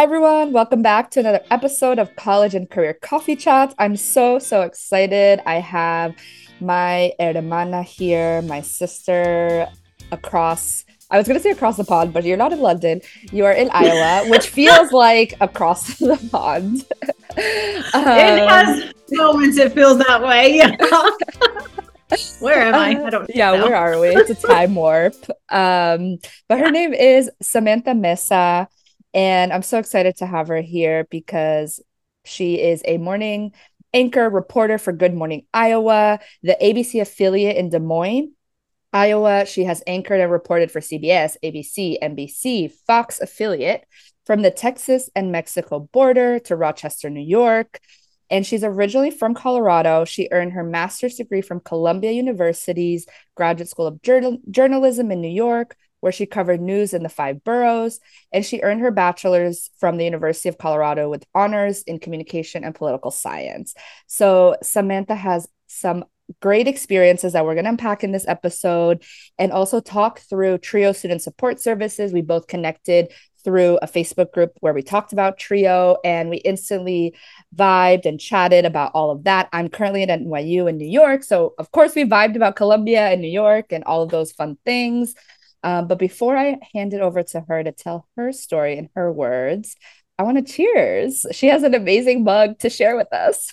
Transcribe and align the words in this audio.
Hi, 0.00 0.04
everyone. 0.04 0.52
Welcome 0.54 0.80
back 0.80 1.10
to 1.10 1.20
another 1.20 1.42
episode 1.50 1.98
of 1.98 2.16
College 2.16 2.54
and 2.54 2.70
Career 2.70 2.94
Coffee 2.94 3.36
Chats. 3.36 3.74
I'm 3.78 3.98
so, 3.98 4.38
so 4.38 4.62
excited. 4.62 5.42
I 5.44 5.56
have 5.56 6.14
my 6.58 7.12
hermana 7.20 7.82
here, 7.82 8.40
my 8.40 8.62
sister 8.62 9.68
across. 10.10 10.86
I 11.10 11.18
was 11.18 11.28
going 11.28 11.38
to 11.38 11.42
say 11.42 11.50
across 11.50 11.76
the 11.76 11.84
pond, 11.84 12.14
but 12.14 12.24
you're 12.24 12.38
not 12.38 12.50
in 12.54 12.62
London. 12.62 13.02
You 13.30 13.44
are 13.44 13.52
in 13.52 13.68
Iowa, 13.74 14.26
which 14.30 14.48
feels 14.48 14.90
like 14.90 15.34
across 15.38 15.94
the 15.98 16.16
pond. 16.32 16.86
um, 17.92 18.08
it 18.16 18.48
has 18.48 18.94
moments 19.10 19.58
it 19.58 19.74
feels 19.74 19.98
that 19.98 20.22
way. 20.22 20.60
where 22.40 22.62
am 22.62 22.74
I? 22.74 23.04
I 23.04 23.10
don't 23.10 23.30
Yeah, 23.34 23.54
know. 23.54 23.66
where 23.66 23.76
are 23.76 24.00
we? 24.00 24.08
It's 24.16 24.30
a 24.30 24.46
time 24.46 24.76
warp. 24.76 25.14
Um, 25.50 26.16
but 26.48 26.58
her 26.58 26.70
name 26.70 26.94
is 26.94 27.30
Samantha 27.42 27.94
Mesa. 27.94 28.66
And 29.12 29.52
I'm 29.52 29.62
so 29.62 29.78
excited 29.78 30.16
to 30.18 30.26
have 30.26 30.48
her 30.48 30.60
here 30.60 31.06
because 31.10 31.80
she 32.24 32.60
is 32.60 32.82
a 32.84 32.98
morning 32.98 33.52
anchor 33.92 34.28
reporter 34.28 34.78
for 34.78 34.92
Good 34.92 35.14
Morning 35.14 35.46
Iowa, 35.52 36.20
the 36.42 36.56
ABC 36.62 37.00
affiliate 37.00 37.56
in 37.56 37.70
Des 37.70 37.80
Moines. 37.80 38.32
Iowa, 38.92 39.46
she 39.46 39.64
has 39.64 39.82
anchored 39.86 40.20
and 40.20 40.32
reported 40.32 40.70
for 40.70 40.80
CBS, 40.80 41.36
ABC, 41.44 41.98
NBC, 42.02 42.72
Fox 42.86 43.20
affiliate 43.20 43.84
from 44.26 44.42
the 44.42 44.50
Texas 44.50 45.08
and 45.14 45.32
Mexico 45.32 45.88
border 45.92 46.38
to 46.40 46.56
Rochester, 46.56 47.08
New 47.08 47.20
York. 47.20 47.80
And 48.30 48.46
she's 48.46 48.62
originally 48.62 49.10
from 49.10 49.34
Colorado. 49.34 50.04
She 50.04 50.28
earned 50.30 50.52
her 50.52 50.62
master's 50.62 51.16
degree 51.16 51.40
from 51.40 51.60
Columbia 51.60 52.12
University's 52.12 53.06
Graduate 53.34 53.68
School 53.68 53.88
of 53.88 54.02
Journal- 54.02 54.38
Journalism 54.50 55.10
in 55.10 55.20
New 55.20 55.28
York, 55.28 55.76
where 56.00 56.12
she 56.12 56.26
covered 56.26 56.60
news 56.60 56.92
in 56.92 57.02
the 57.02 57.08
five 57.08 57.44
boroughs, 57.44 58.00
and 58.32 58.44
she 58.44 58.60
earned 58.62 58.80
her 58.80 58.90
bachelor's 58.90 59.70
from 59.78 59.96
the 59.96 60.04
University 60.04 60.48
of 60.48 60.58
Colorado 60.58 61.08
with 61.08 61.26
honors 61.34 61.82
in 61.82 61.98
communication 61.98 62.64
and 62.64 62.74
political 62.74 63.10
science. 63.10 63.74
So 64.06 64.56
Samantha 64.62 65.14
has 65.14 65.48
some 65.66 66.04
great 66.40 66.68
experiences 66.68 67.32
that 67.32 67.44
we're 67.44 67.54
going 67.54 67.64
to 67.64 67.70
unpack 67.70 68.04
in 68.04 68.12
this 68.12 68.28
episode 68.28 69.02
and 69.38 69.52
also 69.52 69.80
talk 69.80 70.20
through 70.20 70.58
Trio 70.58 70.92
Student 70.92 71.22
Support 71.22 71.60
Services. 71.60 72.12
We 72.12 72.22
both 72.22 72.46
connected 72.46 73.12
through 73.42 73.78
a 73.80 73.86
Facebook 73.86 74.32
group 74.32 74.52
where 74.60 74.74
we 74.74 74.82
talked 74.82 75.12
about 75.12 75.38
Trio 75.38 75.96
and 76.04 76.28
we 76.28 76.36
instantly 76.38 77.14
vibed 77.56 78.04
and 78.04 78.20
chatted 78.20 78.64
about 78.64 78.92
all 78.94 79.10
of 79.10 79.24
that. 79.24 79.48
I'm 79.52 79.68
currently 79.68 80.02
at 80.02 80.20
NYU 80.20 80.68
in 80.68 80.76
New 80.76 80.88
York. 80.88 81.24
So, 81.24 81.54
of 81.58 81.70
course, 81.72 81.94
we 81.94 82.04
vibed 82.04 82.36
about 82.36 82.56
Columbia 82.56 83.08
and 83.08 83.20
New 83.20 83.28
York 83.28 83.72
and 83.72 83.82
all 83.84 84.02
of 84.02 84.10
those 84.10 84.32
fun 84.32 84.58
things. 84.64 85.14
Um, 85.62 85.88
but 85.88 85.98
before 85.98 86.36
I 86.36 86.58
hand 86.74 86.94
it 86.94 87.00
over 87.00 87.22
to 87.22 87.40
her 87.42 87.62
to 87.62 87.72
tell 87.72 88.06
her 88.16 88.32
story 88.32 88.78
in 88.78 88.88
her 88.94 89.12
words, 89.12 89.76
I 90.18 90.22
want 90.22 90.36
to 90.38 90.52
cheers. 90.52 91.26
She 91.32 91.48
has 91.48 91.62
an 91.62 91.74
amazing 91.74 92.24
mug 92.24 92.58
to 92.60 92.70
share 92.70 92.96
with 92.96 93.12
us. 93.12 93.52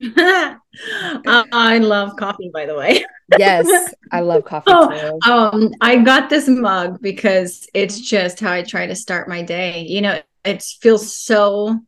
I 0.16 1.78
love 1.78 2.16
coffee, 2.16 2.50
by 2.52 2.66
the 2.66 2.76
way. 2.76 3.04
yes, 3.38 3.94
I 4.10 4.20
love 4.20 4.44
coffee 4.44 4.70
oh, 4.72 5.18
too. 5.22 5.30
Um, 5.30 5.70
I 5.80 5.98
got 5.98 6.28
this 6.28 6.48
mug 6.48 7.00
because 7.00 7.68
it's 7.74 8.00
just 8.00 8.40
how 8.40 8.52
I 8.52 8.62
try 8.62 8.86
to 8.86 8.94
start 8.94 9.28
my 9.28 9.42
day. 9.42 9.82
You 9.82 10.00
know, 10.00 10.20
it 10.44 10.62
feels 10.62 11.14
so 11.14 11.78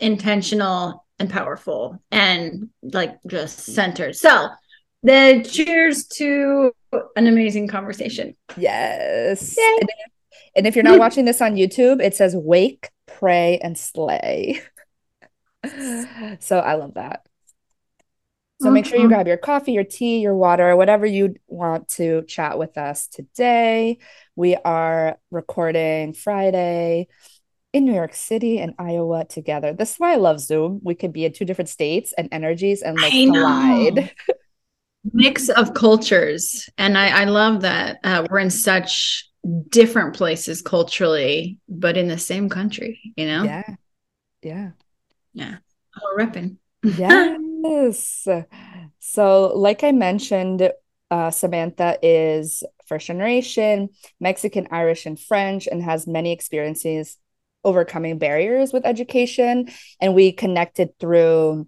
intentional 0.00 1.04
and 1.18 1.28
powerful 1.28 2.00
and 2.10 2.70
like 2.82 3.18
just 3.26 3.60
centered. 3.60 4.14
So 4.14 4.48
then 5.02 5.44
cheers 5.44 6.06
to 6.06 6.72
an 7.16 7.26
amazing 7.26 7.68
conversation. 7.68 8.36
Yes. 8.56 9.56
And 9.58 9.82
if, 9.82 9.88
and 10.56 10.66
if, 10.66 10.76
you're 10.76 10.82
not 10.82 10.98
watching 11.00 11.24
this 11.24 11.40
on 11.40 11.54
YouTube, 11.54 12.02
it 12.02 12.14
says 12.14 12.34
wake, 12.34 12.90
pray, 13.06 13.58
and 13.58 13.78
slay. 13.78 14.60
so 16.40 16.58
I 16.58 16.74
love 16.74 16.94
that. 16.94 17.26
So 18.60 18.72
make 18.72 18.86
sure 18.86 18.96
you 18.96 19.04
mm-hmm. 19.04 19.12
grab 19.14 19.28
your 19.28 19.36
coffee, 19.36 19.70
your 19.70 19.84
tea, 19.84 20.18
your 20.18 20.34
water, 20.34 20.74
whatever 20.74 21.06
you 21.06 21.36
want 21.46 21.86
to 21.90 22.22
chat 22.22 22.58
with 22.58 22.76
us 22.76 23.06
today. 23.06 23.98
We 24.34 24.56
are 24.56 25.16
recording 25.30 26.12
Friday 26.12 27.06
in 27.72 27.84
New 27.84 27.94
York 27.94 28.14
City 28.14 28.58
and 28.58 28.74
Iowa 28.76 29.24
together. 29.24 29.74
This 29.74 29.92
is 29.92 30.00
why 30.00 30.12
I 30.12 30.16
love 30.16 30.40
Zoom. 30.40 30.80
We 30.82 30.96
could 30.96 31.12
be 31.12 31.24
in 31.24 31.32
two 31.32 31.44
different 31.44 31.68
states 31.68 32.12
and 32.18 32.28
energies 32.32 32.82
and 32.82 32.96
like 33.00 33.12
collide. 33.12 34.12
mix 35.12 35.48
of 35.48 35.74
cultures. 35.74 36.68
And 36.78 36.96
i, 36.96 37.22
I 37.22 37.24
love 37.24 37.62
that 37.62 37.98
uh, 38.04 38.26
we're 38.30 38.38
in 38.38 38.50
such 38.50 39.28
different 39.68 40.14
places 40.14 40.60
culturally 40.62 41.58
but 41.68 41.96
in 41.96 42.08
the 42.08 42.18
same 42.18 42.48
country 42.48 43.00
you 43.16 43.26
know? 43.26 43.44
Yeah. 43.44 43.74
Yeah. 44.42 44.70
Yeah. 45.32 45.56
We're 46.02 46.26
repping 46.26 46.56
yes. 46.82 48.26
So 49.00 49.52
like 49.56 49.84
i 49.84 49.92
mentioned 49.92 50.70
uh, 51.10 51.30
samantha 51.30 51.98
is 52.02 52.62
first 52.86 53.06
generation 53.06 53.88
mexican 54.20 54.68
irish 54.70 55.06
and 55.06 55.18
french 55.18 55.66
and 55.66 55.82
has 55.82 56.06
many 56.06 56.32
experiences 56.32 57.16
overcoming 57.64 58.18
barriers 58.18 58.72
with 58.72 58.86
education. 58.86 59.68
And 60.00 60.14
we 60.14 60.32
connected 60.32 60.98
through 60.98 61.66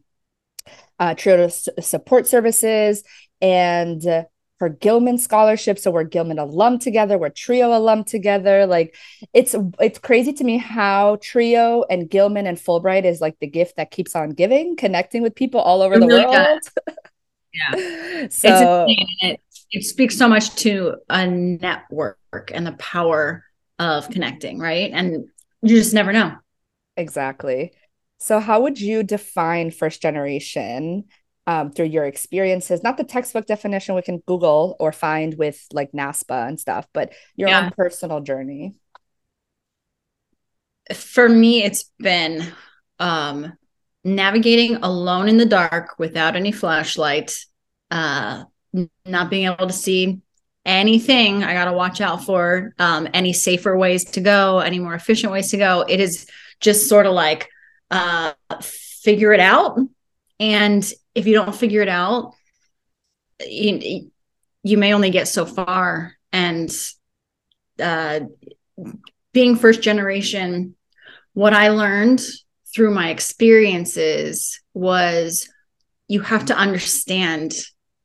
uh, 0.98 1.14
Trio 1.14 1.48
Support 1.48 2.26
Services 2.26 3.02
and 3.40 4.06
uh, 4.06 4.24
her 4.60 4.68
Gilman 4.68 5.18
scholarship. 5.18 5.78
So 5.78 5.90
we're 5.90 6.04
Gilman 6.04 6.38
alum 6.38 6.78
together, 6.78 7.18
we're 7.18 7.30
Trio 7.30 7.76
alum 7.76 8.04
together. 8.04 8.66
Like 8.66 8.94
it's 9.32 9.54
it's 9.78 9.98
crazy 9.98 10.32
to 10.34 10.44
me 10.44 10.58
how 10.58 11.16
Trio 11.22 11.84
and 11.90 12.08
Gilman 12.08 12.46
and 12.46 12.58
Fulbright 12.58 13.04
is 13.04 13.20
like 13.20 13.38
the 13.40 13.46
gift 13.46 13.76
that 13.76 13.90
keeps 13.90 14.14
on 14.14 14.30
giving, 14.30 14.76
connecting 14.76 15.22
with 15.22 15.34
people 15.34 15.60
all 15.60 15.82
over 15.82 15.94
it 15.94 16.00
the 16.00 16.06
really 16.06 16.26
world. 16.26 16.60
yeah. 17.54 18.28
So 18.28 18.86
it, 18.88 19.40
it 19.70 19.84
speaks 19.84 20.16
so 20.16 20.28
much 20.28 20.54
to 20.56 20.96
a 21.08 21.26
network 21.26 22.18
and 22.52 22.66
the 22.66 22.72
power 22.72 23.44
of 23.78 24.10
connecting, 24.10 24.58
right? 24.58 24.90
And 24.92 25.26
you 25.62 25.76
just 25.76 25.94
never 25.94 26.12
know. 26.12 26.36
Exactly. 26.96 27.72
So, 28.18 28.38
how 28.38 28.60
would 28.60 28.78
you 28.78 29.02
define 29.02 29.70
first 29.70 30.02
generation 30.02 31.04
um, 31.50 31.72
through 31.72 31.86
your 31.86 32.04
experiences? 32.04 32.84
Not 32.84 32.96
the 32.96 33.02
textbook 33.02 33.44
definition 33.44 33.96
we 33.96 34.02
can 34.02 34.18
Google 34.18 34.76
or 34.78 34.92
find 34.92 35.34
with 35.36 35.60
like 35.72 35.90
NASPA 35.90 36.46
and 36.46 36.60
stuff, 36.60 36.86
but 36.92 37.12
your 37.34 37.48
yeah. 37.48 37.64
own 37.64 37.72
personal 37.76 38.20
journey. 38.20 38.76
For 40.94 41.28
me, 41.28 41.64
it's 41.64 41.90
been 41.98 42.46
um, 43.00 43.52
navigating 44.04 44.76
alone 44.76 45.28
in 45.28 45.38
the 45.38 45.44
dark 45.44 45.98
without 45.98 46.36
any 46.36 46.52
flashlight, 46.52 47.36
uh, 47.90 48.44
not 49.04 49.28
being 49.28 49.46
able 49.46 49.66
to 49.66 49.72
see 49.72 50.20
anything 50.64 51.42
I 51.42 51.52
got 51.52 51.64
to 51.64 51.72
watch 51.72 52.00
out 52.00 52.22
for, 52.24 52.74
um, 52.78 53.08
any 53.12 53.32
safer 53.32 53.76
ways 53.76 54.04
to 54.12 54.20
go, 54.20 54.60
any 54.60 54.78
more 54.78 54.94
efficient 54.94 55.32
ways 55.32 55.50
to 55.50 55.56
go. 55.56 55.84
It 55.88 55.98
is 55.98 56.28
just 56.60 56.88
sort 56.88 57.06
of 57.06 57.12
like, 57.12 57.48
uh, 57.90 58.34
figure 59.02 59.32
it 59.32 59.40
out. 59.40 59.80
And 60.40 60.90
if 61.14 61.26
you 61.26 61.34
don't 61.34 61.54
figure 61.54 61.82
it 61.82 61.88
out, 61.88 62.32
you, 63.46 64.10
you 64.62 64.78
may 64.78 64.94
only 64.94 65.10
get 65.10 65.28
so 65.28 65.46
far. 65.46 66.14
And 66.32 66.70
uh, 67.80 68.20
being 69.32 69.56
first 69.56 69.82
generation, 69.82 70.74
what 71.34 71.52
I 71.52 71.68
learned 71.68 72.22
through 72.74 72.94
my 72.94 73.10
experiences 73.10 74.60
was 74.74 75.48
you 76.08 76.20
have 76.20 76.46
to 76.46 76.56
understand 76.56 77.54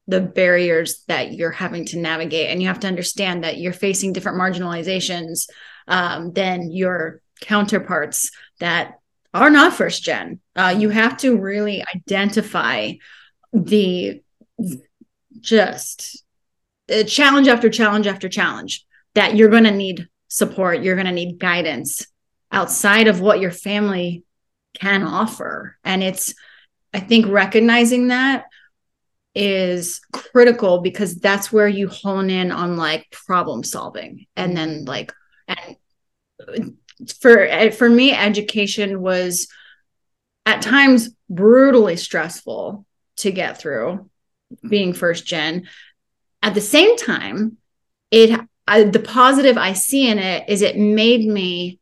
the 0.07 0.21
barriers 0.21 1.03
that 1.07 1.33
you're 1.33 1.51
having 1.51 1.85
to 1.85 1.97
navigate 1.97 2.49
and 2.49 2.61
you 2.61 2.67
have 2.67 2.81
to 2.81 2.87
understand 2.87 3.43
that 3.43 3.57
you're 3.57 3.73
facing 3.73 4.13
different 4.13 4.37
marginalizations 4.37 5.47
um, 5.87 6.31
than 6.33 6.71
your 6.71 7.21
counterparts 7.41 8.31
that 8.59 8.99
are 9.35 9.49
not 9.49 9.73
first 9.73 10.03
gen. 10.03 10.39
Uh, 10.55 10.75
you 10.77 10.89
have 10.89 11.17
to 11.17 11.37
really 11.37 11.83
identify 11.93 12.93
the 13.51 14.21
just 15.41 16.23
uh, 16.91 17.03
challenge 17.03 17.47
after 17.47 17.69
challenge 17.69 18.07
after 18.07 18.29
challenge 18.29 18.85
that 19.13 19.35
you're 19.35 19.49
going 19.49 19.65
to 19.65 19.71
need 19.71 20.07
support, 20.27 20.81
you're 20.81 20.95
going 20.95 21.05
to 21.05 21.11
need 21.11 21.39
guidance 21.39 22.07
outside 22.51 23.07
of 23.07 23.19
what 23.19 23.39
your 23.39 23.51
family 23.51 24.23
can 24.79 25.03
offer. 25.03 25.77
And 25.83 26.01
it's, 26.01 26.33
I 26.93 26.99
think, 26.99 27.27
recognizing 27.27 28.07
that 28.07 28.45
is 29.33 29.99
critical 30.13 30.79
because 30.79 31.15
that's 31.15 31.51
where 31.51 31.67
you 31.67 31.89
hone 31.89 32.29
in 32.29 32.51
on 32.51 32.77
like 32.77 33.11
problem 33.11 33.63
solving 33.63 34.25
and 34.37 34.55
then 34.55 34.85
like 34.85 35.13
and 35.49 35.75
for 37.19 37.39
eh, 37.39 37.71
for 37.71 37.89
me 37.89 38.11
education 38.11 39.01
was 39.01 39.47
at 40.45 40.61
times 40.61 41.09
brutally 41.29 41.97
stressful 41.97 42.85
to 43.17 43.31
get 43.31 43.57
through 43.57 44.09
being 44.67 44.93
first 44.93 45.25
gen. 45.25 45.67
At 46.41 46.53
the 46.53 46.61
same 46.61 46.95
time 46.97 47.57
it 48.11 48.39
I, 48.67 48.83
the 48.83 48.99
positive 48.99 49.57
i 49.57 49.73
see 49.73 50.07
in 50.07 50.19
it 50.19 50.49
is 50.49 50.61
it 50.61 50.77
made 50.77 51.25
me 51.25 51.79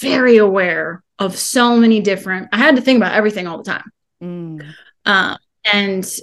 very 0.00 0.38
aware 0.38 1.02
of 1.18 1.36
so 1.36 1.76
many 1.76 2.00
different 2.00 2.48
i 2.52 2.58
had 2.58 2.76
to 2.76 2.82
think 2.82 2.96
about 2.96 3.14
everything 3.14 3.46
all 3.46 3.58
the 3.58 3.64
time. 3.64 3.92
Mm. 4.22 4.74
uh, 5.04 5.36
and 5.72 6.18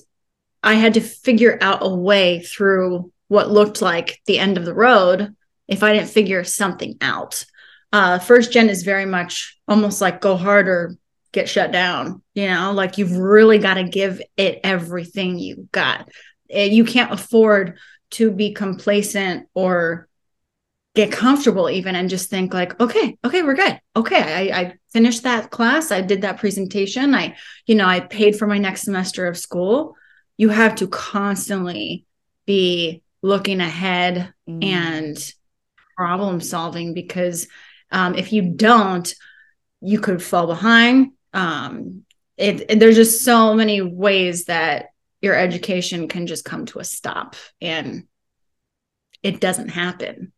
i 0.62 0.74
had 0.74 0.96
to 0.96 1.02
figure 1.02 1.58
out 1.62 1.80
a 1.82 1.90
way 1.90 2.42
through 2.42 3.12
what 3.28 3.52
looked 3.52 3.82
like 3.82 4.20
the 4.26 4.40
end 4.40 4.58
of 4.58 4.66
the 4.66 4.74
road 4.74 5.36
if 5.68 5.84
i 5.84 5.94
didn't 5.94 6.10
figure 6.10 6.44
something 6.44 6.98
out 7.02 7.46
uh, 7.94 8.19
first 8.19 8.51
gen 8.51 8.69
is 8.69 8.84
very 8.84 9.06
much 9.06 9.57
almost 9.68 10.01
like 10.01 10.19
go 10.19 10.36
hard 10.36 10.68
or 10.68 10.98
get 11.31 11.48
shut 11.48 11.72
down 11.72 12.22
you 12.34 12.48
know? 12.48 12.72
Like 12.74 12.98
you've 12.98 13.16
really 13.16 13.57
got 13.57 13.75
to 13.75 13.84
give 13.84 14.22
it 14.38 14.60
everything 14.63 15.40
you 15.40 15.68
got. 15.72 16.10
Eh, 16.50 16.66
you 16.66 16.86
can't 16.86 17.12
afford 17.12 17.78
to 18.12 18.31
be 18.31 18.54
complacent 18.54 19.48
or 19.54 20.07
get 20.95 21.12
comfortable 21.12 21.72
even 21.72 21.95
and 21.95 22.07
just 22.07 22.30
think 22.30 22.54
like 22.54 22.80
okay 22.80 23.18
okay 23.25 23.42
we're 23.42 23.56
good. 23.56 23.80
Okay 23.96 24.51
I, 24.51 24.60
I 24.60 24.74
finished 24.92 25.24
that 25.24 25.50
class. 25.50 25.92
I 25.92 26.01
did 26.01 26.22
that 26.22 26.38
presentation. 26.38 27.16
I 27.16 27.36
you 27.66 27.75
know 27.75 27.88
i 27.88 28.00
paid 28.00 28.38
for 28.38 28.46
my 28.48 28.60
next 28.60 28.84
semester 28.84 29.25
of 29.25 29.38
school. 29.38 29.96
You 30.38 30.50
have 30.50 30.75
to 30.75 30.88
constantly 30.88 32.06
be 32.46 33.01
looking 33.22 33.62
ahead 33.62 34.34
mm. 34.48 34.63
and 34.63 35.34
problem 35.96 36.42
solving 36.42 36.94
because 36.94 37.48
um, 37.94 38.16
if 38.16 38.34
you 38.34 38.42
don't 38.42 39.16
you 39.81 40.00
could 40.00 40.22
fall 40.22 40.48
behind 40.48 41.12
um, 41.34 42.04
it, 42.38 42.69
it, 42.69 42.80
there's 42.80 42.95
just 42.95 43.24
so 43.24 43.54
many 43.54 43.81
ways 43.81 44.45
that 44.45 44.88
your 45.22 45.36
education 45.36 46.07
can 46.10 46.28
just 46.28 46.44
come 46.44 46.66
to 46.66 46.80
a 46.80 46.84
stop 46.84 47.36
and 47.62 48.07
it 49.22 49.40
doesn't 49.40 49.69
happen 49.69 50.34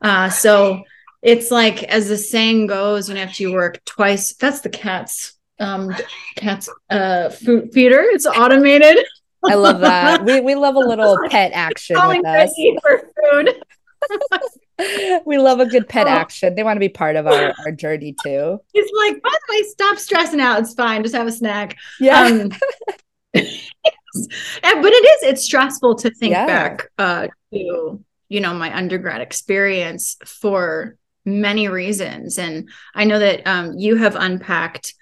uh, 0.00 0.28
so 0.28 0.82
it's 1.24 1.50
like, 1.50 1.82
as 1.84 2.08
the 2.08 2.18
saying 2.18 2.66
goes, 2.66 3.08
you 3.08 3.14
know, 3.14 3.22
after 3.22 3.42
you 3.42 3.52
work 3.54 3.82
twice, 3.86 4.34
that's 4.34 4.60
the 4.60 4.68
cat's 4.68 5.32
um 5.60 5.94
cat's 6.36 6.68
uh 6.90 7.30
food 7.30 7.72
feeder. 7.72 8.02
It's 8.02 8.26
automated. 8.26 8.98
I 9.44 9.54
love 9.54 9.80
that. 9.80 10.22
We 10.24 10.40
we 10.40 10.54
love 10.54 10.74
a 10.74 10.80
little 10.80 11.18
pet 11.30 11.52
action 11.54 11.96
with 11.96 12.26
us. 12.26 12.54
For 12.82 13.10
food. 13.32 13.64
we 15.26 15.38
love 15.38 15.60
a 15.60 15.66
good 15.66 15.88
pet 15.88 16.06
oh. 16.06 16.10
action. 16.10 16.54
They 16.54 16.62
want 16.62 16.76
to 16.76 16.80
be 16.80 16.88
part 16.88 17.16
of 17.16 17.26
our, 17.26 17.54
our 17.64 17.72
journey 17.72 18.14
too. 18.22 18.58
He's 18.72 18.90
like, 18.96 19.22
by 19.22 19.30
the 19.30 19.52
way, 19.52 19.62
stop 19.62 19.98
stressing 19.98 20.40
out. 20.40 20.60
It's 20.60 20.74
fine. 20.74 21.02
Just 21.02 21.14
have 21.14 21.26
a 21.26 21.32
snack. 21.32 21.76
Yeah. 22.00 22.22
Um, 22.22 22.48
but 23.34 24.92
it 24.92 25.22
is, 25.22 25.22
it's 25.30 25.44
stressful 25.44 25.96
to 25.96 26.10
think 26.10 26.32
yeah. 26.32 26.46
back 26.46 26.88
uh, 26.98 27.28
to 27.52 28.04
you 28.28 28.40
know 28.40 28.54
my 28.54 28.74
undergrad 28.76 29.20
experience 29.20 30.16
for 30.24 30.96
many 31.24 31.68
reasons 31.68 32.38
and 32.38 32.68
i 32.94 33.04
know 33.04 33.18
that 33.18 33.46
um, 33.46 33.78
you 33.78 33.96
have 33.96 34.16
unpacked 34.16 34.94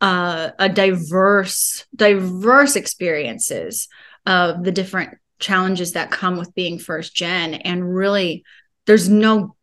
uh, 0.00 0.50
a 0.58 0.68
diverse 0.68 1.86
diverse 1.94 2.76
experiences 2.76 3.88
of 4.26 4.64
the 4.64 4.72
different 4.72 5.18
challenges 5.38 5.92
that 5.92 6.10
come 6.10 6.36
with 6.36 6.54
being 6.54 6.78
first 6.78 7.14
gen 7.14 7.54
and 7.54 7.94
really 7.94 8.44
there's 8.88 9.08
no 9.08 9.54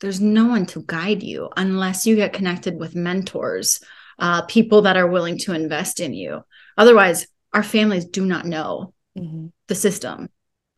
there's 0.00 0.20
no 0.20 0.46
one 0.46 0.66
to 0.66 0.84
guide 0.86 1.22
you 1.22 1.50
unless 1.56 2.06
you 2.06 2.14
get 2.14 2.32
connected 2.32 2.78
with 2.78 2.94
mentors 2.94 3.80
uh, 4.20 4.42
people 4.42 4.82
that 4.82 4.96
are 4.96 5.08
willing 5.08 5.38
to 5.38 5.52
invest 5.52 5.98
in 5.98 6.14
you 6.14 6.44
otherwise 6.78 7.26
our 7.52 7.64
families 7.64 8.04
do 8.04 8.24
not 8.24 8.46
know 8.46 8.94
mm-hmm. 9.18 9.48
the 9.66 9.74
system 9.74 10.28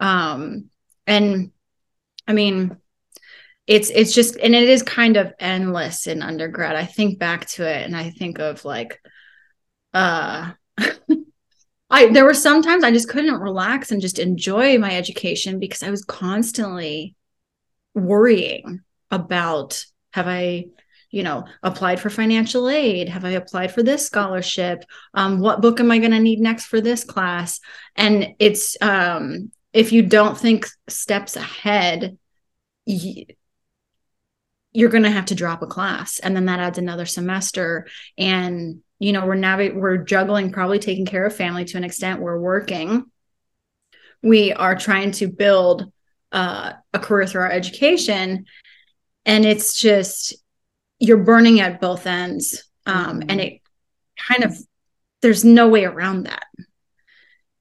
um, 0.00 0.70
and 1.06 1.52
I 2.26 2.32
mean, 2.32 2.76
it's 3.66 3.90
it's 3.90 4.14
just 4.14 4.36
and 4.36 4.54
it 4.54 4.68
is 4.68 4.82
kind 4.82 5.16
of 5.16 5.32
endless 5.38 6.06
in 6.06 6.22
undergrad. 6.22 6.76
I 6.76 6.84
think 6.84 7.18
back 7.18 7.46
to 7.50 7.68
it 7.68 7.84
and 7.84 7.96
I 7.96 8.10
think 8.10 8.38
of 8.38 8.64
like 8.64 9.00
uh 9.94 10.52
I 11.90 12.06
there 12.08 12.24
were 12.24 12.34
sometimes 12.34 12.84
I 12.84 12.90
just 12.90 13.08
couldn't 13.08 13.40
relax 13.40 13.90
and 13.90 14.02
just 14.02 14.18
enjoy 14.18 14.78
my 14.78 14.94
education 14.94 15.58
because 15.58 15.82
I 15.82 15.90
was 15.90 16.04
constantly 16.04 17.14
worrying 17.94 18.80
about 19.10 19.84
have 20.12 20.26
I 20.28 20.66
you 21.10 21.22
know 21.22 21.46
applied 21.62 22.00
for 22.00 22.10
financial 22.10 22.68
aid? 22.68 23.08
Have 23.08 23.24
i 23.24 23.30
applied 23.30 23.72
for 23.72 23.82
this 23.82 24.04
scholarship? 24.06 24.84
Um, 25.14 25.40
what 25.40 25.60
book 25.60 25.80
am 25.80 25.90
i 25.90 25.98
going 25.98 26.10
to 26.10 26.20
need 26.20 26.40
next 26.40 26.66
for 26.66 26.80
this 26.80 27.04
class? 27.04 27.60
And 27.96 28.34
it's 28.38 28.76
um, 28.80 29.52
if 29.72 29.92
you 29.92 30.02
don't 30.02 30.38
think 30.38 30.66
steps 30.88 31.36
ahead 31.36 32.18
you're 34.74 34.90
going 34.90 35.04
to 35.04 35.10
have 35.10 35.26
to 35.26 35.34
drop 35.34 35.62
a 35.62 35.66
class 35.66 36.18
and 36.18 36.36
then 36.36 36.46
that 36.46 36.60
adds 36.60 36.78
another 36.78 37.06
semester. 37.06 37.86
And 38.18 38.82
you 38.98 39.12
know 39.12 39.26
we're 39.26 39.34
now 39.34 39.56
we're 39.56 39.98
juggling 39.98 40.52
probably 40.52 40.78
taking 40.78 41.06
care 41.06 41.24
of 41.24 41.34
family 41.34 41.64
to 41.66 41.76
an 41.76 41.84
extent 41.84 42.20
we're 42.20 42.38
working. 42.38 43.04
We 44.22 44.52
are 44.52 44.76
trying 44.76 45.12
to 45.12 45.28
build 45.28 45.92
uh, 46.34 46.72
a 46.92 46.98
career 46.98 47.26
through 47.26 47.42
our 47.42 47.50
education 47.50 48.44
and 49.24 49.46
it's 49.46 49.80
just 49.80 50.34
you're 50.98 51.16
burning 51.16 51.60
at 51.60 51.80
both 51.80 52.06
ends 52.06 52.64
um, 52.86 53.20
mm-hmm. 53.20 53.30
and 53.30 53.40
it 53.40 53.60
kind 54.18 54.44
of 54.44 54.58
there's 55.22 55.44
no 55.44 55.68
way 55.68 55.84
around 55.84 56.24
that 56.24 56.46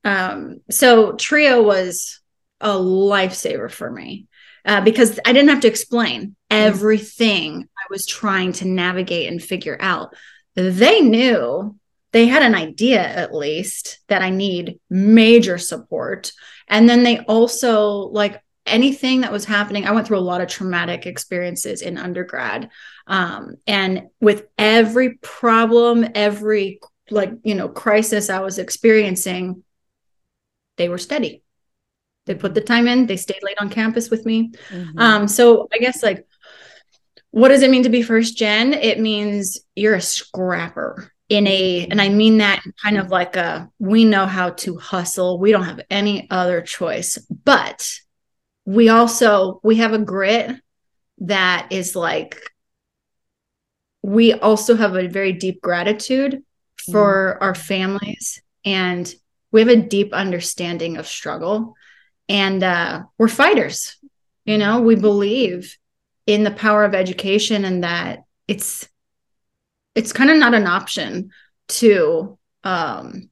um, 0.04 0.60
so 0.70 1.14
trio 1.14 1.62
was 1.62 2.20
a 2.60 2.70
lifesaver 2.70 3.72
for 3.72 3.90
me 3.90 4.28
uh, 4.66 4.82
because 4.82 5.20
I 5.26 5.34
didn't 5.34 5.50
have 5.50 5.62
to 5.62 5.68
explain 5.68 6.36
everything 6.50 7.68
I 7.78 7.86
was 7.90 8.06
trying 8.06 8.54
to 8.54 8.68
navigate 8.68 9.30
and 9.30 9.42
figure 9.42 9.78
out. 9.80 10.16
They 10.56 11.02
knew 11.02 11.78
they 12.14 12.28
had 12.28 12.44
an 12.44 12.56
idea 12.56 13.02
at 13.02 13.34
least 13.34 14.00
that 14.08 14.22
I 14.22 14.30
need 14.30 14.80
major 14.90 15.58
support. 15.58 16.32
And 16.68 16.88
then 16.88 17.04
they 17.04 17.20
also 17.20 17.90
like 17.90 18.42
anything 18.66 19.22
that 19.22 19.32
was 19.32 19.46
happening. 19.46 19.86
I 19.86 19.92
went 19.92 20.08
through 20.08 20.20
a 20.20 20.20
lot 20.20 20.42
of 20.42 20.48
traumatic 20.48 21.06
experiences 21.06 21.82
in 21.82 21.98
undergrad. 21.98 22.70
Um, 23.08 23.56
and 23.68 24.08
with 24.22 24.48
every 24.58 25.16
problem, 25.16 26.06
every 26.16 26.80
like, 27.10 27.34
you 27.44 27.56
know, 27.56 27.68
crisis 27.68 28.30
I 28.30 28.40
was 28.40 28.60
experiencing, 28.60 29.64
they 30.78 30.90
were 30.90 30.98
steady 30.98 31.44
they 32.26 32.36
put 32.36 32.54
the 32.54 32.62
time 32.62 32.88
in 32.88 33.06
they 33.06 33.18
stayed 33.18 33.44
late 33.44 33.58
on 33.60 33.70
campus 33.70 34.10
with 34.10 34.26
me 34.26 34.52
mm-hmm. 34.70 34.98
um 34.98 35.28
so 35.28 35.68
i 35.74 35.78
guess 35.78 36.04
like 36.04 36.26
what 37.32 37.50
does 37.50 37.64
it 37.64 37.70
mean 37.70 37.84
to 37.84 37.90
be 37.90 38.02
first 38.02 38.38
gen 38.38 38.74
it 38.74 39.00
means 39.00 39.60
you're 39.76 39.96
a 39.96 40.02
scrapper 40.02 41.12
in 41.30 41.48
a 41.48 41.88
and 41.90 42.02
i 42.02 42.10
mean 42.10 42.38
that 42.38 42.62
kind 42.82 42.98
of 42.98 43.10
like 43.10 43.36
a 43.36 43.70
we 43.80 44.04
know 44.06 44.26
how 44.26 44.50
to 44.50 44.78
hustle 44.78 45.40
we 45.40 45.52
don't 45.52 45.64
have 45.64 45.82
any 45.90 46.30
other 46.30 46.62
choice 46.62 47.18
but 47.44 47.90
we 48.66 48.90
also 48.90 49.60
we 49.64 49.78
have 49.78 49.94
a 49.94 50.00
grit 50.00 50.56
that 51.20 51.68
is 51.72 51.96
like 51.96 52.38
we 54.02 54.34
also 54.34 54.76
have 54.76 54.96
a 54.96 55.08
very 55.08 55.34
deep 55.34 55.62
gratitude 55.62 56.44
for 56.92 57.38
mm. 57.40 57.44
our 57.44 57.56
families 57.56 58.42
and 58.66 59.14
we 59.52 59.62
have 59.62 59.70
a 59.70 59.76
deep 59.76 60.14
understanding 60.14 60.98
of 60.98 61.08
struggle 61.08 61.76
and 62.28 62.64
uh, 62.64 63.04
we're 63.18 63.28
fighters 63.28 63.98
you 64.46 64.58
know 64.58 64.82
we 64.82 64.96
believe 64.96 65.78
in 66.26 66.44
the 66.44 66.52
power 66.52 66.86
of 66.86 66.96
education 66.96 67.66
and 67.66 67.84
that 67.84 68.24
it's 68.48 68.88
it's 69.96 70.14
kind 70.14 70.30
of 70.30 70.38
not 70.38 70.54
an 70.54 70.68
option 70.68 71.30
to 71.68 72.38
um 72.64 73.30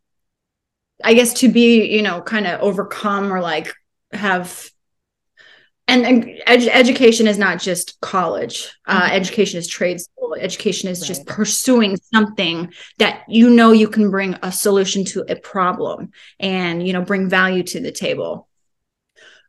i 1.04 1.14
guess 1.14 1.34
to 1.34 1.50
be 1.50 1.86
you 1.86 2.02
know 2.02 2.22
kind 2.22 2.48
of 2.48 2.60
overcome 2.62 3.32
or 3.32 3.42
like 3.42 3.74
have 4.12 4.71
and, 5.92 6.42
ed- 6.48 6.70
education 6.72 7.28
is 7.28 7.38
not 7.38 7.60
just 7.60 8.00
college 8.02 8.72
uh, 8.88 9.02
mm-hmm. 9.02 9.16
education 9.16 9.58
is 9.60 9.68
trade 9.68 10.00
school 10.00 10.36
education 10.40 10.90
is 10.90 11.02
right. 11.02 11.08
just 11.08 11.26
pursuing 11.26 11.98
something 12.14 12.72
that 12.98 13.24
you 13.28 13.50
know 13.50 13.72
you 13.72 13.88
can 13.88 14.10
bring 14.10 14.36
a 14.44 14.52
solution 14.52 15.04
to 15.06 15.26
a 15.28 15.36
problem 15.36 16.12
and 16.40 16.86
you 16.86 16.94
know 16.94 17.02
bring 17.02 17.30
value 17.30 17.64
to 17.64 17.80
the 17.80 17.92
table 17.92 18.48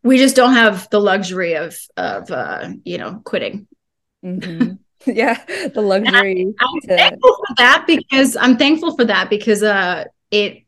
we 0.03 0.19
just 0.19 0.37
don't 0.37 0.55
have 0.55 0.89
the 0.91 1.01
luxury 1.01 1.55
of 1.55 1.79
of 1.97 2.31
uh, 2.31 2.71
you 2.85 2.99
know 2.99 3.21
quitting. 3.25 3.67
Mm-hmm. 4.25 4.75
yeah, 5.11 5.43
the 5.69 5.81
luxury. 5.81 6.53
I, 6.61 6.65
am 6.65 6.81
to... 6.83 6.97
thankful 6.97 7.37
for 7.47 7.55
that 7.59 7.85
because 7.87 8.37
I'm 8.37 8.57
thankful 8.57 8.97
for 8.97 9.05
that 9.05 9.31
because 9.31 9.63
uh, 9.63 10.05
it 10.31 10.65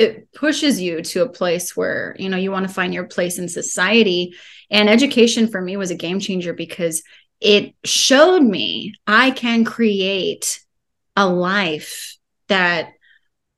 it 0.00 0.32
pushes 0.32 0.80
you 0.80 1.02
to 1.02 1.22
a 1.22 1.28
place 1.28 1.76
where 1.76 2.16
you 2.18 2.28
know 2.28 2.36
you 2.36 2.50
want 2.50 2.66
to 2.66 2.74
find 2.74 2.94
your 2.94 3.04
place 3.04 3.38
in 3.38 3.48
society 3.48 4.34
and 4.70 4.88
education 4.88 5.48
for 5.48 5.60
me 5.60 5.76
was 5.76 5.90
a 5.90 5.96
game 5.96 6.20
changer 6.20 6.52
because 6.52 7.02
it 7.40 7.74
showed 7.84 8.42
me 8.42 8.94
i 9.06 9.30
can 9.30 9.64
create 9.64 10.60
a 11.16 11.26
life 11.26 12.16
that 12.48 12.90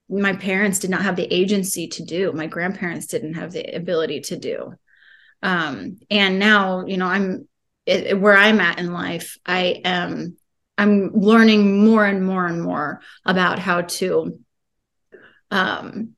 my 0.08 0.34
parents 0.34 0.78
did 0.78 0.90
not 0.90 1.02
have 1.02 1.16
the 1.16 1.32
agency 1.32 1.88
to 1.88 2.04
do 2.04 2.32
my 2.32 2.46
grandparents 2.46 3.06
didn't 3.06 3.34
have 3.34 3.52
the 3.52 3.64
ability 3.74 4.20
to 4.20 4.36
do 4.36 4.74
um, 5.42 5.98
and 6.10 6.38
now, 6.38 6.86
you 6.86 6.96
know, 6.96 7.06
I'm 7.06 7.48
it, 7.84 8.18
where 8.18 8.36
I'm 8.36 8.60
at 8.60 8.78
in 8.78 8.92
life. 8.92 9.36
I 9.44 9.80
am 9.84 10.36
I'm 10.78 11.12
learning 11.12 11.84
more 11.84 12.04
and 12.04 12.24
more 12.24 12.46
and 12.46 12.62
more 12.62 13.00
about 13.24 13.58
how 13.58 13.82
to 13.82 14.38
um, 15.50 16.14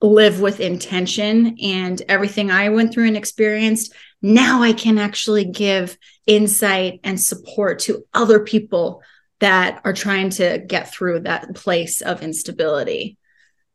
live 0.00 0.40
with 0.40 0.60
intention 0.60 1.56
and 1.60 2.00
everything 2.08 2.50
I 2.50 2.68
went 2.68 2.92
through 2.92 3.08
and 3.08 3.16
experienced. 3.16 3.94
Now 4.22 4.62
I 4.62 4.72
can 4.72 4.98
actually 4.98 5.44
give 5.44 5.96
insight 6.26 7.00
and 7.04 7.20
support 7.20 7.80
to 7.80 8.04
other 8.14 8.40
people 8.40 9.02
that 9.40 9.80
are 9.84 9.92
trying 9.92 10.30
to 10.30 10.58
get 10.66 10.92
through 10.92 11.20
that 11.20 11.54
place 11.54 12.00
of 12.00 12.22
instability. 12.22 13.16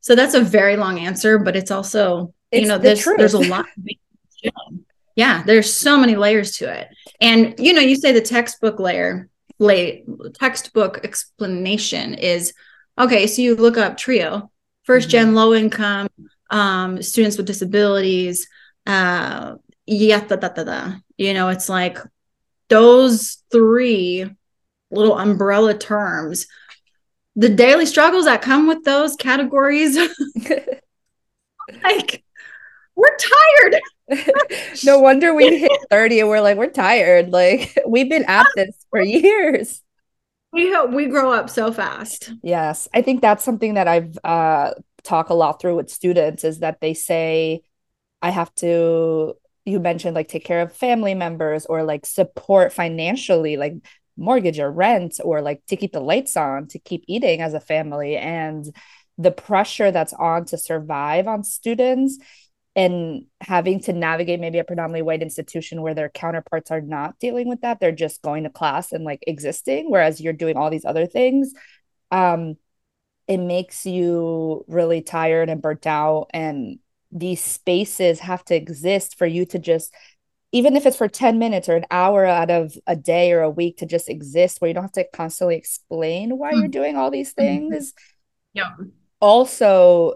So 0.02 0.16
that's 0.16 0.34
a 0.34 0.42
very 0.42 0.76
long 0.76 1.00
answer, 1.00 1.40
but 1.40 1.56
it's 1.56 1.72
also, 1.72 2.34
it's 2.52 2.64
you 2.64 2.68
know, 2.68 2.78
the 2.78 2.84
there's, 2.84 3.06
there's 3.18 3.34
a 3.34 3.40
lot. 3.40 3.66
yeah, 5.16 5.44
there's 5.44 5.74
so 5.74 5.98
many 5.98 6.16
layers 6.16 6.58
to 6.58 6.74
it. 6.74 6.90
And, 7.22 7.56
you 7.58 7.74
know, 7.74 7.82
you 7.82 7.96
say 7.96 8.12
the 8.12 8.22
textbook 8.22 8.80
layer, 8.80 9.30
lay, 9.60 10.04
textbook 10.34 11.00
explanation 11.04 12.16
is 12.16 12.54
okay. 13.00 13.28
So 13.28 13.42
you 13.42 13.56
look 13.56 13.78
up 13.78 13.96
TRIO, 13.96 14.52
first 14.84 15.10
gen 15.10 15.28
mm-hmm. 15.28 15.36
low 15.36 15.54
income, 15.54 16.08
um, 16.50 17.02
students 17.02 17.38
with 17.38 17.48
disabilities, 17.48 18.48
uh, 18.86 19.56
yeah, 19.86 20.26
da, 20.26 20.36
da, 20.36 20.50
da, 20.50 20.64
da. 20.64 20.94
you 21.18 21.34
know, 21.34 21.50
it's 21.50 21.70
like 21.70 21.98
those 22.70 23.44
three 23.52 24.30
little 24.92 25.18
umbrella 25.18 25.74
terms 25.74 26.48
the 27.36 27.50
daily 27.50 27.86
struggles 27.86 28.26
that 28.26 28.42
come 28.42 28.68
with 28.68 28.84
those 28.84 29.16
categories 29.16 29.98
like 31.84 32.24
we're 32.96 33.18
tired 33.18 33.82
no 34.84 35.00
wonder 35.00 35.34
we 35.34 35.58
hit 35.58 35.72
30 35.90 36.20
and 36.22 36.30
we're 36.30 36.42
like 36.42 36.58
we're 36.58 36.70
tired 36.70 37.32
like 37.32 37.78
we've 37.88 38.10
been 38.10 38.26
at 38.26 38.46
this 38.56 38.86
for 38.90 39.02
years 39.02 39.82
we 40.54 40.76
we 40.88 41.08
grow 41.08 41.34
up 41.34 41.50
so 41.50 41.72
fast. 41.72 42.32
Yes. 42.42 42.88
I 42.94 43.02
think 43.02 43.22
that's 43.22 43.44
something 43.44 43.74
that 43.74 43.88
i've 43.88 44.18
uh 44.24 44.74
talk 45.04 45.30
a 45.30 45.34
lot 45.34 45.60
through 45.60 45.76
with 45.76 45.90
students 45.90 46.46
is 46.46 46.60
that 46.60 46.80
they 46.80 46.94
say 46.94 47.62
i 48.22 48.30
have 48.30 48.54
to 48.56 49.34
you 49.66 49.80
mentioned 49.80 50.16
like 50.16 50.30
take 50.30 50.46
care 50.46 50.62
of 50.62 50.72
family 50.72 51.14
members 51.14 51.66
or 51.66 51.84
like 51.84 52.06
support 52.06 52.72
financially 52.72 53.58
like 53.58 53.74
mortgage 54.18 54.60
or 54.60 54.72
rent 54.72 55.20
or 55.24 55.42
like 55.42 55.66
to 55.68 55.76
keep 55.76 55.92
the 55.92 56.00
lights 56.00 56.38
on 56.38 56.68
to 56.68 56.80
keep 56.80 57.04
eating 57.08 57.42
as 57.42 57.54
a 57.54 57.60
family. 57.60 58.18
And 58.18 58.66
the 59.18 59.32
pressure 59.32 59.92
that's 59.92 60.14
on 60.14 60.46
to 60.46 60.58
survive 60.58 61.28
on 61.28 61.44
students 61.44 62.18
and 62.76 63.26
having 63.40 63.80
to 63.82 63.94
navigate 63.94 64.40
maybe 64.40 64.58
a 64.58 64.64
predominantly 64.64 65.04
white 65.04 65.22
institution 65.22 65.82
where 65.82 65.94
their 65.94 66.10
counterparts 66.10 66.72
are 66.72 66.82
not 66.82 67.20
dealing 67.20 67.48
with 67.48 67.62
that 67.62 67.80
they're 67.80 67.92
just 67.92 68.22
going 68.22 68.44
to 68.44 68.50
class 68.50 68.92
and 68.92 69.04
like 69.04 69.24
existing 69.28 69.90
whereas 69.90 70.20
you're 70.20 70.34
doing 70.34 70.58
all 70.58 70.70
these 70.70 70.86
other 70.86 71.06
things 71.06 71.54
um 72.12 72.56
it 73.28 73.38
makes 73.38 73.86
you 73.86 74.66
really 74.68 75.02
tired 75.02 75.50
and 75.50 75.62
burnt 75.62 75.88
out 75.88 76.28
and 76.34 76.80
these 77.12 77.42
spaces 77.42 78.20
have 78.20 78.44
to 78.44 78.56
exist 78.56 79.18
for 79.18 79.28
you 79.28 79.46
to 79.46 79.60
just 79.60 79.94
even 80.52 80.76
if 80.76 80.86
it's 80.86 80.98
for 80.98 81.08
10 81.08 81.40
minutes 81.40 81.68
or 81.68 81.76
an 81.76 81.86
hour 81.90 82.26
out 82.26 82.52
of 82.52 82.78
a 82.86 82.96
day 82.96 83.32
or 83.32 83.42
a 83.42 83.50
week 83.50 83.78
to 83.78 83.86
just 83.86 84.10
exist 84.10 84.62
where 84.62 84.68
you 84.68 84.74
don't 84.74 84.84
have 84.84 84.92
to 84.92 85.08
constantly 85.14 85.56
explain 85.56 86.38
why 86.38 86.52
mm-hmm. 86.52 86.60
you're 86.60 86.68
doing 86.70 86.96
all 86.96 87.12
these 87.12 87.34
mm-hmm. 87.34 87.70
things 87.70 87.94
yeah 88.54 88.72
also 89.20 90.16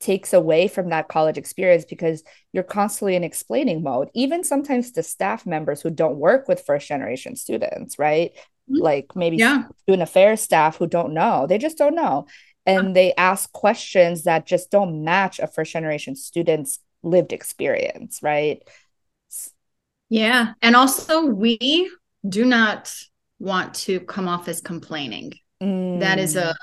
takes 0.00 0.32
away 0.32 0.68
from 0.68 0.90
that 0.90 1.08
college 1.08 1.36
experience 1.36 1.84
because 1.84 2.22
you're 2.52 2.62
constantly 2.62 3.16
in 3.16 3.24
explaining 3.24 3.82
mode 3.82 4.08
even 4.14 4.44
sometimes 4.44 4.92
to 4.92 5.02
staff 5.02 5.44
members 5.44 5.80
who 5.80 5.90
don't 5.90 6.16
work 6.16 6.46
with 6.46 6.64
first 6.64 6.86
generation 6.86 7.34
students 7.34 7.98
right 7.98 8.32
mm-hmm. 8.70 8.82
like 8.82 9.16
maybe 9.16 9.36
yeah. 9.36 9.64
student 9.82 10.02
affairs 10.02 10.40
staff 10.40 10.76
who 10.76 10.86
don't 10.86 11.12
know 11.12 11.46
they 11.48 11.58
just 11.58 11.78
don't 11.78 11.94
know 11.96 12.26
and 12.64 12.94
they 12.94 13.14
ask 13.14 13.50
questions 13.52 14.24
that 14.24 14.46
just 14.46 14.70
don't 14.70 15.02
match 15.02 15.38
a 15.38 15.46
first 15.46 15.72
generation 15.72 16.14
student's 16.14 16.78
lived 17.02 17.32
experience 17.32 18.20
right 18.22 18.62
yeah. 20.08 20.54
And 20.62 20.74
also, 20.74 21.26
we 21.26 21.90
do 22.26 22.44
not 22.44 22.94
want 23.38 23.74
to 23.74 24.00
come 24.00 24.28
off 24.28 24.48
as 24.48 24.60
complaining. 24.60 25.34
Mm. 25.62 26.00
That 26.00 26.18
is 26.18 26.36
a 26.36 26.42
mm. 26.42 26.54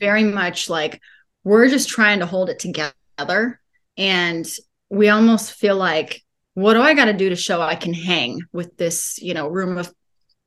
very 0.00 0.24
much 0.24 0.68
like 0.68 1.00
we're 1.48 1.68
just 1.68 1.88
trying 1.88 2.18
to 2.18 2.26
hold 2.26 2.50
it 2.50 2.58
together. 2.58 3.58
And 3.96 4.46
we 4.90 5.08
almost 5.08 5.52
feel 5.54 5.76
like, 5.76 6.22
what 6.52 6.74
do 6.74 6.82
I 6.82 6.92
got 6.92 7.06
to 7.06 7.14
do 7.14 7.30
to 7.30 7.36
show 7.36 7.62
I 7.62 7.74
can 7.74 7.94
hang 7.94 8.40
with 8.52 8.76
this, 8.76 9.18
you 9.22 9.32
know, 9.32 9.48
room 9.48 9.78
of, 9.78 9.90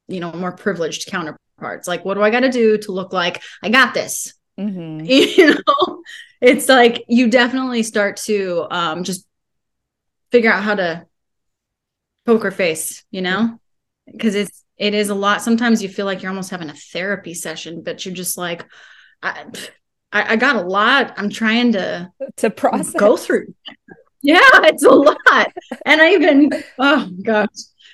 you 0.07 0.19
know, 0.19 0.31
more 0.31 0.51
privileged 0.51 1.07
counterparts? 1.07 1.87
Like, 1.87 2.05
what 2.05 2.13
do 2.13 2.21
I 2.21 2.29
got 2.29 2.41
to 2.41 2.51
do 2.51 2.77
to 2.77 2.91
look 2.91 3.13
like 3.13 3.41
I 3.63 3.69
got 3.69 3.95
this? 3.95 4.35
Mm-hmm. 4.59 5.05
You 5.05 5.55
know, 5.55 6.03
it's 6.39 6.69
like 6.69 7.03
you 7.07 7.31
definitely 7.31 7.81
start 7.81 8.17
to 8.27 8.67
um, 8.69 9.03
just 9.03 9.25
figure 10.31 10.51
out 10.51 10.63
how 10.63 10.75
to 10.75 11.07
poker 12.27 12.51
face, 12.51 13.03
you 13.09 13.23
know? 13.23 13.59
Because 14.05 14.35
it's 14.35 14.63
it 14.77 14.93
is 14.93 15.09
a 15.09 15.15
lot. 15.15 15.41
Sometimes 15.41 15.81
you 15.81 15.89
feel 15.89 16.05
like 16.05 16.21
you're 16.21 16.29
almost 16.31 16.51
having 16.51 16.69
a 16.69 16.75
therapy 16.75 17.33
session, 17.33 17.81
but 17.81 18.05
you're 18.05 18.13
just 18.13 18.37
like, 18.37 18.65
I, 19.23 19.45
I, 20.11 20.33
I 20.33 20.35
got 20.35 20.55
a 20.55 20.61
lot. 20.61 21.13
I'm 21.17 21.29
trying 21.29 21.73
to 21.73 22.11
to 22.37 22.49
process 22.49 22.93
go 22.93 23.17
through. 23.17 23.53
Yeah, 24.23 24.37
it's 24.43 24.83
a 24.83 24.91
lot. 24.91 25.51
and 25.83 25.99
I 25.99 26.11
even 26.11 26.51
oh 26.77 27.09
gosh, 27.23 27.47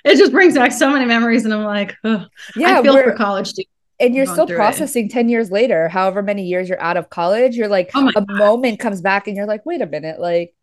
it 0.03 0.17
just 0.17 0.33
brings 0.33 0.55
back 0.55 0.73
so 0.73 0.89
many 0.89 1.05
memories, 1.05 1.45
and 1.45 1.53
I'm 1.53 1.63
like, 1.63 1.95
oh, 2.03 2.25
yeah, 2.53 2.79
I 2.79 2.83
feel 2.83 3.01
for 3.01 3.13
college 3.13 3.47
students 3.47 3.71
and 3.97 4.13
you're 4.13 4.25
still 4.25 4.45
processing 4.45 5.05
it. 5.05 5.11
10 5.11 5.29
years 5.29 5.49
later 5.49 5.87
however 5.87 6.21
many 6.21 6.43
years 6.43 6.69
you're 6.69 6.79
out 6.79 6.97
of 6.97 7.09
college 7.09 7.55
you're 7.55 7.67
like 7.69 7.89
oh 7.95 8.09
a 8.09 8.21
God. 8.21 8.29
moment 8.29 8.79
comes 8.79 9.01
back 9.01 9.27
and 9.27 9.35
you're 9.35 9.47
like 9.47 9.65
wait 9.65 9.81
a 9.81 9.87
minute 9.87 10.19
like 10.19 10.53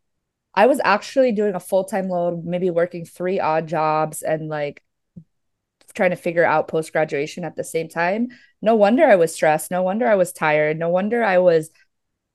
I 0.54 0.66
was 0.66 0.80
actually 0.84 1.32
doing 1.32 1.54
a 1.54 1.60
full 1.60 1.84
time 1.84 2.08
load, 2.08 2.44
maybe 2.44 2.70
working 2.70 3.04
three 3.04 3.40
odd 3.40 3.66
jobs 3.66 4.22
and 4.22 4.48
like 4.48 4.82
trying 5.94 6.10
to 6.10 6.16
figure 6.16 6.44
out 6.44 6.68
post 6.68 6.92
graduation 6.92 7.44
at 7.44 7.56
the 7.56 7.64
same 7.64 7.88
time. 7.88 8.28
No 8.60 8.74
wonder 8.74 9.04
I 9.04 9.16
was 9.16 9.34
stressed. 9.34 9.70
No 9.70 9.82
wonder 9.82 10.06
I 10.06 10.16
was 10.16 10.32
tired. 10.32 10.78
No 10.78 10.88
wonder 10.88 11.22
I 11.22 11.38
was 11.38 11.70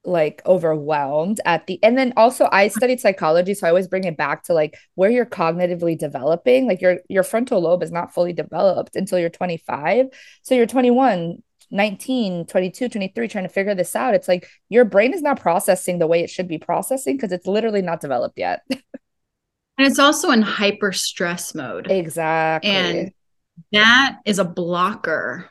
like 0.06 0.42
overwhelmed 0.46 1.42
at 1.46 1.68
the 1.68 1.78
and 1.84 1.98
then 1.98 2.14
also 2.16 2.48
I 2.54 2.70
studied 2.70 3.02
psychology 3.02 3.54
so 3.54 3.68
I 3.68 3.70
always 3.70 3.90
bring 3.90 4.06
it 4.06 4.16
back 4.16 4.44
to 4.44 4.54
like 4.54 4.78
where 4.96 5.10
you're 5.10 5.26
cognitively 5.26 5.98
developing 5.98 6.68
like 6.68 6.80
your 6.80 7.00
your 7.10 7.22
frontal 7.22 7.60
lobe 7.60 7.84
is 7.84 7.92
not 7.92 8.14
fully 8.14 8.32
developed 8.32 8.96
until 8.96 9.20
you're 9.20 9.30
25 9.30 10.06
so 10.42 10.56
you're 10.56 10.66
21 10.66 11.44
19, 11.72 12.46
22, 12.46 12.90
23 12.90 13.28
trying 13.28 13.44
to 13.44 13.50
figure 13.50 13.76
this 13.76 13.96
out. 13.96 14.14
It's 14.14 14.28
like 14.28 14.50
your 14.70 14.86
brain 14.86 15.14
is 15.14 15.22
not 15.22 15.40
processing 15.40 16.00
the 16.00 16.08
way 16.08 16.22
it 16.22 16.30
should 16.30 16.48
be 16.48 16.58
processing 16.58 17.16
because 17.16 17.32
it's 17.32 17.48
literally 17.48 17.82
not 17.82 18.02
developed 18.02 18.38
yet. 18.38 18.62
and 18.70 18.82
it's 19.78 20.00
also 20.00 20.32
in 20.32 20.42
hyper 20.42 20.92
stress 20.92 21.54
mode. 21.54 21.90
Exactly. 21.90 22.72
And 22.72 23.12
that 23.72 24.18
is 24.26 24.40
a 24.40 24.46
blocker 24.46 25.50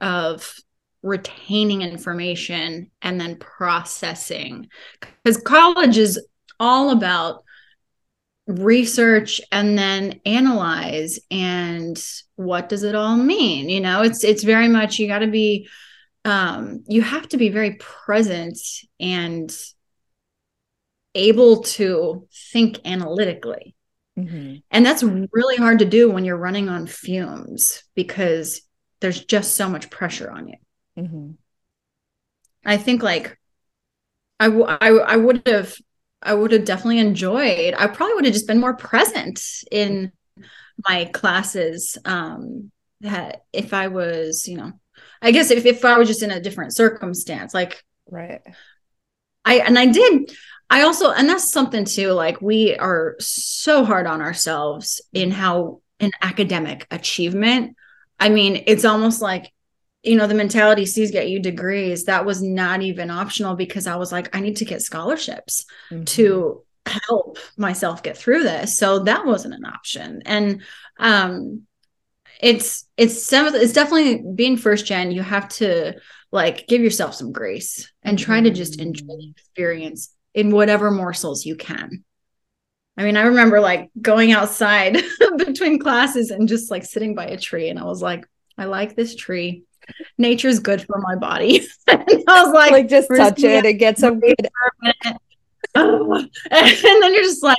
of 0.00 0.54
retaining 1.02 1.82
information 1.82 2.90
and 3.00 3.20
then 3.20 3.36
processing. 3.36 4.68
Because 5.22 5.42
college 5.42 5.98
is 5.98 6.24
all 6.60 6.90
about 6.90 7.44
research 8.46 9.40
and 9.50 9.78
then 9.78 10.20
analyze 10.26 11.20
and 11.30 12.02
what 12.36 12.68
does 12.68 12.82
it 12.82 12.94
all 12.94 13.16
mean? 13.16 13.68
You 13.68 13.80
know 13.80 14.02
it's 14.02 14.24
it's 14.24 14.42
very 14.42 14.68
much 14.68 14.98
you 14.98 15.06
got 15.06 15.20
to 15.20 15.28
be 15.28 15.68
um 16.24 16.82
you 16.88 17.02
have 17.02 17.28
to 17.28 17.36
be 17.36 17.48
very 17.48 17.74
present 17.74 18.58
and 18.98 19.56
able 21.14 21.62
to 21.62 22.26
think 22.52 22.80
analytically 22.84 23.74
mm-hmm. 24.18 24.56
and 24.70 24.86
that's 24.86 25.02
really 25.02 25.56
hard 25.56 25.78
to 25.78 25.84
do 25.84 26.10
when 26.10 26.24
you're 26.24 26.36
running 26.36 26.68
on 26.68 26.86
fumes 26.86 27.82
because 27.94 28.62
there's 29.00 29.24
just 29.24 29.56
so 29.56 29.68
much 29.68 29.90
pressure 29.90 30.30
on 30.30 30.48
you 30.48 30.56
mm-hmm. 30.98 31.30
i 32.64 32.76
think 32.76 33.02
like 33.02 33.38
I, 34.40 34.46
w- 34.46 34.66
I, 34.66 34.88
I 34.88 35.16
would 35.16 35.46
have 35.46 35.76
I 36.22 36.34
would 36.34 36.52
have 36.52 36.64
definitely 36.64 36.98
enjoyed. 36.98 37.74
I 37.76 37.88
probably 37.88 38.14
would 38.14 38.24
have 38.24 38.34
just 38.34 38.46
been 38.46 38.60
more 38.60 38.76
present 38.76 39.42
in 39.70 40.12
my 40.88 41.06
classes. 41.06 41.98
Um, 42.04 42.70
that 43.00 43.42
if 43.52 43.74
I 43.74 43.88
was, 43.88 44.46
you 44.46 44.56
know, 44.56 44.72
I 45.20 45.32
guess 45.32 45.50
if, 45.50 45.66
if 45.66 45.84
I 45.84 45.98
was 45.98 46.08
just 46.08 46.22
in 46.22 46.30
a 46.30 46.40
different 46.40 46.74
circumstance, 46.74 47.52
like 47.52 47.82
right. 48.08 48.40
I 49.44 49.56
and 49.58 49.78
I 49.78 49.86
did. 49.86 50.32
I 50.72 50.82
also 50.82 51.12
and 51.12 51.28
that's 51.28 51.52
something 51.52 51.84
too. 51.84 52.12
Like 52.12 52.40
we 52.40 52.74
are 52.76 53.14
so 53.18 53.84
hard 53.84 54.06
on 54.06 54.22
ourselves 54.22 55.02
in 55.12 55.30
how 55.30 55.82
in 56.00 56.10
academic 56.22 56.86
achievement. 56.90 57.76
I 58.18 58.30
mean, 58.30 58.64
it's 58.66 58.86
almost 58.86 59.20
like 59.20 59.52
you 60.02 60.16
know 60.16 60.26
the 60.26 60.34
mentality 60.34 60.86
sees 60.86 61.10
get 61.10 61.28
you 61.28 61.40
degrees 61.40 62.06
that 62.06 62.24
was 62.24 62.42
not 62.42 62.82
even 62.82 63.08
optional 63.08 63.54
because 63.54 63.86
i 63.86 63.94
was 63.94 64.10
like 64.10 64.34
i 64.34 64.40
need 64.40 64.56
to 64.56 64.64
get 64.64 64.82
scholarships 64.82 65.64
mm-hmm. 65.92 66.02
to 66.02 66.64
help 66.86 67.38
myself 67.56 68.02
get 68.02 68.16
through 68.16 68.42
this 68.42 68.76
so 68.76 68.98
that 69.00 69.24
wasn't 69.24 69.54
an 69.54 69.64
option 69.64 70.20
and 70.26 70.62
um 70.98 71.62
it's 72.40 72.88
it's 72.96 73.24
some 73.24 73.54
it's 73.54 73.72
definitely 73.72 74.24
being 74.34 74.56
first 74.56 74.86
gen 74.86 75.12
you 75.12 75.22
have 75.22 75.48
to 75.48 75.94
like 76.32 76.66
give 76.66 76.82
yourself 76.82 77.14
some 77.14 77.30
grace 77.30 77.92
and 78.02 78.18
try 78.18 78.40
to 78.40 78.50
just 78.50 78.80
enjoy 78.80 79.06
the 79.06 79.30
experience 79.30 80.12
in 80.34 80.50
whatever 80.50 80.90
morsels 80.90 81.44
you 81.44 81.56
can 81.56 82.04
i 82.96 83.02
mean 83.02 83.16
i 83.16 83.22
remember 83.22 83.60
like 83.60 83.90
going 84.00 84.32
outside 84.32 84.96
between 85.36 85.78
classes 85.78 86.30
and 86.30 86.48
just 86.48 86.70
like 86.70 86.84
sitting 86.84 87.14
by 87.14 87.26
a 87.26 87.38
tree 87.38 87.68
and 87.68 87.78
i 87.78 87.84
was 87.84 88.02
like 88.02 88.26
i 88.58 88.64
like 88.64 88.96
this 88.96 89.14
tree 89.14 89.64
nature's 90.16 90.58
good 90.58 90.82
for 90.82 90.98
my 90.98 91.16
body 91.16 91.66
and 91.88 92.24
i 92.28 92.42
was 92.44 92.52
like 92.52 92.72
like 92.72 92.88
just 92.88 93.08
touch 93.14 93.42
it 93.42 93.64
and 93.64 93.78
get 93.78 93.98
some 93.98 94.20
good 94.20 94.34
oh. 95.74 96.14
and 96.50 97.02
then 97.02 97.14
you're 97.14 97.22
just 97.22 97.42
like 97.42 97.58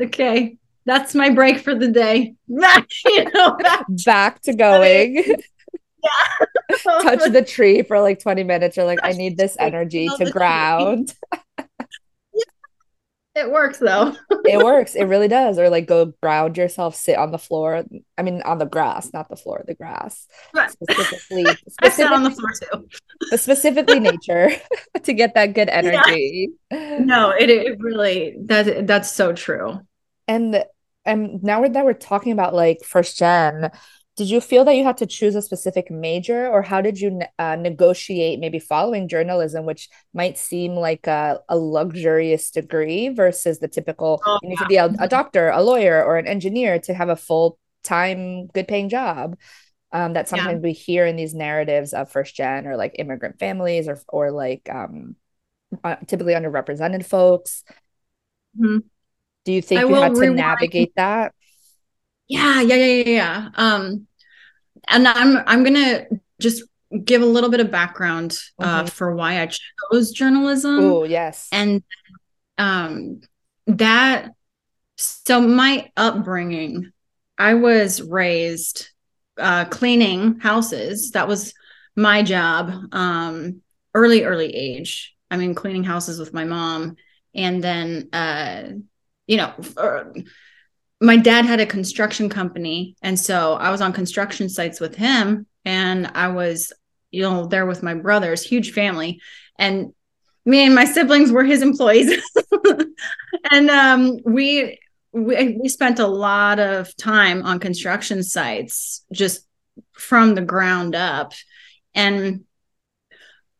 okay 0.00 0.58
that's 0.86 1.14
my 1.14 1.30
break 1.30 1.58
for 1.58 1.74
the 1.74 1.88
day. 1.88 2.34
you 2.46 3.30
know, 3.34 3.56
back, 3.56 3.84
back 4.04 4.42
to 4.42 4.54
going. 4.54 5.16
Yeah. 5.16 6.76
Touch 7.02 7.32
the 7.32 7.42
tree 7.42 7.82
for 7.82 8.00
like 8.00 8.20
20 8.20 8.44
minutes. 8.44 8.76
You're 8.76 8.86
like, 8.86 9.00
I 9.02 9.12
need 9.12 9.36
this 9.36 9.56
energy 9.58 10.08
to 10.18 10.30
ground. 10.30 11.12
It 13.36 13.50
works 13.50 13.78
though. 13.78 14.14
it 14.46 14.56
works. 14.64 14.94
It 14.94 15.04
really 15.04 15.28
does. 15.28 15.58
Or 15.58 15.68
like 15.68 15.86
go 15.86 16.06
ground 16.22 16.56
yourself, 16.56 16.96
sit 16.96 17.18
on 17.18 17.32
the 17.32 17.38
floor. 17.38 17.84
I 18.16 18.22
mean, 18.22 18.40
on 18.42 18.56
the 18.56 18.64
grass, 18.64 19.12
not 19.12 19.28
the 19.28 19.36
floor, 19.36 19.62
the 19.66 19.74
grass. 19.74 20.26
Right. 20.54 20.70
Specifically, 20.70 21.44
specifically 21.68 22.14
on 22.14 22.22
the 22.22 22.30
floor 22.30 22.52
too. 22.62 22.88
specifically 23.36 24.00
nature 24.00 24.52
to 25.02 25.12
get 25.12 25.34
that 25.34 25.52
good 25.52 25.68
energy. 25.68 26.48
Yeah. 26.70 26.98
No, 27.00 27.30
it, 27.30 27.50
it 27.50 27.78
really 27.78 28.36
that 28.46 28.86
that's 28.86 29.12
so 29.12 29.34
true. 29.34 29.80
And 30.26 30.64
and 31.04 31.42
now 31.42 31.68
that 31.68 31.84
we're 31.84 31.92
talking 31.92 32.32
about 32.32 32.54
like 32.54 32.78
first 32.84 33.18
gen 33.18 33.70
did 34.16 34.30
you 34.30 34.40
feel 34.40 34.64
that 34.64 34.74
you 34.74 34.82
had 34.82 34.96
to 34.96 35.06
choose 35.06 35.34
a 35.34 35.42
specific 35.42 35.90
major 35.90 36.48
or 36.48 36.62
how 36.62 36.80
did 36.80 36.98
you 36.98 37.20
uh, 37.38 37.56
negotiate 37.56 38.40
maybe 38.40 38.58
following 38.58 39.08
journalism 39.08 39.64
which 39.64 39.88
might 40.14 40.38
seem 40.38 40.74
like 40.74 41.06
a, 41.06 41.38
a 41.48 41.56
luxurious 41.56 42.50
degree 42.50 43.10
versus 43.10 43.58
the 43.58 43.68
typical 43.68 44.22
oh, 44.24 44.38
you 44.42 44.48
need 44.48 44.58
yeah. 44.58 44.62
to 44.62 44.68
be 44.68 44.76
a, 44.76 45.04
a, 45.04 45.08
doctor 45.08 45.48
a 45.50 45.62
lawyer 45.62 46.02
or 46.02 46.16
an 46.16 46.26
engineer 46.26 46.78
to 46.78 46.94
have 46.94 47.08
a 47.08 47.16
full-time 47.16 48.46
good 48.48 48.66
paying 48.66 48.88
job 48.88 49.36
um, 49.92 50.14
that 50.14 50.28
sometimes 50.28 50.60
yeah. 50.62 50.68
we 50.68 50.72
hear 50.72 51.06
in 51.06 51.16
these 51.16 51.34
narratives 51.34 51.92
of 51.92 52.10
first 52.10 52.34
gen 52.34 52.66
or 52.66 52.76
like 52.76 52.96
immigrant 52.98 53.38
families 53.38 53.86
or 53.88 54.00
or 54.08 54.30
like 54.30 54.68
um, 54.70 55.14
uh, 55.84 55.96
typically 56.06 56.34
underrepresented 56.34 57.04
folks 57.04 57.64
mm-hmm. 58.58 58.78
Do 59.46 59.52
you 59.52 59.62
think 59.62 59.80
I 59.80 59.84
you 59.84 59.94
had 59.94 60.14
to 60.14 60.20
rewind. 60.20 60.36
navigate 60.36 60.92
that? 60.96 61.32
Yeah, 62.28 62.60
yeah, 62.60 62.74
yeah, 62.74 63.02
yeah, 63.02 63.10
yeah. 63.10 63.48
Um, 63.54 64.06
and 64.88 65.06
I'm 65.06 65.42
I'm 65.46 65.64
gonna 65.64 66.06
just 66.40 66.64
give 67.04 67.22
a 67.22 67.26
little 67.26 67.50
bit 67.50 67.60
of 67.60 67.70
background 67.70 68.38
uh, 68.58 68.80
mm-hmm. 68.80 68.86
for 68.88 69.14
why 69.14 69.40
I 69.40 69.50
chose 69.92 70.12
journalism. 70.12 70.80
Oh, 70.80 71.04
yes. 71.04 71.48
And 71.52 71.82
um, 72.58 73.20
that 73.66 74.30
so 74.96 75.40
my 75.40 75.90
upbringing, 75.96 76.92
I 77.38 77.54
was 77.54 78.00
raised 78.00 78.88
uh, 79.38 79.66
cleaning 79.66 80.40
houses. 80.40 81.12
That 81.12 81.28
was 81.28 81.52
my 81.94 82.22
job. 82.22 82.72
Um, 82.92 83.62
early, 83.94 84.24
early 84.24 84.54
age. 84.54 85.14
I 85.30 85.36
mean, 85.36 85.54
cleaning 85.54 85.84
houses 85.84 86.18
with 86.18 86.32
my 86.32 86.44
mom, 86.44 86.96
and 87.34 87.62
then 87.62 88.08
uh, 88.12 88.62
you 89.26 89.36
know, 89.36 89.54
my 91.00 91.16
dad 91.16 91.44
had 91.44 91.60
a 91.60 91.66
construction 91.66 92.28
company. 92.28 92.96
And 93.02 93.18
so 93.18 93.54
I 93.54 93.70
was 93.70 93.80
on 93.80 93.92
construction 93.92 94.48
sites 94.48 94.80
with 94.80 94.94
him 94.94 95.46
and 95.64 96.10
I 96.14 96.28
was, 96.28 96.72
you 97.10 97.22
know, 97.22 97.46
there 97.46 97.66
with 97.66 97.82
my 97.82 97.94
brothers, 97.94 98.42
huge 98.42 98.72
family. 98.72 99.20
And 99.58 99.92
me 100.44 100.64
and 100.64 100.74
my 100.74 100.84
siblings 100.84 101.30
were 101.30 101.44
his 101.44 101.60
employees. 101.60 102.22
and 103.50 103.70
um, 103.70 104.18
we, 104.24 104.78
we, 105.12 105.58
we 105.60 105.68
spent 105.68 105.98
a 105.98 106.06
lot 106.06 106.58
of 106.58 106.96
time 106.96 107.42
on 107.42 107.58
construction 107.58 108.22
sites 108.22 109.04
just 109.12 109.46
from 109.92 110.34
the 110.34 110.42
ground 110.42 110.94
up. 110.94 111.32
And 111.94 112.44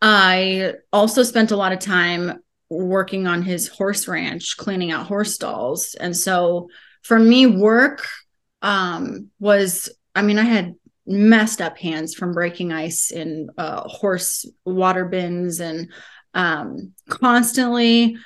I 0.01 0.75
also 0.93 1.23
spent 1.23 1.51
a 1.51 1.57
lot 1.57 1.73
of 1.73 1.81
time 1.81 2.41
working 2.71 3.27
on 3.27 3.43
his 3.43 3.69
horse 3.69 4.09
ranch, 4.09 4.57
cleaning 4.57 4.91
out 4.91 5.07
horse 5.07 5.35
stalls. 5.35 5.95
And 5.95 6.17
so 6.17 6.69
for 7.07 7.19
me, 7.19 7.47
work 7.47 8.07
um, 8.63 9.31
was, 9.39 9.89
I 10.15 10.23
mean, 10.23 10.39
I 10.39 10.45
had 10.45 10.75
messed 11.07 11.61
up 11.61 11.79
hands 11.79 12.15
from 12.15 12.33
breaking 12.33 12.73
ice 12.73 13.13
in 13.13 13.49
uh, 13.57 13.83
horse 13.83 14.45
water 14.65 15.05
bins 15.05 15.61
and 15.61 15.93
um, 16.35 16.93
constantly, 17.09 18.17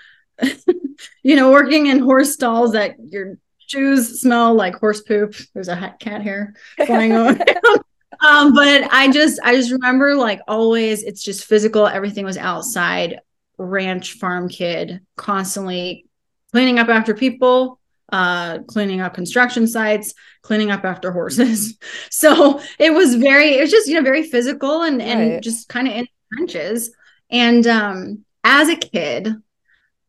you 1.23 1.37
know, 1.37 1.51
working 1.51 1.89
in 1.89 1.99
horse 1.99 2.33
stalls 2.33 2.73
that 2.73 2.97
your 2.99 3.37
shoes 3.67 4.21
smell 4.23 4.55
like 4.55 4.75
horse 4.77 5.03
poop. 5.03 5.35
There's 5.53 5.69
a 5.69 5.95
cat 6.01 6.23
hair 6.23 6.55
flying 6.87 7.13
around. 7.13 7.43
um, 8.21 8.55
but 8.55 8.91
I 8.91 9.11
just, 9.13 9.39
I 9.45 9.57
just 9.57 9.73
remember 9.73 10.15
like 10.15 10.41
always, 10.49 11.03
it's 11.03 11.23
just 11.23 11.45
physical. 11.45 11.87
Everything 11.87 12.25
was 12.25 12.39
outside 12.39 13.21
ranch 13.59 14.15
farm 14.15 14.49
kid, 14.49 15.01
constantly 15.17 16.07
cleaning 16.51 16.79
up 16.79 16.89
after 16.89 17.15
people, 17.15 17.80
uh, 18.13 18.59
cleaning 18.61 19.01
up 19.01 19.15
construction 19.15 19.67
sites, 19.67 20.15
cleaning 20.43 20.71
up 20.71 20.85
after 20.85 21.13
horses. 21.13 21.77
So 22.11 22.61
it 22.79 22.93
was 22.93 23.15
very, 23.15 23.55
it 23.55 23.61
was 23.61 23.71
just, 23.71 23.89
you 23.89 23.95
know, 23.95 24.03
very 24.03 24.23
physical 24.23 24.83
and, 24.83 24.99
right. 24.99 25.09
and 25.09 25.43
just 25.43 25.69
kind 25.69 25.89
of 25.89 25.95
in 25.95 26.07
trenches. 26.33 26.95
And 27.31 27.67
um, 27.67 28.25
as 28.45 28.69
a 28.69 28.77
kid, 28.77 29.35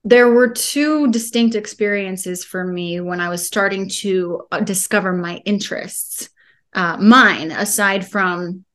there 0.04 0.30
were 0.30 0.50
two 0.50 1.10
distinct 1.12 1.56
experiences 1.56 2.44
for 2.44 2.64
me 2.66 3.00
when 3.00 3.22
I 3.22 3.30
was 3.30 3.46
starting 3.46 3.88
to 3.90 4.44
uh, 4.52 4.60
discover 4.60 5.14
my 5.14 5.38
interests, 5.46 6.30
uh, 6.74 6.98
mine 6.98 7.52
aside 7.52 8.08
from, 8.08 8.66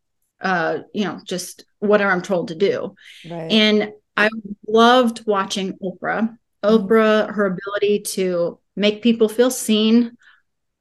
uh, 0.40 0.78
you 0.94 1.04
know, 1.04 1.20
just 1.24 1.64
whatever 1.80 2.10
I'm 2.10 2.22
told 2.22 2.48
to 2.48 2.54
do. 2.54 2.94
Right. 3.28 3.50
And 3.50 3.92
I 4.16 4.30
loved 4.66 5.26
watching 5.26 5.74
Oprah. 5.78 6.36
Oprah, 6.64 7.32
her 7.32 7.46
ability 7.46 8.00
to 8.00 8.58
make 8.76 9.02
people 9.02 9.28
feel 9.28 9.50
seen, 9.50 10.16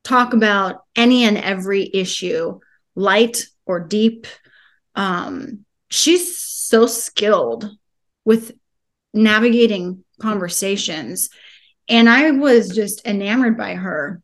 talk 0.03 0.33
about 0.33 0.83
any 0.95 1.23
and 1.23 1.37
every 1.37 1.89
issue, 1.93 2.59
light 2.93 3.47
or 3.65 3.79
deep. 3.79 4.27
Um, 4.95 5.65
she's 5.89 6.37
so 6.37 6.85
skilled 6.85 7.69
with 8.23 8.51
navigating 9.13 10.03
conversations. 10.19 11.29
And 11.87 12.09
I 12.09 12.31
was 12.31 12.75
just 12.75 13.05
enamored 13.05 13.57
by 13.57 13.75
her. 13.75 14.21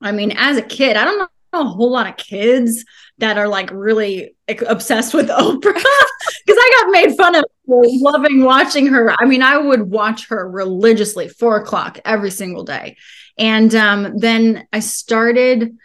I 0.00 0.12
mean, 0.12 0.32
as 0.32 0.56
a 0.56 0.62
kid, 0.62 0.96
I 0.96 1.04
don't 1.04 1.18
know 1.18 1.28
a 1.52 1.64
whole 1.64 1.90
lot 1.90 2.08
of 2.08 2.16
kids 2.16 2.84
that 3.18 3.38
are 3.38 3.48
like 3.48 3.70
really 3.72 4.34
obsessed 4.66 5.14
with 5.14 5.28
Oprah 5.28 5.60
because 5.62 5.84
I 6.48 6.80
got 6.80 6.90
made 6.90 7.16
fun 7.16 7.34
of 7.34 7.44
loving 7.66 8.44
watching 8.44 8.86
her. 8.88 9.14
I 9.18 9.24
mean, 9.24 9.42
I 9.42 9.58
would 9.58 9.82
watch 9.82 10.28
her 10.28 10.48
religiously, 10.48 11.28
four 11.28 11.56
o'clock 11.56 11.98
every 12.04 12.30
single 12.30 12.64
day. 12.64 12.96
And 13.38 13.74
um, 13.74 14.18
then 14.18 14.66
I 14.72 14.80
started 14.80 15.76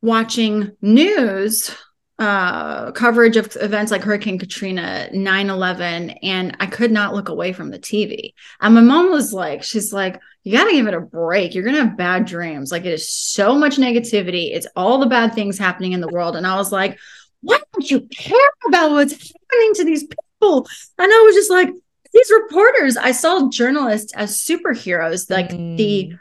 watching 0.00 0.72
news 0.80 1.74
uh, 2.18 2.90
coverage 2.92 3.36
of 3.36 3.56
events 3.60 3.92
like 3.92 4.02
Hurricane 4.02 4.38
Katrina, 4.38 5.08
9 5.12 5.50
11, 5.50 6.10
and 6.10 6.56
I 6.58 6.66
could 6.66 6.90
not 6.90 7.14
look 7.14 7.28
away 7.28 7.52
from 7.52 7.70
the 7.70 7.78
TV. 7.78 8.34
And 8.60 8.74
my 8.74 8.80
mom 8.80 9.10
was 9.10 9.32
like, 9.32 9.62
she's 9.62 9.92
like, 9.92 10.20
you 10.42 10.52
got 10.52 10.64
to 10.64 10.72
give 10.72 10.88
it 10.88 10.94
a 10.94 11.00
break. 11.00 11.54
You're 11.54 11.64
going 11.64 11.76
to 11.76 11.84
have 11.84 11.96
bad 11.96 12.24
dreams. 12.24 12.72
Like, 12.72 12.84
it 12.84 12.92
is 12.92 13.08
so 13.08 13.54
much 13.54 13.76
negativity. 13.76 14.52
It's 14.52 14.66
all 14.74 14.98
the 14.98 15.06
bad 15.06 15.34
things 15.34 15.58
happening 15.58 15.92
in 15.92 16.00
the 16.00 16.08
world. 16.08 16.34
And 16.34 16.46
I 16.46 16.56
was 16.56 16.72
like, 16.72 16.98
why 17.40 17.60
don't 17.72 17.90
you 17.90 18.00
care 18.00 18.50
about 18.66 18.90
what's 18.90 19.12
happening 19.12 19.74
to 19.74 19.84
these 19.84 20.04
people? 20.04 20.66
And 20.98 21.12
I 21.12 21.22
was 21.24 21.34
just 21.34 21.50
like, 21.50 21.70
these 22.12 22.32
reporters, 22.32 22.96
I 22.96 23.12
saw 23.12 23.48
journalists 23.50 24.12
as 24.14 24.38
superheroes, 24.38 25.30
like 25.30 25.50
mm. 25.50 25.76
the 25.76 26.14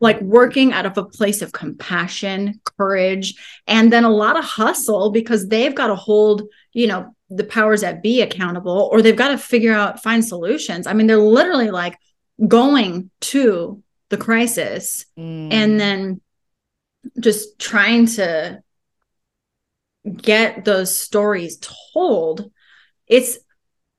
like 0.00 0.20
working 0.20 0.72
out 0.72 0.86
of 0.86 0.98
a 0.98 1.04
place 1.04 1.42
of 1.42 1.52
compassion, 1.52 2.60
courage, 2.64 3.34
and 3.66 3.92
then 3.92 4.04
a 4.04 4.10
lot 4.10 4.38
of 4.38 4.44
hustle 4.44 5.10
because 5.10 5.48
they've 5.48 5.74
got 5.74 5.86
to 5.86 5.94
hold, 5.94 6.42
you 6.72 6.86
know, 6.86 7.14
the 7.30 7.44
powers 7.44 7.80
that 7.80 8.02
be 8.02 8.20
accountable 8.20 8.88
or 8.92 9.02
they've 9.02 9.16
got 9.16 9.28
to 9.28 9.38
figure 9.38 9.72
out, 9.72 10.02
find 10.02 10.24
solutions. 10.24 10.86
I 10.86 10.92
mean, 10.92 11.06
they're 11.06 11.16
literally 11.16 11.70
like 11.70 11.98
going 12.46 13.10
to 13.20 13.82
the 14.10 14.16
crisis 14.16 15.06
mm. 15.18 15.52
and 15.52 15.80
then 15.80 16.20
just 17.18 17.58
trying 17.58 18.06
to 18.06 18.60
get 20.14 20.64
those 20.64 20.96
stories 20.96 21.58
told. 21.92 22.50
It's 23.06 23.38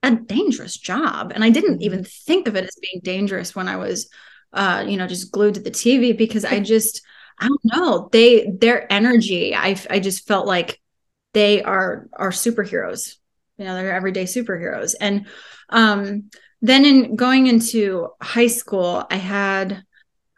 a 0.03 0.15
dangerous 0.15 0.77
job. 0.77 1.31
And 1.33 1.43
I 1.43 1.49
didn't 1.49 1.75
mm-hmm. 1.75 1.83
even 1.83 2.03
think 2.03 2.47
of 2.47 2.55
it 2.55 2.65
as 2.65 2.77
being 2.81 3.01
dangerous 3.03 3.55
when 3.55 3.67
I 3.67 3.77
was 3.77 4.09
uh, 4.53 4.85
you 4.87 4.97
know, 4.97 5.07
just 5.07 5.31
glued 5.31 5.55
to 5.55 5.61
the 5.61 5.71
TV 5.71 6.17
because 6.17 6.45
I 6.45 6.59
just 6.73 7.01
I 7.39 7.47
don't 7.47 7.61
know. 7.65 8.09
They 8.11 8.49
their 8.49 8.91
energy, 8.91 9.55
I 9.55 9.77
I 9.89 9.99
just 9.99 10.27
felt 10.27 10.47
like 10.47 10.79
they 11.33 11.61
are 11.63 12.07
are 12.13 12.31
superheroes. 12.31 13.15
You 13.57 13.65
know, 13.65 13.75
they're 13.75 13.93
everyday 13.93 14.25
superheroes. 14.25 14.95
And 14.99 15.27
um 15.69 16.29
then 16.61 16.85
in 16.85 17.15
going 17.15 17.47
into 17.47 18.09
high 18.21 18.47
school, 18.47 19.05
I 19.09 19.17
had 19.17 19.83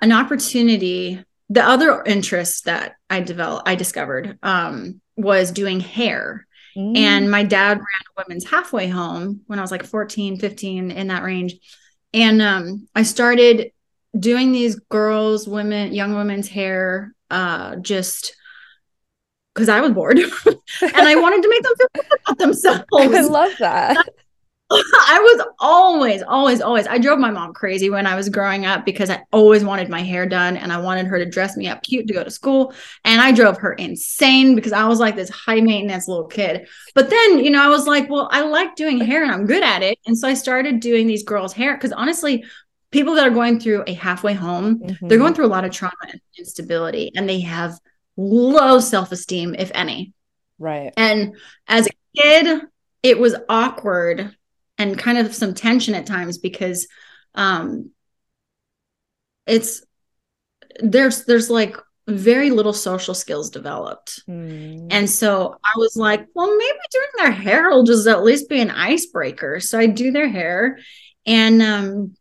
an 0.01 0.11
opportunity. 0.11 1.23
The 1.49 1.63
other 1.63 2.03
interest 2.03 2.65
that 2.65 2.95
I 3.09 3.21
developed, 3.21 3.67
I 3.67 3.75
discovered 3.75 4.37
um, 4.43 5.01
was 5.15 5.51
doing 5.51 5.79
hair. 5.79 6.45
Mm. 6.77 6.97
And 6.97 7.31
my 7.31 7.43
dad 7.43 7.77
ran 7.77 7.83
a 7.83 8.23
women's 8.23 8.49
halfway 8.49 8.87
home 8.87 9.41
when 9.47 9.59
I 9.59 9.61
was 9.61 9.71
like 9.71 9.85
14, 9.85 10.39
15 10.39 10.91
in 10.91 11.07
that 11.07 11.23
range. 11.23 11.55
And 12.13 12.41
um, 12.41 12.87
I 12.93 13.03
started 13.03 13.71
doing 14.17 14.51
these 14.51 14.75
girls, 14.89 15.47
women, 15.47 15.93
young 15.93 16.15
women's 16.15 16.47
hair, 16.47 17.13
uh, 17.29 17.75
just 17.77 18.35
because 19.53 19.69
I 19.69 19.81
was 19.81 19.91
bored 19.91 20.17
and 20.47 20.95
I 20.95 21.15
wanted 21.15 21.41
to 21.43 21.49
make 21.49 21.63
them 21.63 21.73
feel 21.77 21.87
good 21.95 22.19
about 22.25 22.37
themselves. 22.39 22.85
I 22.93 23.21
love 23.21 23.51
that. 23.59 24.05
I 24.71 25.19
was 25.19 25.47
always, 25.59 26.21
always, 26.21 26.61
always. 26.61 26.85
I 26.85 26.99
drove 26.99 27.17
my 27.17 27.31
mom 27.31 27.53
crazy 27.53 27.89
when 27.89 28.05
I 28.05 28.15
was 28.15 28.29
growing 28.29 28.67
up 28.67 28.85
because 28.85 29.09
I 29.09 29.23
always 29.31 29.63
wanted 29.63 29.89
my 29.89 30.01
hair 30.01 30.27
done 30.27 30.57
and 30.57 30.71
I 30.71 30.79
wanted 30.79 31.07
her 31.07 31.17
to 31.17 31.25
dress 31.25 31.57
me 31.57 31.67
up 31.67 31.81
cute 31.81 32.07
to 32.07 32.13
go 32.13 32.23
to 32.23 32.29
school. 32.29 32.73
And 33.03 33.19
I 33.19 33.31
drove 33.31 33.57
her 33.57 33.73
insane 33.73 34.53
because 34.53 34.71
I 34.71 34.87
was 34.87 34.99
like 34.99 35.15
this 35.15 35.29
high 35.29 35.59
maintenance 35.59 36.07
little 36.07 36.27
kid. 36.27 36.67
But 36.93 37.09
then, 37.09 37.43
you 37.43 37.49
know, 37.49 37.63
I 37.63 37.69
was 37.69 37.87
like, 37.87 38.11
well, 38.11 38.29
I 38.31 38.41
like 38.41 38.75
doing 38.75 38.99
hair 38.99 39.23
and 39.23 39.31
I'm 39.31 39.47
good 39.47 39.63
at 39.63 39.81
it. 39.81 39.97
And 40.05 40.15
so 40.15 40.27
I 40.27 40.35
started 40.35 40.79
doing 40.79 41.07
these 41.07 41.23
girls' 41.23 41.53
hair 41.53 41.75
because 41.75 41.91
honestly, 41.91 42.45
people 42.91 43.15
that 43.15 43.27
are 43.27 43.33
going 43.33 43.59
through 43.59 43.83
a 43.85 43.93
halfway 43.93 44.33
home, 44.33 44.79
mm-hmm. 44.79 45.07
they're 45.07 45.17
going 45.17 45.33
through 45.33 45.45
a 45.45 45.47
lot 45.47 45.65
of 45.65 45.71
trauma 45.71 45.93
and 46.09 46.21
instability 46.37 47.11
and 47.15 47.27
they 47.27 47.41
have 47.41 47.79
low 48.17 48.79
self 48.79 49.11
esteem, 49.11 49.55
if 49.55 49.71
any. 49.73 50.13
Right. 50.57 50.93
And 50.97 51.35
as 51.67 51.87
a 51.87 52.21
kid, 52.21 52.61
it 53.03 53.19
was 53.19 53.35
awkward 53.47 54.35
and 54.77 54.97
kind 54.97 55.17
of 55.17 55.33
some 55.33 55.53
tension 55.53 55.93
at 55.93 56.05
times 56.05 56.37
because 56.37 56.87
um 57.35 57.91
it's 59.45 59.83
there's 60.79 61.25
there's 61.25 61.49
like 61.49 61.75
very 62.07 62.49
little 62.49 62.73
social 62.73 63.13
skills 63.13 63.49
developed. 63.51 64.23
Mm. 64.27 64.87
And 64.89 65.07
so 65.07 65.55
I 65.63 65.71
was 65.77 65.95
like, 65.95 66.25
well, 66.33 66.57
maybe 66.57 66.79
doing 66.91 67.07
their 67.17 67.31
hair 67.31 67.69
will 67.69 67.83
just 67.83 68.07
at 68.07 68.23
least 68.23 68.49
be 68.49 68.59
an 68.59 68.71
icebreaker. 68.71 69.59
So 69.59 69.77
I 69.77 69.85
do 69.85 70.11
their 70.11 70.27
hair 70.27 70.79
and 71.25 71.61
um 71.61 72.15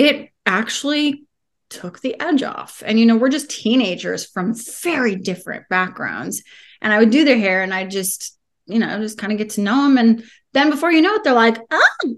it 0.00 0.30
actually 0.46 1.26
took 1.68 2.00
the 2.00 2.18
edge 2.18 2.42
off. 2.42 2.82
And 2.84 2.98
you 2.98 3.04
know, 3.04 3.16
we're 3.16 3.28
just 3.28 3.50
teenagers 3.50 4.24
from 4.24 4.54
very 4.82 5.14
different 5.14 5.68
backgrounds. 5.68 6.42
And 6.80 6.92
I 6.92 6.98
would 6.98 7.10
do 7.10 7.24
their 7.24 7.38
hair 7.38 7.62
and 7.62 7.74
I 7.74 7.84
just, 7.84 8.36
you 8.66 8.78
know, 8.78 8.98
just 8.98 9.18
kind 9.18 9.30
of 9.30 9.38
get 9.38 9.50
to 9.50 9.60
know 9.60 9.82
them 9.82 9.98
and 9.98 10.24
then 10.52 10.70
before 10.70 10.90
you 10.90 11.02
know 11.02 11.14
it, 11.14 11.22
they're 11.22 11.34
like, 11.34 11.58
oh, 11.70 12.16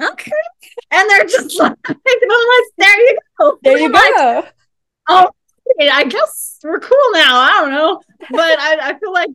okay. 0.00 0.32
And 0.90 1.10
they're 1.10 1.26
just 1.26 1.56
like, 1.60 1.74
there 1.84 1.96
you 3.00 3.18
go. 3.38 3.58
There 3.62 3.78
you 3.78 3.90
like, 3.90 4.16
go. 4.16 4.46
Oh, 5.08 5.30
I 5.80 6.04
guess 6.04 6.58
we're 6.64 6.80
cool 6.80 7.12
now. 7.12 7.38
I 7.38 7.60
don't 7.60 7.70
know. 7.70 8.00
But 8.30 8.58
I, 8.58 8.90
I 8.90 8.98
feel 8.98 9.12
like 9.12 9.30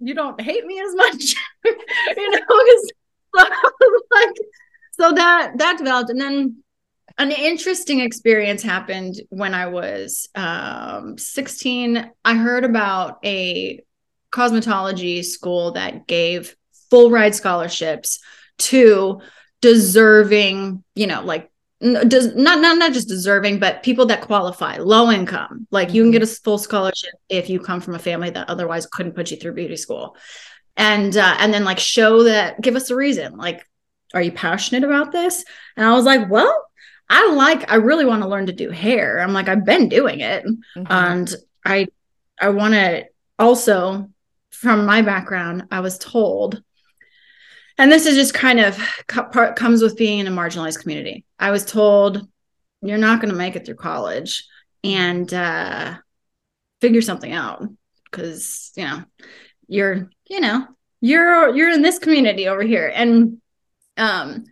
you 0.00 0.14
don't 0.14 0.40
hate 0.40 0.64
me 0.64 0.80
as 0.80 0.94
much. 0.94 1.34
you 1.64 2.30
know, 2.30 3.44
like 4.10 4.34
so 4.92 5.12
that 5.12 5.52
that 5.58 5.78
developed. 5.78 6.10
And 6.10 6.20
then 6.20 6.62
an 7.18 7.32
interesting 7.32 8.00
experience 8.00 8.62
happened 8.62 9.20
when 9.30 9.54
I 9.54 9.66
was 9.66 10.28
um, 10.34 11.16
16. 11.16 12.10
I 12.24 12.34
heard 12.34 12.64
about 12.64 13.18
a 13.24 13.82
cosmetology 14.30 15.24
school 15.24 15.72
that 15.72 16.06
gave 16.06 16.54
full 16.90 17.10
ride 17.10 17.34
scholarships 17.34 18.20
to 18.58 19.20
deserving, 19.62 20.84
you 20.94 21.06
know, 21.06 21.22
like 21.22 21.50
does 21.80 22.34
not 22.34 22.60
not 22.60 22.78
not 22.78 22.94
just 22.94 23.06
deserving 23.06 23.58
but 23.58 23.82
people 23.82 24.06
that 24.06 24.22
qualify 24.22 24.78
low 24.78 25.10
income 25.10 25.66
like 25.70 25.92
you 25.92 26.02
can 26.02 26.10
get 26.10 26.22
a 26.22 26.24
mm-hmm. 26.24 26.42
full 26.42 26.56
scholarship 26.56 27.12
if 27.28 27.50
you 27.50 27.60
come 27.60 27.82
from 27.82 27.94
a 27.94 27.98
family 27.98 28.30
that 28.30 28.48
otherwise 28.48 28.86
couldn't 28.86 29.12
put 29.12 29.30
you 29.30 29.36
through 29.36 29.52
beauty 29.52 29.76
school 29.76 30.16
and 30.78 31.18
uh, 31.18 31.36
and 31.38 31.52
then 31.52 31.64
like 31.64 31.78
show 31.78 32.22
that 32.22 32.58
give 32.62 32.76
us 32.76 32.88
a 32.88 32.96
reason 32.96 33.36
like 33.36 33.68
are 34.14 34.22
you 34.22 34.32
passionate 34.32 34.84
about 34.84 35.12
this 35.12 35.44
and 35.76 35.84
i 35.84 35.92
was 35.92 36.06
like 36.06 36.30
well 36.30 36.65
i 37.08 37.30
like 37.32 37.70
i 37.70 37.76
really 37.76 38.04
want 38.04 38.22
to 38.22 38.28
learn 38.28 38.46
to 38.46 38.52
do 38.52 38.70
hair. 38.70 39.20
I'm 39.20 39.32
like 39.32 39.48
i've 39.48 39.64
been 39.64 39.88
doing 39.88 40.20
it. 40.20 40.44
Mm-hmm. 40.44 40.84
and 40.88 41.34
i 41.64 41.86
i 42.40 42.48
want 42.50 42.74
to 42.74 43.04
also 43.38 44.10
from 44.50 44.86
my 44.86 45.02
background 45.02 45.64
i 45.70 45.80
was 45.80 45.98
told 45.98 46.62
and 47.78 47.92
this 47.92 48.06
is 48.06 48.16
just 48.16 48.34
kind 48.34 48.60
of 48.60 48.78
part 49.08 49.56
comes 49.56 49.82
with 49.82 49.96
being 49.96 50.18
in 50.18 50.26
a 50.26 50.30
marginalized 50.30 50.80
community. 50.80 51.24
I 51.38 51.50
was 51.50 51.64
told 51.64 52.26
you're 52.82 52.98
not 52.98 53.20
going 53.20 53.30
to 53.30 53.36
make 53.36 53.56
it 53.56 53.66
through 53.66 53.74
college 53.74 54.46
and 54.82 55.32
uh, 55.32 55.96
figure 56.80 57.02
something 57.02 57.32
out. 57.32 57.66
Because 58.04 58.72
you 58.76 58.84
know 58.84 59.02
you're 59.68 60.08
you 60.28 60.40
know 60.40 60.66
you're 61.00 61.54
you're 61.54 61.70
in 61.70 61.82
this 61.82 61.98
community 61.98 62.48
over 62.48 62.62
here. 62.62 62.90
And 62.94 63.42
um 63.98 64.44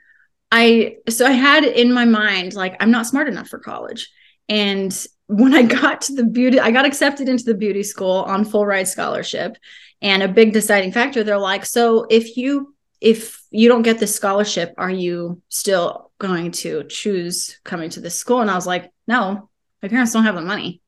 i 0.54 0.96
so 1.08 1.26
i 1.26 1.32
had 1.32 1.64
in 1.64 1.92
my 1.92 2.04
mind 2.04 2.54
like 2.54 2.76
i'm 2.80 2.90
not 2.90 3.06
smart 3.06 3.28
enough 3.28 3.48
for 3.48 3.58
college 3.58 4.10
and 4.48 5.06
when 5.26 5.54
i 5.54 5.62
got 5.80 6.00
to 6.00 6.14
the 6.14 6.24
beauty 6.24 6.58
i 6.60 6.70
got 6.70 6.86
accepted 6.86 7.28
into 7.28 7.44
the 7.44 7.54
beauty 7.54 7.82
school 7.82 8.24
on 8.26 8.44
full 8.44 8.64
ride 8.64 8.88
scholarship 8.88 9.56
and 10.00 10.22
a 10.22 10.28
big 10.28 10.52
deciding 10.52 10.92
factor 10.92 11.24
they're 11.24 11.38
like 11.38 11.64
so 11.64 12.06
if 12.10 12.36
you 12.36 12.74
if 13.04 13.44
you 13.50 13.68
don't 13.68 13.82
get 13.82 13.98
this 13.98 14.14
scholarship, 14.14 14.72
are 14.78 14.90
you 14.90 15.42
still 15.50 16.10
going 16.18 16.50
to 16.50 16.84
choose 16.84 17.60
coming 17.62 17.90
to 17.90 18.00
this 18.00 18.16
school? 18.16 18.40
And 18.40 18.50
I 18.50 18.54
was 18.54 18.66
like, 18.66 18.90
no, 19.06 19.50
my 19.82 19.88
parents 19.88 20.14
don't 20.14 20.24
have 20.24 20.36
the 20.36 20.40
money. 20.40 20.80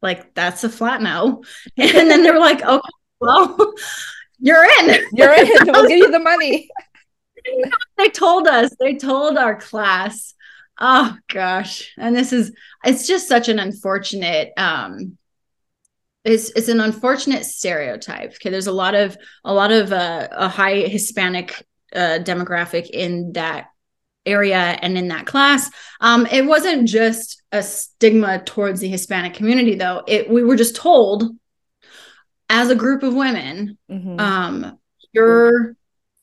Like, 0.00 0.34
that's 0.34 0.62
a 0.62 0.68
flat 0.68 1.02
no. 1.02 1.42
And 1.76 2.08
then 2.08 2.22
they 2.22 2.30
were 2.30 2.38
like, 2.38 2.62
okay, 2.62 2.88
well, 3.20 3.74
you're 4.38 4.64
in. 4.64 5.04
You're 5.14 5.32
in. 5.34 5.48
We'll 5.66 5.88
give 5.88 5.98
you 5.98 6.12
the 6.12 6.20
money. 6.20 6.70
they 7.96 8.08
told 8.08 8.46
us, 8.46 8.70
they 8.78 8.96
told 8.96 9.36
our 9.36 9.56
class, 9.56 10.34
oh 10.80 11.16
gosh. 11.28 11.92
And 11.98 12.14
this 12.14 12.32
is, 12.32 12.52
it's 12.84 13.06
just 13.06 13.28
such 13.28 13.48
an 13.48 13.58
unfortunate, 13.58 14.52
um, 14.56 15.18
it's 16.24 16.50
it's 16.56 16.68
an 16.68 16.80
unfortunate 16.80 17.44
stereotype. 17.44 18.30
Okay, 18.30 18.50
there's 18.50 18.66
a 18.66 18.72
lot 18.72 18.94
of 18.94 19.16
a 19.44 19.52
lot 19.52 19.70
of 19.70 19.92
uh, 19.92 20.28
a 20.32 20.48
high 20.48 20.76
Hispanic 20.76 21.66
uh, 21.94 22.18
demographic 22.22 22.88
in 22.88 23.32
that 23.34 23.66
area 24.26 24.56
and 24.56 24.96
in 24.96 25.08
that 25.08 25.26
class. 25.26 25.70
Um, 26.00 26.26
it 26.26 26.46
wasn't 26.46 26.88
just 26.88 27.42
a 27.52 27.62
stigma 27.62 28.42
towards 28.42 28.80
the 28.80 28.88
Hispanic 28.88 29.34
community, 29.34 29.74
though. 29.74 30.02
It 30.06 30.30
we 30.30 30.42
were 30.42 30.56
just 30.56 30.76
told 30.76 31.36
as 32.48 32.70
a 32.70 32.74
group 32.74 33.02
of 33.02 33.14
women, 33.14 33.78
mm-hmm. 33.90 34.18
um, 34.18 34.78
you're 35.12 35.76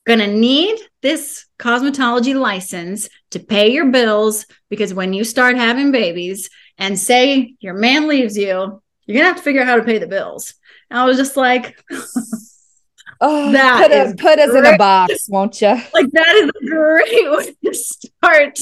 gonna 0.04 0.26
need 0.26 0.80
this 1.02 1.46
cosmetology 1.58 2.38
license 2.38 3.08
to 3.32 3.40
pay 3.40 3.70
your 3.72 3.90
bills 3.90 4.46
because 4.68 4.94
when 4.94 5.12
you 5.12 5.24
start 5.24 5.56
having 5.56 5.92
babies 5.92 6.48
and 6.78 6.98
say 6.98 7.54
your 7.60 7.74
man 7.74 8.08
leaves 8.08 8.36
you 8.36 8.80
you're 9.06 9.16
gonna 9.16 9.28
have 9.28 9.36
to 9.36 9.42
figure 9.42 9.62
out 9.62 9.68
how 9.68 9.76
to 9.76 9.84
pay 9.84 9.98
the 9.98 10.06
bills. 10.06 10.54
And 10.90 10.98
I 10.98 11.04
was 11.04 11.16
just 11.16 11.36
like, 11.36 11.78
oh, 13.20 13.52
that 13.52 13.90
put, 13.90 13.92
a, 13.92 14.14
put 14.16 14.38
us 14.38 14.54
in 14.54 14.74
a 14.74 14.78
box, 14.78 15.28
won't 15.28 15.60
you? 15.60 15.68
Like 15.94 16.10
that 16.12 16.34
is 16.36 16.50
a 16.50 16.66
great 16.66 17.30
way 17.30 17.54
to 17.64 17.74
start 17.74 18.58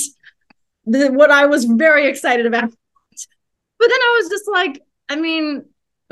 the, 0.86 1.10
what 1.12 1.30
I 1.30 1.46
was 1.46 1.64
very 1.64 2.08
excited 2.08 2.46
about. 2.46 2.64
But 2.64 3.88
then 3.88 4.00
I 4.00 4.20
was 4.20 4.30
just 4.30 4.48
like, 4.50 4.82
I 5.08 5.16
mean, 5.16 5.64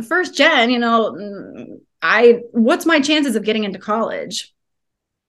first 0.07 0.35
gen, 0.35 0.71
you 0.71 0.79
know, 0.79 1.13
mm, 1.13 1.81
I 2.01 2.41
what's 2.53 2.87
my 2.87 3.01
chances 3.01 3.35
of 3.37 3.45
getting 3.45 3.65
into 3.65 3.79
college? 3.79 4.55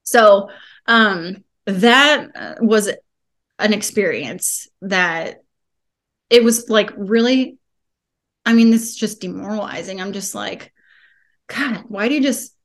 So 0.04 0.50
um 0.90 1.44
that 1.66 2.28
uh, 2.36 2.56
was 2.60 2.90
an 3.60 3.74
experience 3.74 4.68
that 4.82 5.38
it 6.30 6.44
was 6.44 6.70
like 6.70 6.92
really 6.98 7.60
I 8.46 8.54
mean, 8.54 8.72
this 8.72 8.84
is 8.84 8.96
just 8.96 9.22
demoralizing. 9.22 10.02
I'm 10.02 10.12
just 10.12 10.34
like, 10.34 10.74
God, 11.48 11.84
why 11.88 12.08
do 12.08 12.16
you 12.16 12.22
just 12.22 12.56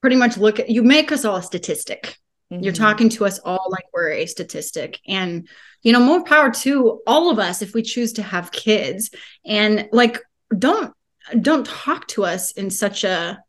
pretty 0.00 0.14
much 0.14 0.36
look 0.36 0.60
at 0.60 0.70
you 0.70 0.84
make 0.84 1.10
us 1.10 1.24
all 1.24 1.36
a 1.36 1.42
statistic? 1.42 2.16
Mm-hmm. 2.52 2.62
You're 2.62 2.72
talking 2.72 3.08
to 3.08 3.24
us 3.24 3.40
all 3.40 3.66
like 3.68 3.84
we're 3.92 4.10
a 4.10 4.26
statistic. 4.26 5.00
And, 5.06 5.48
you 5.82 5.92
know, 5.92 5.98
more 5.98 6.22
power 6.22 6.50
to 6.50 7.00
all 7.08 7.28
of 7.28 7.40
us 7.40 7.60
if 7.60 7.74
we 7.74 7.82
choose 7.82 8.12
to 8.14 8.22
have 8.22 8.52
kids. 8.52 9.10
And 9.44 9.88
like, 9.90 10.20
don't 10.56 10.94
don't 11.40 11.66
talk 11.66 12.06
to 12.08 12.24
us 12.24 12.52
in 12.52 12.70
such 12.70 13.02
a 13.02 13.42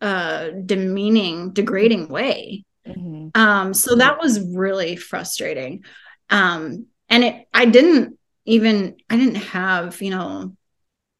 uh 0.00 0.48
demeaning, 0.64 1.52
degrading 1.52 2.08
way. 2.08 2.64
Mm-hmm. 2.86 3.40
Um, 3.40 3.74
so 3.74 3.96
that 3.96 4.18
was 4.20 4.40
really 4.40 4.96
frustrating. 4.96 5.84
Um, 6.30 6.86
and 7.08 7.24
it 7.24 7.48
I 7.52 7.66
didn't 7.66 8.18
even 8.44 8.96
I 9.08 9.16
didn't 9.16 9.36
have, 9.36 10.00
you 10.02 10.10
know, 10.10 10.56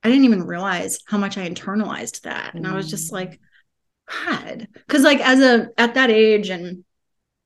I 0.02 0.08
didn't 0.08 0.24
even 0.24 0.44
realize 0.44 1.00
how 1.06 1.18
much 1.18 1.38
I 1.38 1.48
internalized 1.48 2.22
that. 2.22 2.54
And 2.54 2.64
mm. 2.64 2.70
I 2.70 2.74
was 2.74 2.88
just 2.88 3.12
like, 3.12 3.40
God. 4.24 4.68
Cause 4.88 5.02
like 5.02 5.20
as 5.20 5.40
a 5.40 5.68
at 5.76 5.94
that 5.94 6.10
age 6.10 6.50
and 6.50 6.84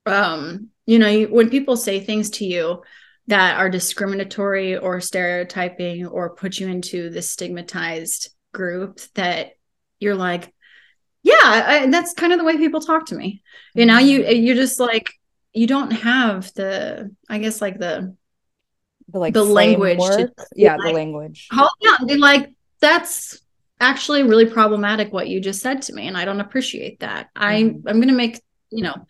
um, 0.07 0.69
you 0.87 0.99
know, 0.99 1.09
you, 1.09 1.29
when 1.29 1.51
people 1.51 1.77
say 1.77 2.01
things 2.01 2.31
to 2.31 2.45
you 2.45 2.83
that 3.29 3.59
are 3.59 3.71
discriminatory 3.71 4.77
or 4.77 5.01
stereotyping 5.01 6.07
or 6.07 6.35
put 6.35 6.59
you 6.59 6.69
into 6.69 7.11
this 7.11 7.31
stigmatized 7.31 8.31
group 8.53 9.01
that 9.15 9.53
you're 10.01 10.17
like, 10.17 10.53
yeah, 11.23 11.35
I, 11.43 11.87
that's 11.91 12.15
kind 12.15 12.33
of 12.33 12.39
the 12.39 12.45
way 12.45 12.57
people 12.57 12.81
talk 12.81 13.07
to 13.07 13.15
me. 13.15 13.43
You 13.75 13.87
know, 13.87 13.99
you 13.99 14.21
mm-hmm. 14.21 14.43
you're 14.43 14.57
just 14.57 14.81
like 14.81 15.11
you 15.53 15.67
don't 15.67 15.91
have 15.91 16.53
the, 16.55 17.15
I 17.29 17.39
guess, 17.39 17.61
like 17.61 17.79
the 17.79 18.17
the 19.09 19.19
like 19.19 19.35
the 19.35 19.45
language, 19.45 19.99
to, 19.99 20.33
yeah, 20.55 20.77
like, 20.77 20.87
the 20.87 20.93
language. 20.93 21.49
How, 21.51 21.69
yeah, 21.81 21.97
they 22.07 22.17
like 22.17 22.53
that's 22.81 23.41
actually 23.81 24.23
really 24.23 24.47
problematic 24.47 25.13
what 25.13 25.29
you 25.29 25.41
just 25.41 25.61
said 25.61 25.83
to 25.83 25.93
me, 25.93 26.07
and 26.07 26.17
I 26.17 26.25
don't 26.25 26.41
appreciate 26.41 27.01
that. 27.01 27.29
Mm-hmm. 27.35 27.43
I 27.87 27.91
I'm 27.91 28.01
gonna 28.01 28.13
make 28.13 28.41
you 28.71 28.83
know 28.85 29.07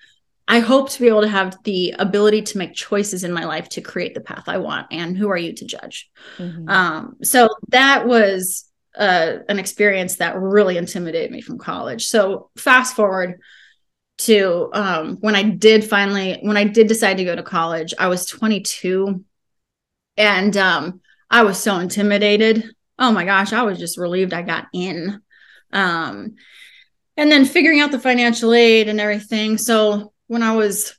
I 0.50 0.58
hope 0.58 0.90
to 0.90 1.00
be 1.00 1.06
able 1.06 1.22
to 1.22 1.28
have 1.28 1.56
the 1.62 1.94
ability 2.00 2.42
to 2.42 2.58
make 2.58 2.74
choices 2.74 3.22
in 3.22 3.32
my 3.32 3.44
life 3.44 3.68
to 3.70 3.80
create 3.80 4.14
the 4.14 4.20
path 4.20 4.48
I 4.48 4.58
want. 4.58 4.88
And 4.90 5.16
who 5.16 5.28
are 5.30 5.36
you 5.36 5.52
to 5.52 5.64
judge? 5.64 6.10
Mm-hmm. 6.38 6.68
Um, 6.68 7.16
so 7.22 7.48
that 7.68 8.04
was 8.04 8.68
uh, 8.96 9.38
an 9.48 9.58
experience 9.58 10.16
that 10.16 10.38
really 10.38 10.76
intimidated 10.76 11.30
me 11.30 11.40
from 11.40 11.58
college. 11.58 12.06
So 12.06 12.50
fast 12.56 12.96
forward 12.96 13.40
to 14.18 14.70
um, 14.72 15.16
when 15.20 15.34
I 15.34 15.42
did 15.42 15.84
finally, 15.84 16.38
when 16.42 16.56
I 16.56 16.64
did 16.64 16.88
decide 16.88 17.16
to 17.18 17.24
go 17.24 17.34
to 17.34 17.42
college, 17.42 17.94
I 17.98 18.08
was 18.08 18.26
22 18.26 19.24
and 20.16 20.56
um, 20.56 21.00
I 21.30 21.42
was 21.42 21.58
so 21.58 21.78
intimidated. 21.78 22.64
Oh 22.98 23.12
my 23.12 23.24
gosh, 23.24 23.52
I 23.52 23.62
was 23.62 23.78
just 23.78 23.98
relieved 23.98 24.34
I 24.34 24.42
got 24.42 24.66
in. 24.72 25.20
Um, 25.72 26.34
and 27.16 27.30
then 27.30 27.44
figuring 27.44 27.80
out 27.80 27.90
the 27.90 27.98
financial 27.98 28.52
aid 28.52 28.88
and 28.88 29.00
everything. 29.00 29.58
So 29.58 30.12
when 30.26 30.42
I 30.42 30.56
was 30.56 30.96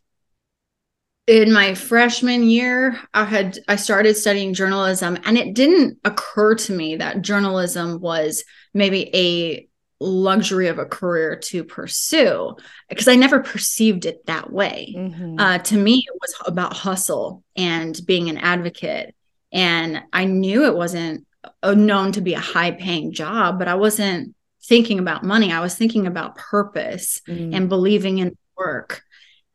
in 1.28 1.54
my 1.54 1.76
freshman 1.76 2.44
year, 2.44 3.00
I 3.14 3.26
had 3.26 3.60
I 3.68 3.76
started 3.76 4.16
studying 4.16 4.54
journalism 4.54 5.18
and 5.24 5.38
it 5.38 5.54
didn't 5.54 6.00
occur 6.04 6.56
to 6.56 6.74
me 6.74 6.98
that 6.98 7.22
journalism 7.22 8.00
was 8.00 8.44
maybe 8.74 9.10
a 9.16 9.68
luxury 10.00 10.68
of 10.68 10.80
a 10.80 10.86
career 10.86 11.36
to 11.36 11.64
pursue 11.64 12.56
because 12.90 13.08
I 13.08 13.16
never 13.16 13.40
perceived 13.40 14.06
it 14.06 14.26
that 14.26 14.52
way. 14.52 14.96
Mm-hmm. 14.98 15.40
Uh, 15.40 15.58
to 15.60 15.78
me, 15.78 16.04
it 16.06 16.18
was 16.20 16.34
about 16.48 16.74
hustle 16.74 17.44
and 17.56 18.00
being 18.06 18.30
an 18.30 18.40
advocate. 18.40 19.16
And 19.52 20.02
I 20.12 20.26
knew 20.26 20.66
it 20.66 20.76
wasn't 20.76 21.28
known 21.64 22.14
to 22.14 22.22
be 22.22 22.34
a 22.34 22.40
high 22.40 22.72
paying 22.72 23.14
job, 23.14 23.60
but 23.60 23.68
I 23.68 23.76
wasn't 23.76 24.36
thinking 24.64 24.98
about 24.98 25.24
money. 25.24 25.52
I 25.52 25.60
was 25.60 25.76
thinking 25.76 26.08
about 26.08 26.36
purpose 26.36 27.22
mm. 27.28 27.56
and 27.56 27.70
believing 27.70 28.18
in 28.18 28.38
work 28.58 29.04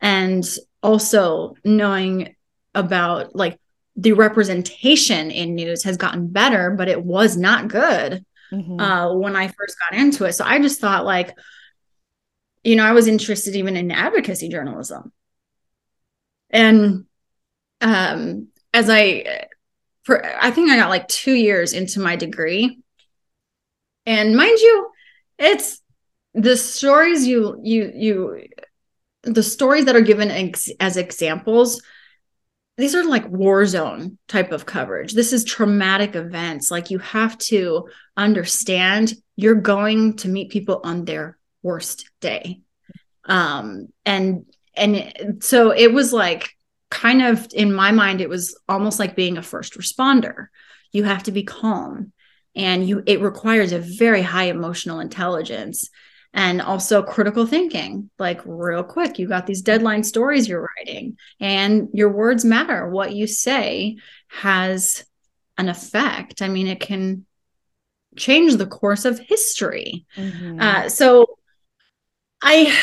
and 0.01 0.45
also 0.87 1.57
knowing 1.64 2.37
about 2.77 3.35
like 3.35 3.59
the 3.96 4.12
representation 4.12 5.33
in 5.33 5.57
news 5.57 5.83
has 5.83 5.96
gotten 5.96 6.29
better 6.29 6.70
but 6.70 6.88
it 6.88 7.03
was 7.03 7.37
not 7.37 7.66
good 7.66 8.25
mm-hmm. 8.53 8.79
uh, 8.79 9.12
when 9.12 9.35
i 9.35 9.49
first 9.49 9.77
got 9.81 9.99
into 9.99 10.25
it. 10.25 10.35
So 10.35 10.44
i 10.44 10.61
just 10.61 10.81
thought 10.81 11.05
like 11.05 11.37
you 12.62 12.77
know 12.77 12.85
i 12.85 12.92
was 12.92 13.09
interested 13.09 13.57
even 13.57 13.77
in 13.77 13.90
advocacy 13.90 14.49
journalism. 14.49 15.12
And 16.51 17.07
um 17.81 18.49
as 18.72 18.88
i 18.88 19.46
for 20.05 20.25
i 20.40 20.53
think 20.53 20.70
i 20.70 20.77
got 20.77 20.88
like 20.88 21.09
two 21.09 21.35
years 21.35 21.72
into 21.72 21.99
my 21.99 22.14
degree. 22.14 22.79
And 24.07 24.37
mind 24.37 24.59
you 24.61 24.90
it's 25.38 25.83
the 26.33 26.57
stories 26.57 27.27
you 27.27 27.59
you 27.64 27.92
you 27.94 28.46
the 29.27 29.43
stories 29.43 29.85
that 29.85 29.97
are 29.97 30.01
given 30.01 30.31
ex- 30.31 30.71
as 30.81 30.97
examples 30.97 31.83
these 32.77 32.95
are 32.95 33.05
like 33.05 33.27
war 33.29 33.65
zone 33.65 34.19
type 34.29 34.53
of 34.53 34.67
coverage. 34.67 35.15
This 35.15 35.33
is 35.33 35.45
traumatic 35.45 36.15
events. 36.15 36.71
Like 36.71 36.91
you 36.91 36.99
have 36.99 37.39
to 37.39 37.89
understand 38.17 39.15
you're 39.35 39.55
going 39.55 40.17
to 40.17 40.29
meet 40.29 40.51
people 40.51 40.81
on 40.85 41.05
their 41.05 41.39
worst 41.62 42.11
day. 42.21 42.61
Um 43.25 43.89
and 44.05 44.45
and 44.75 45.43
so 45.43 45.71
it 45.71 45.93
was 45.93 46.12
like 46.12 46.51
kind 46.91 47.23
of 47.23 47.47
in 47.55 47.73
my 47.73 47.93
mind 47.93 48.21
it 48.21 48.29
was 48.29 48.59
almost 48.69 48.99
like 48.99 49.17
being 49.17 49.39
a 49.39 49.43
first 49.43 49.75
responder. 49.75 50.49
You 50.93 51.05
have 51.05 51.25
to 51.25 51.33
be 51.33 51.45
calm 51.45 52.12
and 52.55 52.87
you 52.87 53.03
it 53.07 53.23
requires 53.23 53.73
a 53.73 53.79
very 53.79 54.23
high 54.23 54.45
emotional 54.45 55.01
intelligence 55.01 55.89
and 56.37 56.61
also 56.61 57.03
critical 57.03 57.46
thinking 57.46 58.11
like 58.18 58.40
real 58.44 58.85
quick 58.85 59.18
you 59.18 59.27
got 59.27 59.46
these 59.46 59.62
deadline 59.62 60.05
stories 60.05 60.46
you're 60.46 60.70
writing 60.77 61.16
and 61.40 61.88
your 61.92 62.11
words 62.11 62.44
matter. 62.44 62.88
What 62.88 63.14
you 63.14 63.27
say 63.27 63.96
has 64.29 65.05
an 65.59 65.68
effect. 65.68 66.42
I 66.42 66.49
mean 66.49 66.66
it 66.68 66.79
can 66.79 67.27
change 68.16 68.57
the 68.57 68.66
course 68.66 69.05
of 69.05 69.18
history. 69.18 70.07
Mm-hmm. 70.16 70.61
uh, 70.61 70.88
so 70.88 71.27
i 72.42 72.79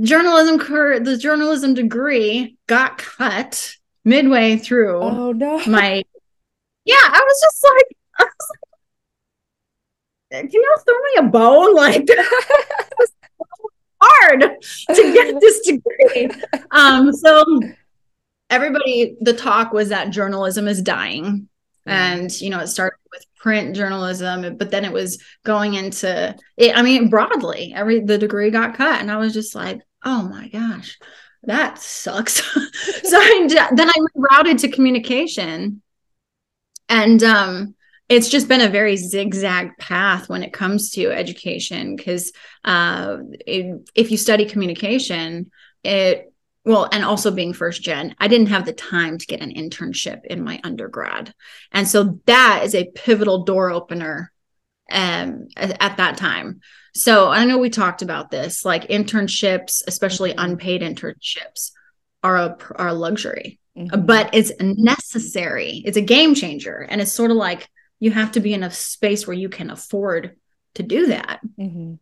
journalism 0.00 0.58
cur- 0.58 1.00
the 1.00 1.16
journalism 1.16 1.74
degree 1.74 2.56
got 2.68 2.98
cut 2.98 3.74
midway 4.04 4.56
through 4.56 5.00
oh 5.00 5.32
no. 5.32 5.58
my 5.66 6.04
yeah 6.84 6.94
i 6.96 7.20
was 7.24 7.40
just 7.40 7.64
like 7.64 7.96
I 8.20 8.22
was 8.24 8.48
like 8.50 8.73
can 10.42 10.50
y'all 10.52 10.84
throw 10.84 11.00
me 11.00 11.28
a 11.28 11.30
bone? 11.30 11.74
Like 11.84 12.08
hard 14.04 14.40
to 14.40 15.12
get 15.12 15.34
this 15.40 15.60
degree. 15.60 16.30
Um, 16.70 17.12
so 17.12 17.44
everybody, 18.50 19.16
the 19.20 19.32
talk 19.32 19.72
was 19.72 19.88
that 19.88 20.10
journalism 20.10 20.68
is 20.68 20.82
dying. 20.82 21.48
And 21.86 22.30
you 22.40 22.48
know, 22.48 22.60
it 22.60 22.68
started 22.68 22.96
with 23.12 23.26
print 23.36 23.76
journalism, 23.76 24.56
but 24.56 24.70
then 24.70 24.86
it 24.86 24.92
was 24.92 25.22
going 25.44 25.74
into 25.74 26.34
it. 26.56 26.74
I 26.74 26.80
mean, 26.80 27.10
broadly, 27.10 27.74
every 27.76 28.00
the 28.00 28.16
degree 28.16 28.50
got 28.50 28.74
cut, 28.74 29.02
and 29.02 29.10
I 29.10 29.18
was 29.18 29.34
just 29.34 29.54
like, 29.54 29.82
oh 30.02 30.22
my 30.22 30.48
gosh, 30.48 30.98
that 31.42 31.78
sucks. 31.78 32.36
so 33.02 33.18
I, 33.18 33.68
then 33.74 33.90
I 33.90 33.94
routed 34.14 34.60
to 34.60 34.70
communication, 34.70 35.82
and 36.88 37.22
um, 37.22 37.74
it's 38.08 38.28
just 38.28 38.48
been 38.48 38.60
a 38.60 38.68
very 38.68 38.96
zigzag 38.96 39.76
path 39.78 40.28
when 40.28 40.42
it 40.42 40.52
comes 40.52 40.90
to 40.90 41.10
education 41.10 41.96
because 41.96 42.32
uh, 42.64 43.18
if 43.46 44.10
you 44.10 44.16
study 44.16 44.44
communication 44.44 45.50
it 45.82 46.32
well 46.64 46.88
and 46.92 47.04
also 47.04 47.30
being 47.30 47.52
first 47.52 47.82
gen 47.82 48.14
i 48.18 48.28
didn't 48.28 48.48
have 48.48 48.66
the 48.66 48.72
time 48.72 49.18
to 49.18 49.26
get 49.26 49.40
an 49.40 49.54
internship 49.54 50.24
in 50.24 50.42
my 50.42 50.60
undergrad. 50.64 51.34
And 51.72 51.88
so 51.88 52.20
that 52.26 52.62
is 52.64 52.74
a 52.74 52.90
pivotal 52.90 53.44
door 53.44 53.70
opener 53.70 54.32
um, 54.90 55.48
at, 55.56 55.82
at 55.82 55.96
that 55.96 56.16
time. 56.16 56.60
So 56.94 57.30
i 57.30 57.44
know 57.44 57.58
we 57.58 57.70
talked 57.70 58.02
about 58.02 58.30
this 58.30 58.64
like 58.64 58.88
internships 58.88 59.82
especially 59.86 60.30
mm-hmm. 60.30 60.50
unpaid 60.52 60.82
internships 60.82 61.72
are 62.22 62.36
a 62.36 62.56
are 62.76 62.88
a 62.88 62.94
luxury. 62.94 63.58
Mm-hmm. 63.76 64.06
but 64.06 64.30
it's 64.32 64.52
necessary. 64.60 65.82
It's 65.84 65.96
a 65.96 66.00
game 66.00 66.36
changer. 66.36 66.86
And 66.88 67.00
it's 67.00 67.12
sort 67.12 67.32
of 67.32 67.36
like 67.36 67.68
you 68.04 68.10
have 68.10 68.32
to 68.32 68.40
be 68.40 68.52
in 68.52 68.62
a 68.62 68.70
space 68.70 69.26
where 69.26 69.36
you 69.36 69.48
can 69.48 69.70
afford 69.70 70.36
to 70.74 70.82
do 70.82 71.06
that. 71.06 71.40
Mm-hmm. 71.58 71.94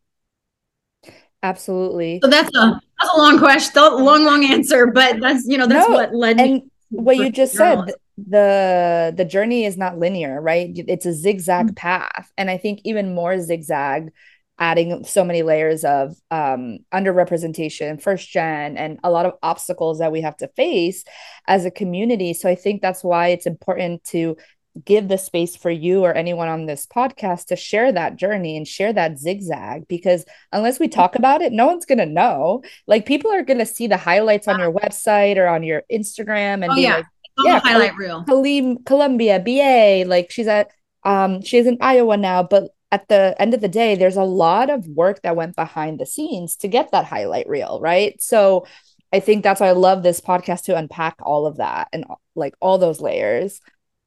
Absolutely. 1.44 2.18
So 2.22 2.28
that's 2.28 2.50
a 2.56 2.80
that's 3.00 3.14
a 3.14 3.18
long 3.18 3.38
question, 3.38 3.82
long 3.82 4.24
long 4.24 4.44
answer, 4.44 4.88
but 4.88 5.20
that's 5.20 5.46
you 5.46 5.58
know 5.58 5.68
that's 5.68 5.88
no, 5.88 5.94
what 5.94 6.12
led 6.12 6.40
and 6.40 6.62
what 6.90 7.16
you 7.16 7.30
just 7.30 7.54
said 7.54 7.92
the 8.18 9.14
the 9.16 9.24
journey 9.24 9.64
is 9.64 9.78
not 9.78 9.98
linear 9.98 10.38
right 10.38 10.70
it's 10.74 11.06
a 11.06 11.14
zigzag 11.14 11.64
mm-hmm. 11.68 11.74
path 11.74 12.30
and 12.36 12.50
i 12.50 12.58
think 12.58 12.82
even 12.84 13.14
more 13.14 13.40
zigzag 13.40 14.10
adding 14.58 15.02
so 15.04 15.24
many 15.24 15.42
layers 15.42 15.84
of 15.84 16.14
um, 16.30 16.78
underrepresentation, 16.94 18.00
first 18.00 18.30
gen, 18.30 18.76
and 18.76 19.00
a 19.02 19.10
lot 19.10 19.26
of 19.26 19.32
obstacles 19.42 19.98
that 19.98 20.12
we 20.12 20.20
have 20.20 20.36
to 20.36 20.46
face 20.48 21.04
as 21.48 21.64
a 21.64 21.70
community. 21.70 22.32
So 22.32 22.48
I 22.48 22.54
think 22.54 22.80
that's 22.80 23.02
why 23.02 23.28
it's 23.28 23.46
important 23.46 24.04
to 24.04 24.36
give 24.84 25.08
the 25.08 25.18
space 25.18 25.54
for 25.54 25.70
you 25.70 26.04
or 26.04 26.14
anyone 26.14 26.48
on 26.48 26.66
this 26.66 26.86
podcast 26.86 27.46
to 27.46 27.56
share 27.56 27.92
that 27.92 28.16
journey 28.16 28.56
and 28.56 28.66
share 28.66 28.92
that 28.92 29.18
zigzag 29.18 29.86
because 29.86 30.24
unless 30.50 30.80
we 30.80 30.88
talk 30.88 31.14
about 31.14 31.42
it 31.42 31.52
no 31.52 31.66
one's 31.66 31.84
going 31.84 31.98
to 31.98 32.06
know. 32.06 32.62
Like 32.86 33.06
people 33.06 33.30
are 33.32 33.42
going 33.42 33.58
to 33.58 33.66
see 33.66 33.86
the 33.86 33.96
highlights 33.96 34.48
on 34.48 34.58
your 34.58 34.72
website 34.72 35.36
or 35.36 35.46
on 35.46 35.62
your 35.62 35.82
instagram 35.92 36.62
and 36.62 36.70
oh, 36.70 36.74
be 36.74 36.82
yeah. 36.82 36.96
like 36.96 37.06
yeah 37.44 37.60
highlight 37.60 37.96
reel. 37.96 38.24
Colum- 38.24 38.82
columbia 38.84 39.40
ba 39.40 40.04
like 40.08 40.30
she's 40.30 40.48
at 40.48 40.70
um 41.04 41.42
she's 41.42 41.66
in 41.66 41.78
iowa 41.80 42.16
now 42.16 42.42
but 42.42 42.70
at 42.90 43.08
the 43.08 43.34
end 43.38 43.54
of 43.54 43.60
the 43.60 43.68
day 43.68 43.94
there's 43.94 44.16
a 44.16 44.22
lot 44.22 44.70
of 44.70 44.86
work 44.86 45.20
that 45.22 45.36
went 45.36 45.56
behind 45.56 45.98
the 45.98 46.06
scenes 46.06 46.56
to 46.56 46.68
get 46.68 46.90
that 46.92 47.04
highlight 47.04 47.48
reel 47.48 47.80
right? 47.80 48.20
So 48.22 48.66
i 49.12 49.20
think 49.20 49.42
that's 49.42 49.60
why 49.60 49.68
i 49.68 49.72
love 49.72 50.02
this 50.02 50.20
podcast 50.20 50.64
to 50.64 50.76
unpack 50.76 51.16
all 51.22 51.46
of 51.46 51.58
that 51.58 51.88
and 51.92 52.04
like 52.34 52.54
all 52.60 52.78
those 52.78 53.00
layers 53.00 53.60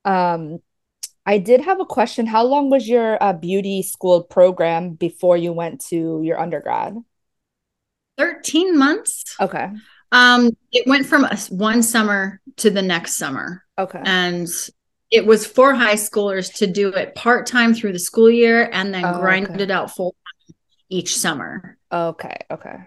um, 0.06 0.60
I 1.26 1.40
did 1.40 1.62
have 1.62 1.80
a 1.80 1.86
question. 1.86 2.28
How 2.28 2.44
long 2.46 2.70
was 2.70 2.88
your 2.88 3.22
uh, 3.22 3.34
beauty 3.34 3.82
school 3.82 4.24
program 4.24 4.92
before 4.92 5.36
you 5.38 5.52
went 5.54 5.84
to 5.90 6.22
your 6.24 6.40
undergrad? 6.40 6.96
13 8.18 8.78
months. 8.78 9.36
Okay. 9.40 9.70
Um, 10.12 10.52
it 10.72 10.88
went 10.88 11.06
from 11.06 11.28
one 11.50 11.84
summer 11.84 12.40
to 12.58 12.70
the 12.70 12.82
next 12.82 13.18
summer. 13.18 13.64
Okay. 13.78 14.02
And 14.06 14.48
it 15.12 15.26
was 15.26 15.46
for 15.46 15.74
high 15.74 15.96
schoolers 15.96 16.54
to 16.56 16.68
do 16.68 16.90
it 16.90 17.16
part 17.16 17.48
time 17.48 17.74
through 17.74 17.94
the 17.94 18.00
school 18.00 18.30
year 18.30 18.70
and 18.72 18.94
then 18.94 19.04
Oh, 19.04 19.20
grind 19.20 19.50
okay. 19.50 19.64
it 19.64 19.72
out 19.72 19.92
full 19.92 20.12
time 20.12 20.56
each 20.90 21.18
summer. 21.18 21.78
Okay. 21.92 22.38
Okay. 22.52 22.78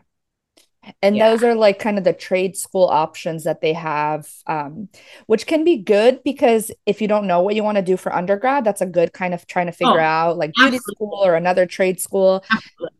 And 1.02 1.20
Yeah. 1.20 1.22
those 1.22 1.42
are 1.42 1.54
like 1.54 1.78
kind 1.78 1.98
of 1.98 2.04
the 2.04 2.12
trade 2.12 2.56
school 2.56 2.86
options 2.86 3.44
that 3.44 3.60
they 3.60 3.72
have, 3.72 4.28
um, 4.46 4.88
which 5.26 5.46
can 5.46 5.64
be 5.64 5.76
good 5.78 6.22
because 6.24 6.70
if 6.86 7.00
you 7.00 7.08
don't 7.08 7.26
know 7.26 7.40
what 7.42 7.54
you 7.54 7.64
want 7.64 7.76
to 7.76 7.82
do 7.82 7.96
for 7.96 8.14
undergrad, 8.14 8.64
that's 8.64 8.80
a 8.80 8.86
good 8.86 9.12
kind 9.12 9.34
of 9.34 9.46
trying 9.46 9.66
to 9.66 9.72
figure 9.72 9.98
Oh, 9.98 10.00
out 10.00 10.36
like 10.38 10.56
beauty 10.56 10.78
absolutely. 10.78 10.94
school 10.94 11.20
or 11.24 11.34
another 11.34 11.66
trade 11.66 12.00
school. 12.00 12.44
Absolutely. 12.50 12.98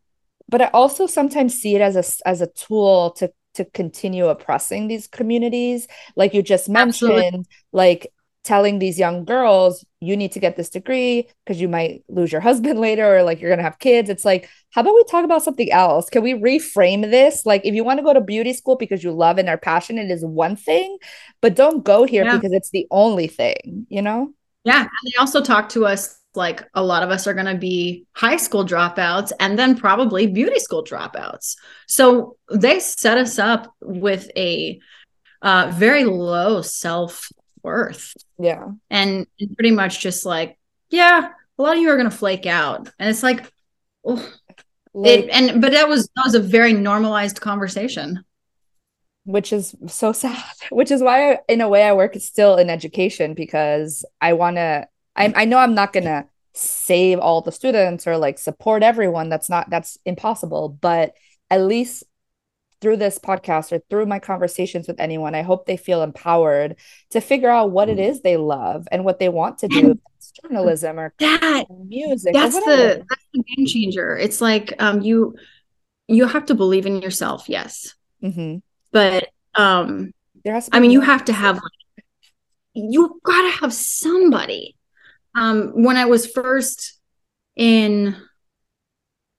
But 0.49 0.63
I 0.63 0.67
also 0.73 1.07
sometimes 1.07 1.55
see 1.61 1.75
it 1.75 1.81
as 1.83 1.97
a 1.97 2.29
as 2.29 2.41
a 2.41 2.47
tool 2.49 3.11
to 3.13 3.33
to 3.55 3.65
continue 3.67 4.29
oppressing 4.29 4.89
these 4.89 5.07
communities, 5.07 5.89
like 6.17 6.33
you 6.35 6.43
just 6.43 6.69
Absolutely. 6.79 7.25
mentioned, 7.29 7.47
like 7.73 8.13
telling 8.49 8.79
these 8.79 8.99
young 8.99 9.27
girls, 9.27 9.85
you 10.01 10.17
need 10.17 10.33
to 10.33 10.41
get 10.41 10.57
this 10.57 10.71
degree 10.71 11.29
because 11.45 11.61
you 11.61 11.69
might 11.69 12.03
lose 12.09 12.33
your 12.33 12.41
husband 12.41 12.81
later 12.87 13.17
or 13.17 13.23
like 13.23 13.41
you're 13.41 13.51
gonna 13.51 13.63
have 13.63 13.79
kids. 13.79 14.09
It's 14.09 14.25
like, 14.25 14.49
how 14.71 14.81
about 14.81 14.95
we 14.95 15.05
talk 15.05 15.25
about 15.25 15.43
something 15.43 15.71
else? 15.71 16.09
Can 16.09 16.23
we 16.23 16.33
reframe 16.33 17.03
this? 17.11 17.45
Like, 17.45 17.67
if 17.67 17.75
you 17.75 17.85
want 17.85 17.99
to 17.99 18.05
go 18.05 18.15
to 18.15 18.23
beauty 18.23 18.55
school 18.55 18.77
because 18.77 19.05
you 19.05 19.13
love 19.13 19.37
and 19.39 19.49
are 19.49 19.59
passionate 19.59 20.11
is 20.11 20.25
one 20.25 20.57
thing, 20.57 20.97
but 21.43 21.55
don't 21.55 21.85
go 21.85 22.05
here 22.05 22.25
Yeah. 22.25 22.37
because 22.37 22.53
it's 22.53 22.71
the 22.71 22.87
only 22.91 23.27
thing, 23.27 23.87
you 23.91 24.01
know? 24.03 24.33
Yeah. 24.65 24.81
And 24.81 24.89
they 25.05 25.17
also 25.21 25.43
talk 25.43 25.69
to 25.71 25.87
us 25.87 26.19
like 26.35 26.67
a 26.75 26.83
lot 26.83 27.03
of 27.03 27.11
us 27.11 27.27
are 27.27 27.35
going 27.35 27.47
to 27.47 27.57
be 27.57 28.07
high 28.13 28.37
school 28.37 28.65
dropouts 28.65 29.33
and 29.41 29.59
then 29.59 29.77
probably 29.77 30.27
beauty 30.27 30.59
school 30.59 30.85
dropouts. 30.85 31.57
So 31.87 32.37
they 32.51 32.81
set 32.81 33.19
us 33.19 33.39
up 33.39 33.75
with 33.83 34.31
a 34.37 34.81
uh, 35.43 35.71
very 35.75 36.05
low 36.05 36.63
self 36.63 37.29
worth 37.63 38.13
Yeah. 38.39 38.69
and 38.91 39.27
pretty 39.57 39.71
much 39.73 40.01
just 40.01 40.25
like, 40.27 40.59
yeah, 40.91 41.31
a 41.59 41.63
lot 41.63 41.77
of 41.77 41.83
you 41.83 41.91
are 41.91 41.97
going 41.97 42.11
to 42.11 42.17
flake 42.17 42.47
out. 42.47 42.91
And 42.99 43.11
it's 43.11 43.23
like, 43.23 43.51
oh, 44.05 44.33
Like, 44.95 45.25
it, 45.25 45.31
and 45.31 45.61
but 45.61 45.73
that 45.73 45.89
was 45.89 46.09
that 46.17 46.25
was 46.25 46.35
a 46.35 46.41
very 46.41 46.73
normalized 46.73 47.41
conversation. 47.41 48.25
which 49.25 49.53
is 49.53 49.75
so 49.87 50.13
sad 50.13 50.43
which 50.71 50.91
is 50.91 51.03
why 51.03 51.33
I, 51.33 51.39
in 51.49 51.61
a 51.61 51.69
way 51.69 51.83
i 51.85 51.93
work 51.93 52.15
still 52.17 52.57
in 52.57 52.71
education 52.71 53.35
because 53.35 54.05
i 54.21 54.33
want 54.33 54.57
to 54.57 54.87
I, 55.17 55.33
I 55.37 55.45
know 55.45 55.59
i'm 55.59 55.75
not 55.75 55.93
gonna 55.93 56.27
save 56.55 57.19
all 57.19 57.41
the 57.43 57.53
students 57.53 58.07
or 58.07 58.17
like 58.17 58.39
support 58.39 58.83
everyone 58.83 59.29
that's 59.29 59.49
not 59.51 59.69
that's 59.71 59.99
impossible 60.05 60.71
but 60.71 61.13
at 61.51 61.61
least 61.63 62.05
through 62.81 62.97
this 62.97 63.19
podcast 63.19 63.73
or 63.73 63.81
through 63.91 64.07
my 64.07 64.19
conversations 64.19 64.87
with 64.87 65.01
anyone 65.01 65.35
i 65.35 65.43
hope 65.43 65.67
they 65.67 65.77
feel 65.77 66.03
empowered 66.03 66.77
to 67.11 67.21
figure 67.21 67.51
out 67.51 67.71
what 67.71 67.89
it 67.89 67.99
is 67.99 68.23
they 68.23 68.37
love 68.37 68.87
and 68.93 69.05
what 69.05 69.19
they 69.19 69.29
want 69.29 69.59
to 69.59 69.69
do 69.69 69.99
journalism 70.43 70.99
or 70.99 71.15
That 71.19 71.65
music 71.87 72.33
that's 72.33 72.55
the 72.55 73.05
that's 73.09 73.25
the 73.33 73.43
game 73.43 73.67
changer. 73.67 74.17
It's 74.17 74.41
like 74.41 74.75
um 74.79 75.03
you 75.03 75.35
you 76.07 76.27
have 76.27 76.47
to 76.47 76.55
believe 76.55 76.87
in 76.87 77.03
yourself, 77.03 77.49
yes. 77.49 77.95
Mhm. 78.23 78.63
But 78.93 79.29
um 79.55 80.13
there 80.45 80.55
has 80.55 80.69
to 80.69 80.77
I 80.77 80.81
mean 80.81 80.91
you 80.91 81.01
have 81.01 81.25
to 81.27 81.33
have 81.33 81.57
like, 81.57 82.05
you 82.75 83.21
gotta 83.25 83.51
have 83.51 83.73
somebody. 83.73 84.77
Um 85.35 85.83
when 85.83 85.97
I 85.97 86.07
was 86.07 86.27
first 86.27 86.99
in 87.57 88.17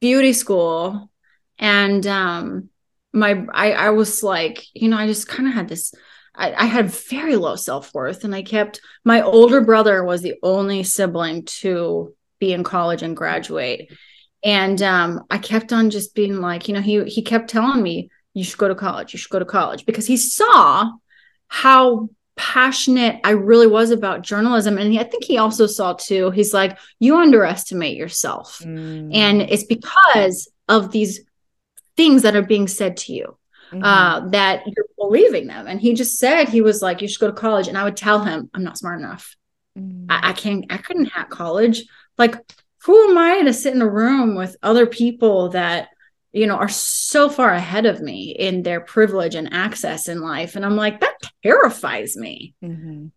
beauty 0.02 0.34
school 0.34 1.10
and 1.58 2.06
um 2.08 2.70
my 3.14 3.46
I 3.54 3.72
I 3.72 3.90
was 3.92 4.24
like, 4.24 4.66
you 4.74 4.90
know, 4.90 4.98
I 4.98 5.08
just 5.08 5.28
kind 5.28 5.48
of 5.48 5.56
had 5.56 5.68
this 5.68 5.94
I, 6.36 6.54
I 6.54 6.66
had 6.66 6.92
very 6.92 7.36
low 7.36 7.56
self-worth 7.56 8.24
and 8.24 8.34
I 8.34 8.44
kept 8.44 8.82
my 9.04 9.22
older 9.22 9.62
brother 9.62 10.04
was 10.04 10.22
the 10.22 10.36
only 10.44 10.84
sibling 10.84 11.46
to 11.46 12.14
be 12.40 12.54
in 12.54 12.64
college 12.64 13.02
and 13.02 13.18
graduate. 13.18 13.92
And 14.44 14.82
um 14.82 15.24
I 15.30 15.38
kept 15.38 15.74
on 15.74 15.90
just 15.90 16.16
being 16.16 16.40
like, 16.40 16.68
you 16.68 16.74
know, 16.74 16.82
he 16.82 17.04
he 17.06 17.22
kept 17.22 17.50
telling 17.50 17.82
me 17.82 18.10
you 18.34 18.44
should 18.44 18.60
go 18.60 18.68
to 18.68 18.76
college, 18.76 19.14
you 19.14 19.20
should 19.20 19.32
go 19.32 19.40
to 19.40 19.46
college 19.46 19.86
because 19.86 20.08
he 20.08 20.18
saw 20.18 20.92
how 21.48 22.10
passionate 22.38 23.20
I 23.26 23.32
really 23.32 23.68
was 23.68 23.92
about 23.92 24.22
journalism 24.22 24.78
and 24.78 24.94
he, 24.94 25.00
I 25.00 25.04
think 25.04 25.26
he 25.26 25.38
also 25.38 25.68
saw 25.68 25.94
too. 25.94 26.32
He's 26.32 26.54
like, 26.54 26.78
you 27.00 27.18
underestimate 27.18 27.98
yourself. 27.98 28.60
Mm. 28.64 29.14
And 29.14 29.42
it's 29.42 29.66
because 29.66 30.48
of 30.70 30.92
these 30.92 31.20
things 32.00 32.22
that 32.24 32.36
are 32.36 32.48
being 32.56 32.68
said 32.68 32.96
to 33.04 33.14
you 33.14 33.28
Mhm. 33.74 33.82
uh, 33.84 34.30
that 34.30 34.56
you're 34.66 34.86
believing 34.98 35.46
them. 35.48 35.68
And 35.68 35.80
he 35.80 35.94
just 35.94 36.18
said, 36.18 36.50
he 36.50 36.62
was 36.62 36.82
like, 36.82 37.02
you 37.02 37.08
should 37.08 37.20
go 37.26 37.28
to 37.28 37.34
college. 37.48 37.68
And 37.68 37.78
I 37.78 37.84
would 37.84 37.98
tell 37.98 38.20
him, 38.24 38.50
I'm 38.54 38.64
not 38.64 38.78
smart 38.78 39.00
enough. 39.00 39.36
Mm. 39.78 40.06
I, 40.10 40.30
I 40.30 40.34
can't, 40.34 40.66
I 40.70 40.78
couldn't 40.78 41.14
hack 41.16 41.30
college. 41.30 41.78
Like, 42.18 42.36
who 42.86 42.96
am 43.10 43.18
I 43.18 43.44
to 43.44 43.54
sit 43.54 43.76
in 43.76 43.82
a 43.82 43.96
room 44.04 44.36
with 44.36 44.56
other 44.64 44.88
people 44.88 45.50
that, 45.50 45.90
you 46.32 46.48
know, 46.48 46.56
are 46.56 46.70
so 46.70 47.30
far 47.30 47.52
ahead 47.52 47.86
of 47.86 48.02
me 48.02 48.32
in 48.48 48.64
their 48.64 48.82
privilege 48.82 49.36
and 49.36 49.54
access 49.54 50.08
in 50.08 50.22
life? 50.22 50.56
And 50.56 50.66
I'm 50.66 50.78
like, 50.78 51.02
that 51.02 51.18
terrifies 51.44 52.16
me. 52.16 52.56
Mhm. 52.64 53.12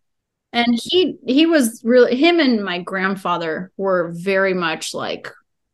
And 0.52 0.80
he, 0.82 1.16
he 1.26 1.46
was 1.46 1.80
really, 1.82 2.14
him 2.14 2.40
and 2.40 2.62
my 2.62 2.78
grandfather 2.80 3.70
were 3.78 4.12
very 4.14 4.54
much 4.54 4.92
like, 4.92 5.24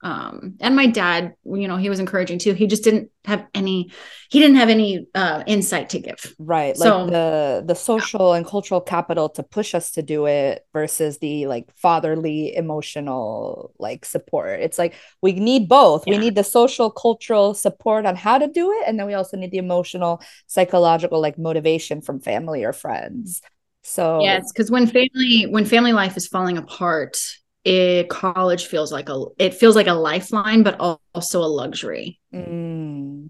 um 0.02 0.54
and 0.60 0.76
my 0.76 0.86
dad 0.86 1.34
you 1.44 1.66
know 1.66 1.76
he 1.76 1.90
was 1.90 1.98
encouraging 1.98 2.38
too 2.38 2.52
he 2.52 2.66
just 2.66 2.84
didn't 2.84 3.10
have 3.24 3.44
any 3.52 3.90
he 4.30 4.38
didn't 4.38 4.56
have 4.56 4.68
any 4.68 5.06
uh 5.14 5.42
insight 5.46 5.88
to 5.90 5.98
give 5.98 6.34
Right. 6.38 6.76
So- 6.76 7.02
like 7.02 7.10
the 7.10 7.64
the 7.66 7.74
social 7.74 8.32
and 8.32 8.46
cultural 8.46 8.80
capital 8.80 9.28
to 9.30 9.42
push 9.42 9.74
us 9.74 9.90
to 9.92 10.02
do 10.02 10.26
it 10.26 10.64
versus 10.72 11.18
the 11.18 11.46
like 11.46 11.66
fatherly 11.76 12.54
emotional 12.54 13.72
like 13.78 14.04
support. 14.04 14.60
It's 14.60 14.78
like 14.78 14.94
we 15.20 15.32
need 15.32 15.68
both. 15.68 16.06
We 16.06 16.16
need 16.16 16.36
the 16.36 16.44
social 16.44 16.90
cultural 16.90 17.54
support 17.54 18.06
on 18.06 18.14
how 18.14 18.38
to 18.38 18.46
do 18.46 18.70
it 18.72 18.84
and 18.86 18.98
then 18.98 19.06
we 19.06 19.14
also 19.14 19.36
need 19.36 19.50
the 19.50 19.58
emotional 19.58 20.22
psychological 20.46 21.20
like 21.20 21.38
motivation 21.38 22.02
from 22.02 22.20
family 22.20 22.64
or 22.64 22.72
friends. 22.72 23.42
So 23.82 24.22
yes 24.22 24.52
because 24.52 24.70
when 24.70 24.86
family 24.86 25.46
when 25.50 25.64
family 25.64 25.92
life 25.92 26.16
is 26.16 26.26
falling 26.28 26.56
apart 26.58 27.16
it 27.64 28.08
college 28.08 28.66
feels 28.66 28.92
like 28.92 29.08
a 29.08 29.24
it 29.38 29.54
feels 29.54 29.76
like 29.76 29.86
a 29.86 29.92
lifeline 29.92 30.62
but 30.62 30.78
also 31.14 31.42
a 31.42 31.46
luxury 31.46 32.18
mm, 32.32 33.28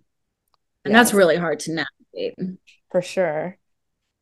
and 0.84 0.94
that's 0.94 1.12
really 1.14 1.36
hard 1.36 1.60
to 1.60 1.72
navigate 1.72 2.34
for 2.90 3.02
sure. 3.02 3.58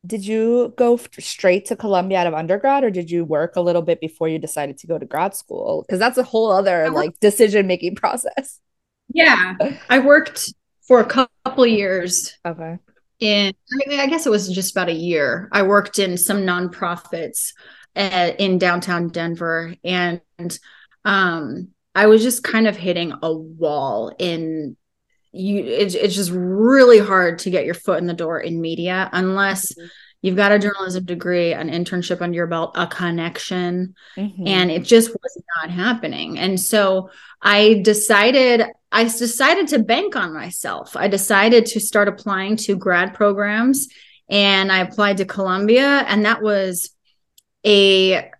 Did 0.05 0.25
you 0.25 0.73
go 0.77 0.97
straight 1.19 1.64
to 1.66 1.77
Columbia 1.77 2.19
out 2.19 2.27
of 2.29 2.35
undergrad 2.35 2.85
or 2.85 2.90
did 2.90 3.11
you 3.11 3.25
work 3.25 3.57
a 3.57 3.61
little 3.61 3.83
bit 3.83 4.01
before 4.01 4.29
you 4.29 4.38
decided 4.38 4.79
to 4.79 4.87
go 4.87 4.99
to 4.99 5.05
grad 5.07 5.35
school? 5.35 5.83
Because 5.83 5.99
that's 5.99 6.16
a 6.19 6.23
whole 6.23 6.53
other 6.53 6.90
like 6.90 7.19
decision 7.21 7.66
making 7.66 7.97
process. 7.97 8.61
yeah 9.12 9.55
i 9.88 9.99
worked 9.99 10.53
for 10.87 11.01
a 11.01 11.05
couple 11.05 11.66
years 11.66 12.37
Okay. 12.45 12.79
in 13.21 13.53
I, 13.73 13.88
mean, 13.88 14.01
I 14.01 14.07
guess 14.07 14.27
it 14.27 14.31
was 14.31 14.49
just 14.49 14.73
about 14.73 14.88
a 14.88 14.92
year 14.95 15.49
i 15.53 15.62
worked 15.62 15.99
in 15.99 16.16
some 16.16 16.38
nonprofits 16.38 17.53
uh, 17.97 18.33
in 18.39 18.59
downtown 18.59 19.09
denver 19.09 19.75
and 19.85 20.21
um 21.05 21.69
i 21.95 22.07
was 22.07 22.23
just 22.23 22.43
kind 22.45 22.67
of 22.67 22.77
hitting 22.77 23.13
a 23.23 23.33
wall 23.33 24.13
in 24.19 24.77
you 25.33 25.63
it's, 25.65 25.95
it's 25.95 26.15
just 26.15 26.31
really 26.33 26.99
hard 26.99 27.39
to 27.41 27.51
get 27.51 27.65
your 27.65 27.75
foot 27.75 27.99
in 27.99 28.07
the 28.07 28.15
door 28.15 28.39
in 28.41 28.61
media 28.61 29.09
unless 29.13 29.73
Mhm. 29.75 29.89
you've 30.23 30.37
got 30.37 30.53
a 30.53 30.59
journalism 30.59 31.05
degree 31.05 31.53
an 31.53 31.69
internship 31.71 32.21
under 32.23 32.35
your 32.35 32.47
belt 32.47 32.73
a 32.75 32.87
connection 32.87 33.95
Mhm. 34.17 34.47
and 34.49 34.71
it 34.71 34.83
just 34.85 35.11
was 35.11 35.43
not 35.57 35.71
happening 35.71 36.38
and 36.38 36.59
so 36.61 37.11
i 37.42 37.81
decided 37.85 38.63
i 38.92 39.05
decided 39.05 39.69
to 39.69 39.79
bank 39.79 40.17
on 40.17 40.33
myself 40.33 40.97
i 40.97 41.07
decided 41.09 41.67
to 41.67 41.81
start 41.81 42.09
applying 42.09 42.57
to 42.57 42.75
grad 42.77 43.13
programs 43.15 43.88
and 44.31 44.73
i 44.73 44.79
applied 44.81 45.19
to 45.19 45.25
columbia 45.25 46.05
and 46.09 46.25
that 46.25 46.42
was 46.42 46.90
a 47.67 48.31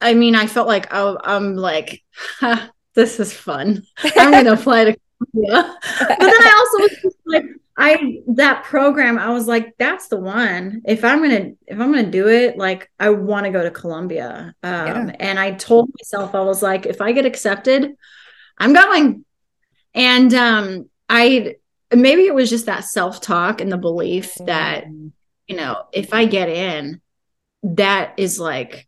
i 0.00 0.14
mean 0.14 0.34
i 0.34 0.46
felt 0.46 0.68
like 0.68 0.88
oh, 0.92 1.18
i'm 1.24 1.56
like 1.56 2.02
"Ha, 2.40 2.70
this 2.94 3.18
is 3.20 3.32
fun. 3.32 3.82
I'm 4.16 4.30
going 4.32 4.44
to 4.50 4.52
apply 4.52 4.84
to 4.84 4.96
columbia 5.18 5.78
but 6.08 6.18
then 6.18 6.30
i 6.30 6.54
also 6.58 6.82
was 6.82 6.98
just 7.02 7.16
like 7.26 7.44
i 7.76 8.18
that 8.28 8.64
program 8.64 9.18
i 9.18 9.30
was 9.30 9.46
like 9.46 9.74
that's 9.78 10.08
the 10.08 10.16
one. 10.18 10.82
If 10.86 11.04
i'm 11.04 11.20
gonna 11.22 11.52
if 11.66 11.78
i'm 11.78 11.92
gonna 11.92 12.10
do 12.10 12.28
it 12.28 12.56
like 12.58 12.90
i 12.98 13.10
want 13.10 13.44
to 13.46 13.52
go 13.52 13.62
to 13.62 13.70
columbia. 13.70 14.54
Um, 14.62 14.86
Yeah. 14.86 15.12
and 15.20 15.38
i 15.38 15.52
told 15.52 15.90
myself 15.98 16.34
i 16.34 16.40
was 16.40 16.62
like 16.62 16.86
if 16.86 17.00
i 17.00 17.12
get 17.12 17.26
accepted 17.26 17.92
i'm 18.58 18.72
going. 18.72 19.24
And 19.94 20.32
um 20.34 20.90
i 21.08 21.56
maybe 21.94 22.22
it 22.26 22.34
was 22.34 22.48
just 22.50 22.66
that 22.66 22.84
self-talk 22.84 23.60
and 23.60 23.70
the 23.72 23.76
belief 23.78 24.34
that 24.46 24.84
Mm. 24.84 25.12
you 25.48 25.56
know 25.56 25.84
if 25.92 26.14
i 26.14 26.24
get 26.24 26.48
in 26.48 27.00
that 27.62 28.14
is 28.16 28.38
like 28.38 28.86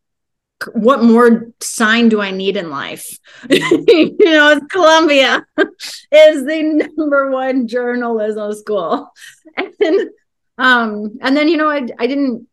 what 0.75 1.03
more 1.03 1.49
sign 1.61 2.09
do 2.09 2.21
I 2.21 2.31
need 2.31 2.57
in 2.57 2.71
life? 2.71 3.19
you 3.51 4.17
know, 4.21 4.61
Columbia 4.71 5.45
is 5.59 6.45
the 6.45 6.89
number 6.97 7.31
one 7.31 7.67
journalism 7.67 8.53
school. 8.53 9.11
And 9.57 10.11
um, 10.59 11.19
and 11.21 11.37
then 11.37 11.49
you 11.49 11.57
know, 11.57 11.69
I 11.69 11.89
I 11.99 12.07
didn't 12.07 12.47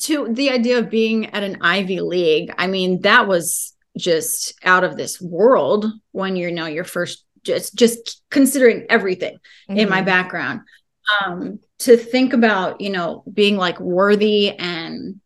to 0.00 0.28
the 0.32 0.50
idea 0.50 0.78
of 0.78 0.90
being 0.90 1.26
at 1.26 1.42
an 1.42 1.58
Ivy 1.60 2.00
League, 2.00 2.52
I 2.58 2.66
mean, 2.66 3.00
that 3.02 3.26
was 3.26 3.74
just 3.96 4.54
out 4.62 4.84
of 4.84 4.96
this 4.96 5.20
world 5.20 5.86
when 6.12 6.36
you 6.36 6.50
know 6.50 6.66
you're 6.66 6.84
first 6.84 7.24
just 7.42 7.74
just 7.74 8.22
considering 8.30 8.86
everything 8.90 9.36
mm-hmm. 9.70 9.78
in 9.78 9.88
my 9.88 9.98
mm-hmm. 9.98 10.06
background. 10.06 10.60
Um, 11.24 11.60
to 11.80 11.96
think 11.96 12.32
about, 12.32 12.80
you 12.80 12.90
know, 12.90 13.22
being 13.32 13.56
like 13.56 13.78
worthy 13.80 14.50
and 14.50 15.20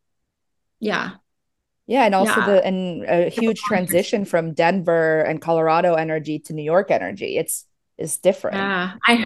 yeah. 0.81 1.13
Yeah, 1.87 2.05
and 2.05 2.15
also 2.15 2.39
yeah. 2.39 2.47
the 2.47 2.65
and 2.65 3.05
a 3.05 3.29
huge 3.29 3.61
transition 3.61 4.25
from 4.25 4.55
Denver 4.55 5.23
and 5.23 5.41
Colorado 5.41 5.95
energy 5.95 6.39
to 6.39 6.53
New 6.53 6.63
York 6.63 6.93
energy. 6.93 7.37
It's 7.37 7.67
it's 7.99 8.19
different. 8.19 8.59
Yeah. 8.59 8.93
I 9.05 9.25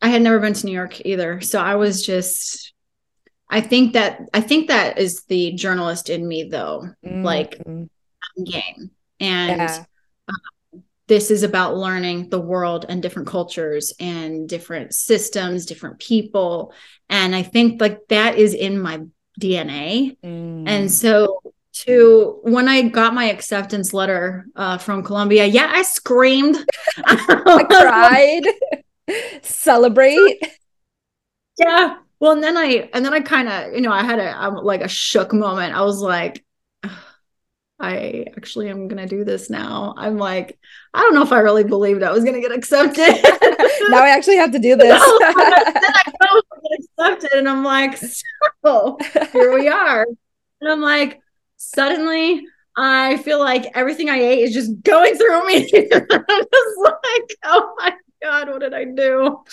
I 0.00 0.08
had 0.08 0.22
never 0.22 0.38
been 0.38 0.54
to 0.54 0.66
New 0.66 0.72
York 0.72 1.04
either. 1.04 1.42
So 1.42 1.60
I 1.60 1.74
was 1.74 2.04
just 2.04 2.72
I 3.50 3.60
think 3.60 3.92
that 3.92 4.22
I 4.32 4.40
think 4.40 4.68
that 4.68 4.98
is 4.98 5.24
the 5.24 5.52
journalist 5.52 6.08
in 6.08 6.26
me 6.26 6.44
though. 6.44 6.88
Mm-hmm. 7.04 7.22
Like 7.22 7.62
game. 8.44 8.90
And 9.20 9.58
yeah. 9.58 9.84
um, 10.28 10.34
this 11.08 11.30
is 11.30 11.42
about 11.42 11.76
learning 11.76 12.30
the 12.30 12.40
world 12.40 12.84
and 12.88 13.02
different 13.02 13.28
cultures 13.28 13.92
and 14.00 14.48
different 14.48 14.94
systems, 14.94 15.66
different 15.66 15.98
people. 15.98 16.72
And 17.08 17.34
I 17.34 17.42
think 17.42 17.80
like 17.80 18.08
that 18.08 18.36
is 18.36 18.54
in 18.54 18.80
my 18.80 19.02
DNA. 19.40 20.16
Mm. 20.24 20.64
And 20.66 20.92
so 20.92 21.40
to 21.84 22.40
when 22.42 22.68
I 22.68 22.82
got 22.82 23.14
my 23.14 23.26
acceptance 23.26 23.92
letter 23.92 24.46
uh, 24.56 24.78
from 24.78 25.02
Columbia, 25.02 25.46
yeah, 25.46 25.70
I 25.72 25.82
screamed. 25.82 26.56
I 27.04 28.42
cried. 29.06 29.22
Celebrate. 29.42 30.40
Yeah. 31.58 31.98
Well, 32.18 32.32
and 32.32 32.42
then 32.42 32.56
I 32.56 32.88
and 32.94 33.04
then 33.04 33.12
I 33.12 33.20
kind 33.20 33.48
of, 33.48 33.74
you 33.74 33.82
know, 33.82 33.92
I 33.92 34.02
had 34.02 34.18
a 34.18 34.42
um, 34.42 34.54
like 34.56 34.80
a 34.80 34.88
shook 34.88 35.32
moment. 35.32 35.74
I 35.74 35.82
was 35.82 36.00
like, 36.00 36.44
I 37.78 38.24
actually 38.36 38.70
am 38.70 38.88
going 38.88 39.06
to 39.06 39.16
do 39.16 39.22
this 39.24 39.50
now. 39.50 39.94
I'm 39.98 40.16
like, 40.16 40.58
I 40.94 41.02
don't 41.02 41.14
know 41.14 41.22
if 41.22 41.32
I 41.32 41.40
really 41.40 41.64
believed 41.64 42.02
I 42.02 42.10
was 42.10 42.24
going 42.24 42.34
to 42.34 42.40
get 42.40 42.56
accepted. 42.56 43.22
now 43.90 44.02
I 44.02 44.10
actually 44.14 44.36
have 44.36 44.52
to 44.52 44.58
do 44.58 44.76
this. 44.76 44.98
then 44.98 45.22
I 45.22 46.02
know 46.22 46.42
get 46.62 46.80
accepted, 46.80 47.38
and 47.38 47.48
I'm 47.48 47.64
like, 47.64 47.98
so 48.64 48.98
here 49.32 49.54
we 49.54 49.68
are. 49.68 50.06
And 50.60 50.70
I'm 50.70 50.80
like, 50.80 51.20
suddenly 51.58 52.46
I 52.78 53.18
feel 53.18 53.38
like 53.38 53.70
everything 53.74 54.08
I 54.08 54.20
ate 54.20 54.40
is 54.40 54.54
just 54.54 54.82
going 54.82 55.14
through 55.14 55.46
me. 55.46 55.56
I'm 55.56 56.08
just 56.08 56.78
like, 56.82 57.36
oh 57.44 57.74
my 57.78 57.92
god, 58.22 58.48
what 58.48 58.60
did 58.60 58.72
I 58.72 58.84
do? 58.84 59.44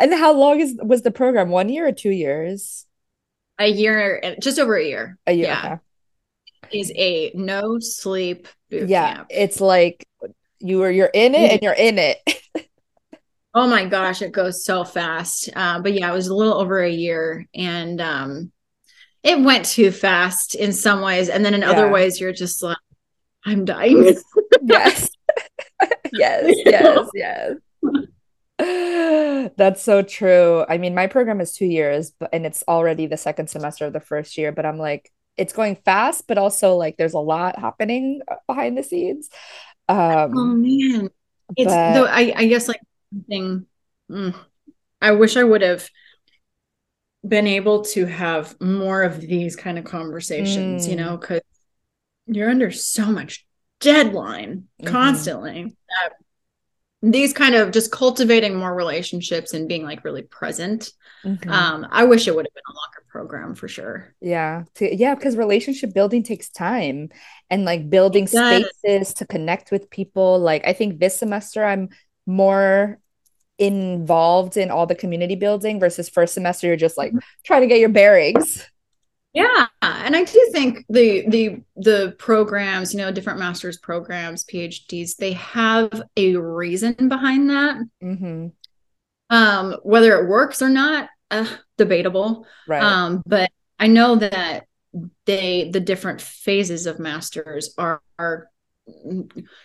and 0.00 0.12
how 0.14 0.32
long 0.32 0.58
is 0.58 0.76
was 0.82 1.02
the 1.02 1.12
program? 1.12 1.50
One 1.50 1.68
year 1.68 1.86
or 1.86 1.92
two 1.92 2.10
years? 2.10 2.86
A 3.60 3.68
year, 3.68 4.36
just 4.40 4.58
over 4.58 4.76
a 4.76 4.84
year. 4.84 5.18
A 5.26 5.32
year. 5.32 5.46
Yeah. 5.46 5.66
Okay 5.66 5.82
is 6.72 6.92
a 6.96 7.30
no 7.34 7.78
sleep 7.78 8.48
yeah 8.70 9.16
camp. 9.16 9.26
it's 9.30 9.60
like 9.60 10.06
you 10.58 10.82
are 10.82 10.90
you're 10.90 11.10
in 11.12 11.34
it 11.34 11.52
and 11.52 11.62
you're 11.62 11.72
in 11.72 11.98
it 11.98 12.18
oh 13.54 13.66
my 13.66 13.84
gosh 13.86 14.22
it 14.22 14.32
goes 14.32 14.64
so 14.64 14.84
fast 14.84 15.48
uh, 15.56 15.80
but 15.80 15.92
yeah 15.92 16.10
it 16.10 16.14
was 16.14 16.28
a 16.28 16.34
little 16.34 16.54
over 16.54 16.80
a 16.80 16.90
year 16.90 17.46
and 17.54 18.00
um 18.00 18.52
it 19.22 19.40
went 19.40 19.64
too 19.64 19.90
fast 19.90 20.54
in 20.54 20.72
some 20.72 21.00
ways 21.00 21.28
and 21.28 21.44
then 21.44 21.54
in 21.54 21.62
yeah. 21.62 21.70
other 21.70 21.90
ways 21.90 22.20
you're 22.20 22.32
just 22.32 22.62
like 22.62 22.78
i'm 23.44 23.64
dying 23.64 24.16
yes 24.62 25.10
yes 26.12 26.54
yes 26.64 27.08
yes 27.14 27.54
That's 28.58 29.82
so 29.82 30.02
true. 30.02 30.64
I 30.68 30.78
mean, 30.78 30.92
my 30.92 31.06
program 31.06 31.40
is 31.40 31.54
two 31.54 31.66
years, 31.66 32.10
but 32.10 32.30
and 32.32 32.44
it's 32.44 32.64
already 32.66 33.06
the 33.06 33.16
second 33.16 33.48
semester 33.48 33.86
of 33.86 33.92
the 33.92 34.00
first 34.00 34.36
year. 34.36 34.50
But 34.50 34.66
I'm 34.66 34.78
like, 34.78 35.12
it's 35.38 35.52
going 35.52 35.76
fast, 35.76 36.26
but 36.26 36.36
also 36.36 36.74
like 36.74 36.96
there's 36.96 37.14
a 37.14 37.18
lot 37.18 37.58
happening 37.58 38.20
uh, 38.28 38.34
behind 38.46 38.76
the 38.76 38.82
scenes. 38.82 39.30
Um, 39.88 40.36
oh 40.36 40.44
man, 40.44 41.10
it's 41.56 41.72
but... 41.72 41.94
though 41.94 42.06
I, 42.06 42.32
I 42.36 42.46
guess 42.46 42.68
like 42.68 42.80
thing. 43.28 43.66
Mm, 44.10 44.34
I 45.00 45.12
wish 45.12 45.36
I 45.36 45.44
would 45.44 45.62
have 45.62 45.88
been 47.26 47.46
able 47.46 47.82
to 47.82 48.06
have 48.06 48.60
more 48.60 49.02
of 49.02 49.20
these 49.20 49.56
kind 49.56 49.78
of 49.78 49.84
conversations, 49.84 50.86
mm. 50.86 50.90
you 50.90 50.96
know, 50.96 51.16
because 51.16 51.40
you're 52.26 52.50
under 52.50 52.70
so 52.70 53.06
much 53.06 53.46
deadline 53.80 54.64
mm-hmm. 54.80 54.92
constantly 54.92 55.76
that 55.88 56.14
these 57.02 57.32
kind 57.32 57.54
of 57.54 57.70
just 57.70 57.92
cultivating 57.92 58.56
more 58.56 58.74
relationships 58.74 59.54
and 59.54 59.68
being 59.68 59.84
like 59.84 60.04
really 60.04 60.22
present. 60.22 60.92
Mm-hmm. 61.24 61.50
Um, 61.50 61.86
I 61.90 62.04
wish 62.04 62.26
it 62.26 62.34
would 62.34 62.46
have 62.46 62.54
been 62.54 62.62
a 62.68 62.74
longer 62.74 63.04
program 63.08 63.54
for 63.54 63.68
sure. 63.68 64.14
Yeah. 64.20 64.64
To, 64.76 64.94
yeah, 64.94 65.14
because 65.14 65.36
relationship 65.36 65.94
building 65.94 66.22
takes 66.22 66.48
time 66.48 67.10
and 67.50 67.64
like 67.64 67.88
building 67.88 68.26
spaces 68.26 69.14
to 69.14 69.26
connect 69.26 69.70
with 69.70 69.90
people. 69.90 70.40
Like 70.40 70.66
I 70.66 70.72
think 70.72 70.98
this 70.98 71.18
semester 71.18 71.64
I'm 71.64 71.90
more 72.26 72.98
involved 73.58 74.56
in 74.56 74.70
all 74.70 74.86
the 74.86 74.94
community 74.94 75.34
building 75.34 75.80
versus 75.80 76.08
first 76.08 76.32
semester 76.34 76.68
you're 76.68 76.76
just 76.76 76.96
like 76.96 77.10
mm-hmm. 77.10 77.18
trying 77.44 77.62
to 77.62 77.66
get 77.68 77.80
your 77.80 77.88
bearings. 77.88 78.68
Yeah, 79.34 79.66
and 79.82 80.16
I 80.16 80.24
do 80.24 80.50
think 80.52 80.84
the 80.88 81.28
the 81.28 81.62
the 81.76 82.14
programs, 82.18 82.92
you 82.92 83.00
know, 83.00 83.12
different 83.12 83.38
masters 83.38 83.78
programs, 83.78 84.44
PhDs, 84.44 85.16
they 85.16 85.32
have 85.32 86.02
a 86.16 86.36
reason 86.36 87.08
behind 87.08 87.50
that. 87.50 87.76
Mm-hmm. 88.02 88.46
Um, 89.30 89.76
whether 89.82 90.18
it 90.18 90.28
works 90.28 90.62
or 90.62 90.70
not, 90.70 91.10
uh, 91.30 91.46
debatable. 91.76 92.46
Right. 92.66 92.82
Um, 92.82 93.22
but 93.26 93.50
I 93.78 93.88
know 93.88 94.16
that 94.16 94.64
they 95.26 95.70
the 95.70 95.80
different 95.80 96.20
phases 96.20 96.86
of 96.86 96.98
masters 96.98 97.74
are 97.76 98.00
are 98.18 98.48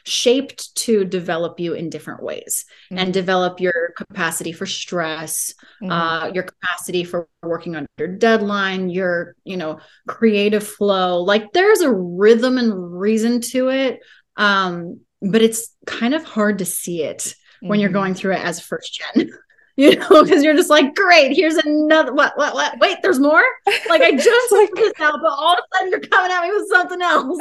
shaped 0.03 0.75
to 0.75 1.05
develop 1.05 1.59
you 1.59 1.73
in 1.73 1.89
different 1.89 2.23
ways 2.23 2.65
mm-hmm. 2.85 2.99
and 2.99 3.13
develop 3.13 3.59
your 3.59 3.93
capacity 3.95 4.51
for 4.51 4.65
stress 4.65 5.53
mm-hmm. 5.81 5.91
uh, 5.91 6.27
your 6.27 6.43
capacity 6.43 7.03
for 7.03 7.27
working 7.41 7.75
under 7.75 8.07
deadline 8.17 8.89
your 8.89 9.35
you 9.43 9.57
know 9.57 9.79
creative 10.07 10.65
flow 10.65 11.21
like 11.21 11.51
there's 11.53 11.81
a 11.81 11.91
rhythm 11.91 12.57
and 12.57 12.99
reason 12.99 13.41
to 13.41 13.69
it 13.69 13.99
um, 14.37 14.99
but 15.21 15.41
it's 15.41 15.75
kind 15.85 16.13
of 16.13 16.23
hard 16.23 16.59
to 16.59 16.65
see 16.65 17.03
it 17.03 17.19
mm-hmm. 17.19 17.67
when 17.67 17.79
you're 17.79 17.89
mm-hmm. 17.89 17.95
going 17.95 18.13
through 18.13 18.33
it 18.33 18.43
as 18.43 18.59
first 18.59 18.99
gen 19.15 19.29
you 19.77 19.95
know, 19.95 20.23
because 20.23 20.43
you're 20.43 20.55
just 20.55 20.69
like, 20.69 20.93
great, 20.93 21.35
here's 21.35 21.55
another 21.55 22.13
what, 22.13 22.37
what, 22.37 22.53
what? 22.53 22.77
Wait, 22.79 22.97
there's 23.01 23.19
more. 23.19 23.43
Like 23.89 24.03
I 24.03 24.11
just 24.15 24.51
like 24.51 24.69
this 24.75 24.93
out, 24.99 25.19
but 25.19 25.31
all 25.31 25.53
of 25.53 25.59
a 25.59 25.77
sudden 25.77 25.89
you're 25.89 25.99
coming 25.99 26.31
at 26.31 26.43
me 26.43 26.51
with 26.51 26.69
something 26.69 27.01
else. 27.01 27.39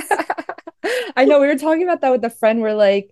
I 1.17 1.27
know 1.27 1.41
we 1.41 1.47
were 1.47 1.59
talking 1.59 1.83
about 1.83 2.01
that 2.01 2.11
with 2.11 2.25
a 2.25 2.31
friend. 2.31 2.63
We're 2.63 2.75
like, 2.75 3.11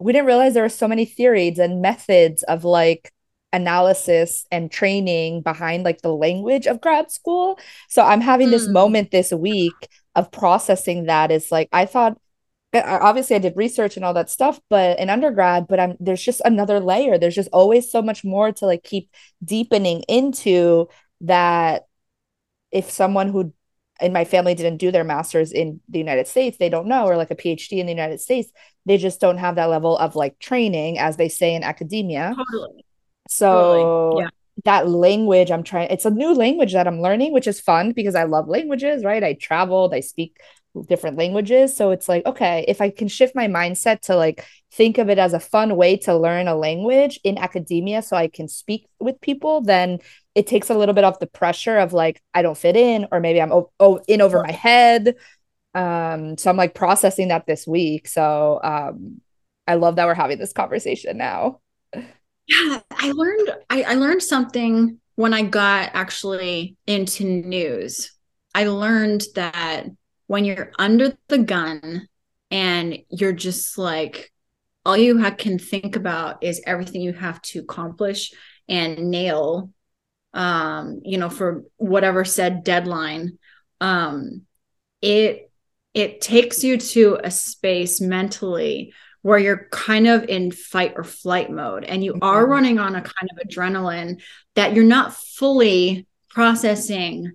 we 0.00 0.12
didn't 0.12 0.26
realize 0.26 0.54
there 0.54 0.64
were 0.64 0.68
so 0.68 0.88
many 0.88 1.04
theories 1.04 1.58
and 1.58 1.80
methods 1.80 2.42
of 2.42 2.64
like 2.64 3.12
analysis 3.52 4.46
and 4.50 4.70
training 4.70 5.42
behind 5.42 5.84
like 5.84 6.02
the 6.02 6.12
language 6.12 6.66
of 6.66 6.80
grad 6.80 7.12
school. 7.12 7.58
So 7.88 8.02
I'm 8.02 8.20
having 8.20 8.50
this 8.50 8.68
mm. 8.68 8.72
moment 8.72 9.12
this 9.12 9.32
week 9.32 9.88
of 10.16 10.32
processing 10.32 11.04
that 11.04 11.30
is 11.30 11.52
like 11.52 11.68
I 11.72 11.86
thought 11.86 12.18
obviously 12.84 13.36
I 13.36 13.40
did 13.40 13.56
research 13.56 13.96
and 13.96 14.04
all 14.04 14.14
that 14.14 14.30
stuff, 14.30 14.60
but 14.68 14.98
in 14.98 15.10
undergrad, 15.10 15.66
but 15.68 15.80
I'm 15.80 15.96
there's 16.00 16.22
just 16.22 16.40
another 16.44 16.80
layer. 16.80 17.18
There's 17.18 17.34
just 17.34 17.50
always 17.52 17.90
so 17.90 18.02
much 18.02 18.24
more 18.24 18.52
to 18.52 18.66
like 18.66 18.82
keep 18.82 19.10
deepening 19.44 20.02
into 20.08 20.88
that 21.22 21.86
if 22.70 22.90
someone 22.90 23.28
who 23.28 23.52
in 24.00 24.12
my 24.12 24.24
family 24.24 24.54
didn't 24.54 24.78
do 24.78 24.90
their 24.90 25.04
masters 25.04 25.52
in 25.52 25.80
the 25.88 25.98
United 25.98 26.28
States, 26.28 26.58
they 26.58 26.68
don't 26.68 26.86
know, 26.86 27.06
or 27.06 27.16
like 27.16 27.30
a 27.30 27.36
PhD 27.36 27.78
in 27.78 27.86
the 27.86 27.92
United 27.92 28.20
States, 28.20 28.50
they 28.84 28.98
just 28.98 29.20
don't 29.20 29.38
have 29.38 29.54
that 29.54 29.70
level 29.70 29.96
of 29.96 30.16
like 30.16 30.38
training, 30.38 30.98
as 30.98 31.16
they 31.16 31.28
say 31.28 31.54
in 31.54 31.62
academia. 31.62 32.34
Totally. 32.36 32.84
So 33.28 33.52
totally. 33.52 34.22
Yeah. 34.24 34.28
that 34.64 34.88
language, 34.88 35.50
I'm 35.50 35.62
trying, 35.62 35.88
it's 35.90 36.04
a 36.04 36.10
new 36.10 36.34
language 36.34 36.74
that 36.74 36.86
I'm 36.86 37.00
learning, 37.00 37.32
which 37.32 37.46
is 37.46 37.58
fun 37.58 37.92
because 37.92 38.14
I 38.14 38.24
love 38.24 38.48
languages, 38.48 39.02
right? 39.02 39.24
I 39.24 39.32
traveled, 39.32 39.94
I 39.94 40.00
speak 40.00 40.38
different 40.84 41.16
languages. 41.16 41.76
So 41.76 41.90
it's 41.90 42.08
like, 42.08 42.24
okay, 42.26 42.64
if 42.68 42.80
I 42.80 42.90
can 42.90 43.08
shift 43.08 43.34
my 43.34 43.48
mindset 43.48 44.00
to 44.02 44.16
like 44.16 44.46
think 44.72 44.98
of 44.98 45.08
it 45.08 45.18
as 45.18 45.32
a 45.32 45.40
fun 45.40 45.76
way 45.76 45.96
to 45.98 46.16
learn 46.16 46.48
a 46.48 46.54
language 46.54 47.18
in 47.24 47.38
academia 47.38 48.02
so 48.02 48.16
I 48.16 48.28
can 48.28 48.48
speak 48.48 48.86
with 49.00 49.20
people, 49.20 49.60
then 49.60 49.98
it 50.34 50.46
takes 50.46 50.70
a 50.70 50.74
little 50.74 50.94
bit 50.94 51.04
off 51.04 51.18
the 51.18 51.26
pressure 51.26 51.78
of 51.78 51.92
like, 51.92 52.22
I 52.34 52.42
don't 52.42 52.58
fit 52.58 52.76
in, 52.76 53.06
or 53.10 53.20
maybe 53.20 53.40
I'm 53.40 53.52
o- 53.52 53.70
o- 53.80 54.02
in 54.06 54.20
over 54.20 54.42
my 54.42 54.52
head. 54.52 55.16
Um, 55.74 56.36
so 56.38 56.50
I'm 56.50 56.56
like 56.56 56.74
processing 56.74 57.28
that 57.28 57.46
this 57.46 57.66
week. 57.66 58.08
So 58.08 58.60
um, 58.62 59.20
I 59.66 59.74
love 59.74 59.96
that 59.96 60.06
we're 60.06 60.14
having 60.14 60.38
this 60.38 60.52
conversation 60.52 61.18
now. 61.18 61.60
Yeah, 62.46 62.80
I 62.90 63.12
learned 63.12 63.50
I, 63.70 63.82
I 63.82 63.94
learned 63.94 64.22
something 64.22 65.00
when 65.16 65.34
I 65.34 65.42
got 65.42 65.90
actually 65.94 66.76
into 66.86 67.24
news. 67.24 68.12
I 68.54 68.68
learned 68.68 69.24
that 69.34 69.86
when 70.26 70.44
you're 70.44 70.72
under 70.78 71.16
the 71.28 71.38
gun 71.38 72.08
and 72.50 72.98
you're 73.10 73.32
just 73.32 73.78
like 73.78 74.32
all 74.84 74.96
you 74.96 75.20
ha- 75.20 75.30
can 75.30 75.58
think 75.58 75.96
about 75.96 76.44
is 76.44 76.62
everything 76.64 77.00
you 77.00 77.12
have 77.12 77.42
to 77.42 77.60
accomplish 77.60 78.32
and 78.68 79.10
nail 79.10 79.70
um 80.34 81.00
you 81.04 81.18
know 81.18 81.30
for 81.30 81.64
whatever 81.76 82.24
said 82.24 82.64
deadline 82.64 83.38
um 83.80 84.42
it 85.02 85.50
it 85.94 86.20
takes 86.20 86.62
you 86.62 86.76
to 86.76 87.18
a 87.22 87.30
space 87.30 88.00
mentally 88.00 88.92
where 89.22 89.38
you're 89.38 89.66
kind 89.72 90.06
of 90.06 90.22
in 90.24 90.52
fight 90.52 90.92
or 90.94 91.02
flight 91.02 91.50
mode 91.50 91.84
and 91.84 92.04
you 92.04 92.16
are 92.22 92.42
mm-hmm. 92.42 92.52
running 92.52 92.78
on 92.78 92.94
a 92.94 93.00
kind 93.00 93.28
of 93.32 93.48
adrenaline 93.48 94.22
that 94.54 94.74
you're 94.74 94.84
not 94.84 95.14
fully 95.14 96.06
processing 96.30 97.32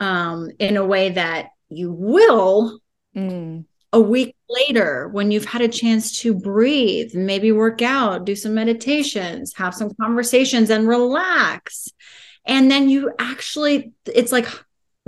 um, 0.00 0.50
in 0.58 0.76
a 0.76 0.84
way 0.84 1.10
that 1.10 1.50
you 1.68 1.92
will 1.92 2.80
mm. 3.16 3.64
a 3.92 4.00
week 4.00 4.36
later 4.48 5.08
when 5.08 5.30
you've 5.30 5.44
had 5.44 5.60
a 5.60 5.68
chance 5.68 6.20
to 6.20 6.34
breathe, 6.34 7.14
maybe 7.14 7.52
work 7.52 7.82
out, 7.82 8.24
do 8.24 8.34
some 8.34 8.54
meditations, 8.54 9.54
have 9.56 9.74
some 9.74 9.90
conversations 10.00 10.70
and 10.70 10.88
relax. 10.88 11.88
And 12.46 12.70
then 12.70 12.88
you 12.88 13.12
actually, 13.18 13.92
it's 14.06 14.32
like 14.32 14.48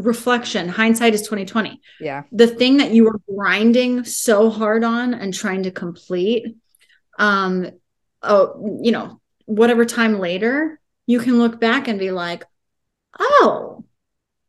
reflection 0.01 0.69
hindsight 0.69 1.15
is 1.15 1.21
2020 1.23 1.81
yeah 2.01 2.23
the 2.33 2.47
thing 2.47 2.79
that 2.79 2.93
you 2.93 3.05
were 3.05 3.21
grinding 3.33 4.05
so 4.05 4.51
hard 4.51 4.83
on 4.83 5.15
and 5.15 5.35
trying 5.35 5.63
to 5.63 5.71
complete 5.71 6.57
um 7.19 7.71
oh 8.23 8.81
you 8.83 8.93
know 8.93 9.21
whatever 9.47 9.85
time 9.85 10.19
later 10.19 10.81
you 11.07 11.19
can 11.21 11.39
look 11.39 11.61
back 11.61 11.89
and 11.89 11.99
be 11.99 12.11
like 12.11 12.45
oh 13.19 13.85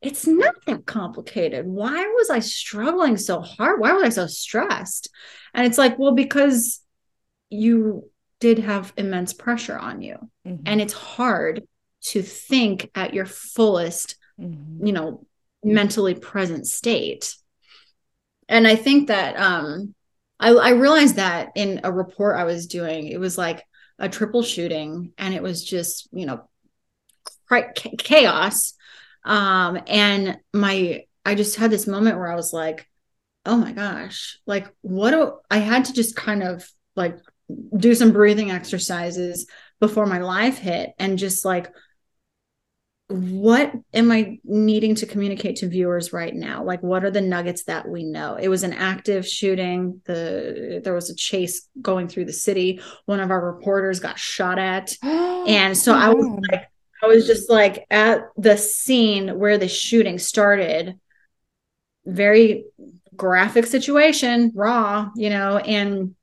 it's 0.01 0.25
not 0.25 0.55
that 0.65 0.85
complicated 0.85 1.65
why 1.65 2.05
was 2.17 2.29
i 2.29 2.39
struggling 2.39 3.17
so 3.17 3.39
hard 3.41 3.79
why 3.79 3.93
was 3.93 4.03
i 4.03 4.09
so 4.09 4.27
stressed 4.27 5.09
and 5.53 5.65
it's 5.65 5.77
like 5.77 5.97
well 5.99 6.13
because 6.13 6.81
you 7.49 8.09
did 8.39 8.59
have 8.59 8.93
immense 8.97 9.33
pressure 9.33 9.77
on 9.77 10.01
you 10.01 10.17
mm-hmm. 10.45 10.63
and 10.65 10.81
it's 10.81 10.93
hard 10.93 11.63
to 12.01 12.21
think 12.21 12.89
at 12.95 13.13
your 13.13 13.25
fullest 13.25 14.15
mm-hmm. 14.39 14.85
you 14.85 14.93
know 14.93 15.25
mentally 15.63 16.15
present 16.15 16.67
state. 16.67 17.35
And 18.49 18.67
I 18.67 18.75
think 18.75 19.07
that 19.07 19.39
um, 19.39 19.93
I, 20.39 20.51
I 20.51 20.69
realized 20.71 21.15
that 21.15 21.51
in 21.55 21.81
a 21.83 21.91
report 21.91 22.37
I 22.37 22.43
was 22.43 22.67
doing, 22.67 23.07
it 23.07 23.19
was 23.19 23.37
like 23.37 23.63
a 23.99 24.09
triple 24.09 24.43
shooting, 24.43 25.13
and 25.17 25.33
it 25.33 25.43
was 25.43 25.63
just 25.63 26.09
you 26.11 26.25
know 26.25 26.49
chaos. 27.97 28.73
Um, 29.23 29.79
and 29.87 30.39
my 30.53 31.05
I 31.25 31.35
just 31.35 31.55
had 31.55 31.71
this 31.71 31.87
moment 31.87 32.17
where 32.17 32.31
I 32.31 32.35
was 32.35 32.53
like, 32.53 32.87
oh 33.45 33.57
my 33.57 33.71
gosh, 33.71 34.39
like 34.45 34.67
what 34.81 35.11
do 35.11 35.33
I 35.49 35.57
had 35.57 35.85
to 35.85 35.93
just 35.93 36.15
kind 36.15 36.43
of 36.43 36.67
like 36.95 37.17
do 37.75 37.93
some 37.95 38.11
breathing 38.11 38.51
exercises 38.51 39.47
before 39.79 40.05
my 40.05 40.19
life 40.19 40.57
hit 40.57 40.91
and 40.99 41.17
just 41.17 41.43
like 41.43 41.71
what 43.11 43.73
am 43.93 44.11
I 44.11 44.39
needing 44.43 44.95
to 44.95 45.05
communicate 45.05 45.57
to 45.57 45.67
viewers 45.67 46.13
right 46.13 46.33
now? 46.33 46.63
Like, 46.63 46.81
what 46.81 47.03
are 47.03 47.11
the 47.11 47.21
nuggets 47.21 47.65
that 47.65 47.87
we 47.87 48.03
know? 48.03 48.35
It 48.35 48.47
was 48.47 48.63
an 48.63 48.73
active 48.73 49.27
shooting. 49.27 50.01
The 50.05 50.81
there 50.83 50.93
was 50.93 51.09
a 51.09 51.15
chase 51.15 51.67
going 51.81 52.07
through 52.07 52.25
the 52.25 52.33
city. 52.33 52.79
One 53.05 53.19
of 53.19 53.31
our 53.31 53.53
reporters 53.53 53.99
got 53.99 54.17
shot 54.17 54.57
at, 54.57 54.93
and 55.03 55.77
so 55.77 55.93
I 55.93 56.09
was 56.09 56.25
like, 56.51 56.70
I 57.01 57.07
was 57.07 57.25
just 57.25 57.49
like 57.49 57.85
at 57.89 58.29
the 58.37 58.57
scene 58.57 59.39
where 59.39 59.57
the 59.57 59.67
shooting 59.67 60.19
started. 60.19 60.99
Very 62.05 62.65
graphic 63.15 63.65
situation, 63.65 64.51
raw, 64.55 65.09
you 65.15 65.29
know, 65.29 65.57
and 65.57 66.15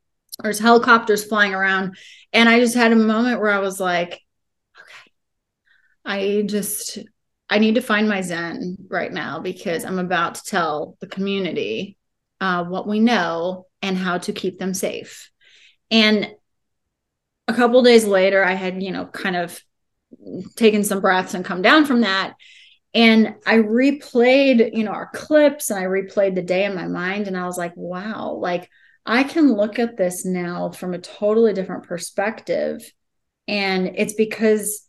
there's 0.43 0.59
helicopters 0.59 1.25
flying 1.25 1.55
around, 1.55 1.97
and 2.33 2.49
I 2.49 2.61
just 2.61 2.75
had 2.75 2.93
a 2.93 2.97
moment 2.97 3.41
where 3.41 3.51
I 3.51 3.59
was 3.59 3.81
like 3.81 4.21
okay, 4.77 5.13
I 6.05 6.43
just 6.47 6.99
I 7.51 7.59
need 7.59 7.77
to 7.77 7.81
find 7.81 8.09
my 8.09 8.21
zen 8.21 8.77
right 8.89 9.13
now 9.13 9.41
because 9.41 9.85
I'm 9.85 9.99
about 9.99 10.37
to 10.37 10.45
tell 10.45 10.97
the 11.01 11.07
community 11.07 11.97
uh, 12.41 12.65
what 12.65 12.87
we 12.87 13.01
know 13.01 13.67
and 13.83 13.97
how 13.97 14.19
to 14.19 14.33
keep 14.33 14.59
them 14.59 14.75
safe. 14.75 15.31
And 15.91 16.31
a 17.49 17.55
couple 17.55 17.83
days 17.83 18.05
later, 18.05 18.45
I 18.45 18.55
had 18.55 18.83
you 18.83 18.93
know 18.93 19.07
kind 19.07 19.37
of 19.37 19.61
taken 20.57 20.85
some 20.85 21.01
breaths 21.01 21.35
and 21.35 21.45
come 21.45 21.63
down 21.63 21.85
from 21.85 22.03
that. 22.03 22.35
And 22.95 23.35
I 23.47 23.57
replayed, 23.57 24.75
you 24.75 24.85
know, 24.85 24.93
our 24.93 25.11
clips 25.15 25.71
and 25.71 25.79
I 25.79 25.85
replayed 25.85 26.35
the 26.35 26.43
day 26.43 26.65
in 26.65 26.75
my 26.75 26.87
mind. 26.87 27.27
And 27.27 27.37
I 27.37 27.47
was 27.47 27.59
like, 27.59 27.73
wow, 27.77 28.33
like 28.33 28.71
I 29.05 29.25
can 29.25 29.53
look 29.53 29.79
at 29.79 29.97
this 29.97 30.25
now 30.25 30.71
from 30.71 30.95
a 30.95 30.99
totally 30.99 31.53
different 31.53 31.85
perspective. 31.85 32.83
And 33.47 33.93
it's 33.97 34.15
because 34.15 34.87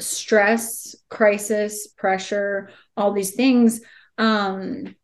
stress, 0.00 0.94
crisis, 1.08 1.88
pressure, 1.88 2.70
all 2.96 3.12
these 3.12 3.34
things, 3.34 3.80
um, 4.18 4.94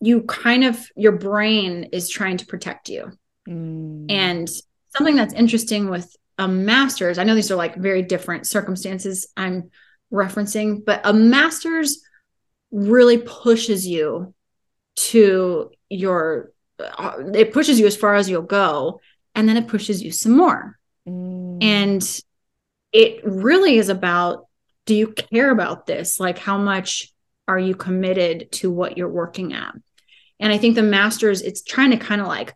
you 0.00 0.22
kind 0.22 0.64
of, 0.64 0.78
your 0.96 1.12
brain 1.12 1.84
is 1.92 2.08
trying 2.08 2.36
to 2.38 2.46
protect 2.46 2.88
you. 2.88 3.12
Mm. 3.48 4.10
And 4.10 4.48
something 4.96 5.16
that's 5.16 5.34
interesting 5.34 5.88
with 5.88 6.14
a 6.42 6.48
master's, 6.48 7.18
I 7.18 7.24
know 7.24 7.34
these 7.34 7.50
are 7.50 7.56
like 7.56 7.76
very 7.76 8.02
different 8.02 8.46
circumstances 8.46 9.28
I'm 9.36 9.70
referencing, 10.12 10.84
but 10.84 11.00
a 11.04 11.12
master's 11.12 12.02
really 12.70 13.18
pushes 13.18 13.86
you 13.86 14.34
to 14.96 15.70
your, 15.88 16.52
uh, 16.78 17.14
it 17.34 17.52
pushes 17.52 17.78
you 17.78 17.86
as 17.86 17.96
far 17.96 18.14
as 18.14 18.28
you'll 18.28 18.42
go, 18.42 19.00
and 19.34 19.48
then 19.48 19.56
it 19.56 19.68
pushes 19.68 20.02
you 20.02 20.10
some 20.10 20.36
more. 20.36 20.78
Mm. 21.08 21.62
And 21.62 22.20
it 22.92 23.24
really 23.24 23.78
is 23.78 23.88
about 23.88 24.46
do 24.84 24.94
you 24.94 25.08
care 25.08 25.50
about 25.50 25.86
this? 25.86 26.18
Like, 26.18 26.38
how 26.38 26.58
much 26.58 27.12
are 27.46 27.58
you 27.58 27.74
committed 27.74 28.50
to 28.52 28.70
what 28.70 28.98
you're 28.98 29.08
working 29.08 29.52
at? 29.52 29.74
And 30.40 30.52
I 30.52 30.58
think 30.58 30.74
the 30.74 30.82
masters, 30.82 31.40
it's 31.40 31.62
trying 31.62 31.92
to 31.92 31.96
kind 31.98 32.20
of 32.20 32.26
like 32.26 32.52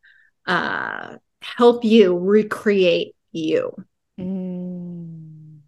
uh, 0.47 1.17
help 1.41 1.85
you 1.85 2.19
recreate 2.19 3.16
you. 3.37 3.73
Mm. 4.19 5.59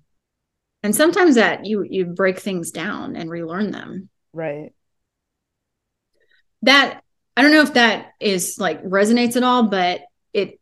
And 0.82 0.94
sometimes 0.94 1.34
that 1.34 1.66
you 1.66 1.84
you 1.88 2.06
break 2.06 2.38
things 2.38 2.70
down 2.70 3.16
and 3.16 3.30
relearn 3.30 3.70
them. 3.70 4.08
Right. 4.32 4.72
That 6.62 7.02
I 7.36 7.42
don't 7.42 7.52
know 7.52 7.62
if 7.62 7.74
that 7.74 8.12
is 8.20 8.56
like 8.58 8.82
resonates 8.82 9.36
at 9.36 9.44
all, 9.44 9.64
but 9.64 10.02
it 10.32 10.60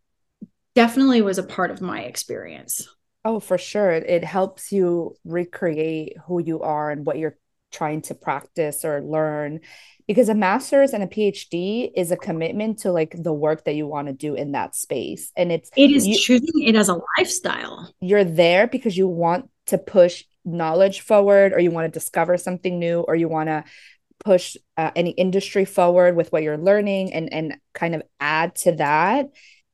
definitely 0.75 1.23
was 1.23 1.39
a 1.39 1.43
part 1.43 1.71
of 1.71 1.81
my 1.81 2.03
experience. 2.03 2.89
Oh, 3.25 3.41
for 3.41 3.59
sure. 3.59 3.91
It, 3.91 4.09
it 4.09 4.25
helps 4.25 4.73
you 4.73 5.17
recreate 5.25 6.17
who 6.27 6.41
you 6.41 6.61
are 6.61 6.91
and 6.91 7.05
what 7.05 7.19
you're 7.19 7.37
trying 7.77 8.01
to 8.01 8.15
practice 8.15 8.85
or 8.85 9.03
learn 9.03 9.61
because 10.07 10.29
a 10.29 10.35
master's 10.35 10.93
and 10.93 11.03
a 11.03 11.07
phd 11.07 11.91
is 11.95 12.11
a 12.11 12.17
commitment 12.17 12.79
to 12.79 12.91
like 12.91 13.15
the 13.19 13.33
work 13.33 13.65
that 13.65 13.75
you 13.75 13.87
want 13.87 14.07
to 14.07 14.15
do 14.15 14.35
in 14.35 14.53
that 14.53 14.75
space 14.75 15.31
and 15.37 15.53
it's 15.53 15.71
it 15.77 15.91
is 15.91 16.07
you, 16.07 16.17
choosing 16.17 16.63
it 16.63 16.75
as 16.75 16.89
a 16.89 16.99
lifestyle 17.19 17.93
you're 18.01 18.25
there 18.25 18.67
because 18.67 18.97
you 18.97 19.07
want 19.07 19.51
to 19.67 19.77
push 19.77 20.25
knowledge 20.45 21.01
forward 21.01 21.53
or 21.53 21.59
you 21.59 21.71
want 21.71 21.93
to 21.93 21.99
discover 21.99 22.39
something 22.39 22.79
new 22.79 23.01
or 23.01 23.15
you 23.15 23.29
want 23.29 23.49
to 23.49 23.63
push 24.25 24.57
uh, 24.79 24.91
any 24.97 25.11
industry 25.11 25.67
forward 25.67 26.17
with 26.17 26.33
what 26.33 26.43
you're 26.43 26.57
learning 26.57 27.13
and 27.13 27.31
and 27.33 27.57
kind 27.75 27.95
of 27.95 28.03
add 28.19 28.55
to 28.55 28.73
that 28.73 29.27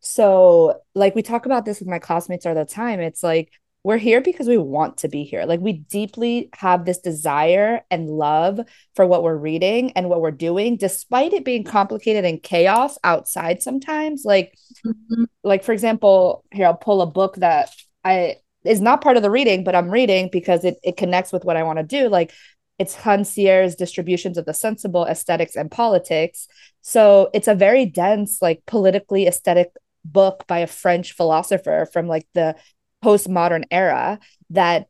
so, 0.05 0.81
like 0.97 1.15
we 1.15 1.23
talk 1.23 1.47
about 1.47 1.65
this 1.65 1.79
with 1.79 1.87
my 1.87 2.01
classmates 2.01 2.45
all 2.45 2.57
the 2.57 2.65
time. 2.65 2.99
It's 2.99 3.23
like 3.23 3.53
we're 3.85 3.99
here 3.99 4.21
because 4.21 4.47
we 4.47 4.59
want 4.59 4.99
to 4.99 5.09
be 5.09 5.25
here. 5.25 5.45
Like 5.45 5.61
we 5.61 5.73
deeply 5.73 6.51
have 6.55 6.85
this 6.85 6.99
desire 6.99 7.83
and 7.91 8.09
love 8.09 8.61
for 8.95 9.07
what 9.07 9.25
we're 9.25 9.37
reading 9.37 9.93
and 9.93 10.09
what 10.09 10.21
we're 10.21 10.31
doing, 10.31 10.77
despite 10.77 11.33
it 11.33 11.45
being 11.45 11.65
complicated 11.65 12.25
and 12.25 12.43
chaos 12.43 12.97
outside 13.03 13.61
sometimes. 13.61 14.25
Like, 14.25 14.57
mm-hmm. 14.87 15.25
like 15.43 15.65
for 15.65 15.73
example, 15.73 16.45
here 16.53 16.67
I'll 16.67 16.75
pull 16.75 17.03
a 17.03 17.07
book 17.07 17.37
that 17.37 17.75
I 18.05 18.37
is 18.65 18.81
not 18.81 19.01
part 19.01 19.17
of 19.17 19.25
the 19.25 19.31
reading, 19.31 19.65
but 19.65 19.75
I'm 19.75 19.91
reading 19.91 20.29
because 20.31 20.65
it 20.65 20.77
it 20.85 20.97
connects 20.97 21.33
with 21.33 21.45
what 21.45 21.57
I 21.57 21.65
want 21.65 21.79
to 21.79 21.85
do. 21.85 22.09
Like 22.09 22.33
it's 22.79 22.95
Rancière's 22.95 23.75
distributions 23.75 24.39
of 24.39 24.45
the 24.45 24.55
sensible 24.55 25.07
aesthetics 25.07 25.57
and 25.57 25.71
politics. 25.71 26.47
So 26.83 27.31
it's 27.35 27.49
a 27.49 27.55
very 27.55 27.87
dense, 27.87 28.41
like 28.41 28.63
politically 28.67 29.27
aesthetic 29.27 29.73
book 30.05 30.45
by 30.47 30.61
a 30.61 30.67
French 30.67 31.13
philosopher 31.13 31.89
from 31.93 32.09
like 32.09 32.27
the 32.35 32.57
postmodern 33.03 33.65
era 33.71 34.19
that 34.51 34.87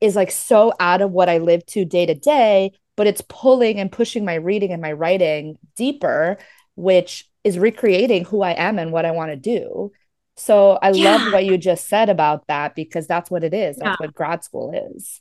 is 0.00 0.16
like 0.16 0.30
so 0.30 0.72
out 0.80 1.00
of 1.00 1.12
what 1.12 1.28
I 1.28 1.38
live 1.38 1.64
to 1.66 1.84
day 1.84 2.06
to 2.06 2.14
day, 2.14 2.72
but 2.96 3.06
it's 3.06 3.22
pulling 3.28 3.78
and 3.78 3.90
pushing 3.90 4.24
my 4.24 4.34
reading 4.34 4.72
and 4.72 4.82
my 4.82 4.92
writing 4.92 5.58
deeper, 5.76 6.38
which 6.74 7.28
is 7.44 7.58
recreating 7.58 8.24
who 8.24 8.42
I 8.42 8.52
am 8.52 8.78
and 8.78 8.92
what 8.92 9.06
I 9.06 9.12
want 9.12 9.30
to 9.30 9.36
do. 9.36 9.92
So 10.36 10.78
I 10.82 10.90
yeah. 10.90 11.16
love 11.16 11.32
what 11.32 11.44
you 11.44 11.56
just 11.58 11.88
said 11.88 12.08
about 12.08 12.46
that 12.48 12.74
because 12.74 13.06
that's 13.06 13.30
what 13.30 13.44
it 13.44 13.54
is. 13.54 13.76
That's 13.76 14.00
what 14.00 14.14
grad 14.14 14.42
school 14.42 14.72
is. 14.96 15.20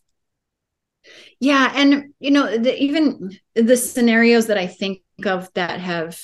Yeah, 1.40 1.72
and 1.76 2.14
you 2.20 2.32
know, 2.32 2.58
the, 2.58 2.76
even 2.82 3.38
the 3.56 3.78
scenarios 3.78 4.48
that 4.48 4.58
I 4.58 4.68
think 4.68 5.02
of 5.26 5.52
that 5.54 5.80
have 5.80 6.20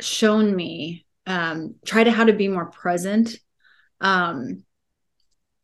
shown 0.00 0.54
me 0.54 1.06
um, 1.26 1.76
try 1.84 2.04
to 2.04 2.10
how 2.10 2.24
to 2.24 2.32
be 2.32 2.48
more 2.48 2.66
present. 2.66 3.36
Um, 4.00 4.64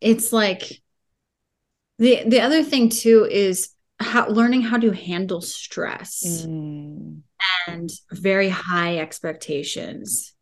it's 0.03 0.33
like 0.33 0.81
the 1.99 2.23
the 2.27 2.41
other 2.41 2.63
thing 2.63 2.89
too 2.89 3.27
is 3.31 3.71
how 4.01 4.29
learning 4.29 4.63
how 4.63 4.79
to 4.79 4.91
handle 4.91 5.41
stress 5.41 6.45
mm. 6.47 7.21
and 7.69 7.91
very 8.11 8.49
high 8.49 8.99
expectations. 8.99 10.35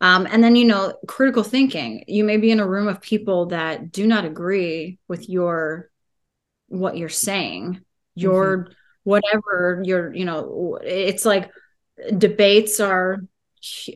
Um, 0.00 0.26
and 0.30 0.42
then 0.42 0.56
you 0.56 0.66
know 0.66 0.94
critical 1.06 1.44
thinking. 1.44 2.04
You 2.08 2.24
may 2.24 2.36
be 2.36 2.50
in 2.50 2.60
a 2.60 2.66
room 2.66 2.88
of 2.88 3.00
people 3.00 3.46
that 3.46 3.92
do 3.92 4.06
not 4.06 4.24
agree 4.24 4.98
with 5.08 5.28
your 5.28 5.90
what 6.68 6.96
you're 6.96 7.08
saying 7.08 7.80
your 8.14 8.58
mm-hmm. 8.58 8.72
whatever 9.04 9.82
your 9.84 10.14
you 10.14 10.24
know 10.24 10.78
it's 10.82 11.24
like 11.24 11.50
debates 12.16 12.80
are 12.80 13.18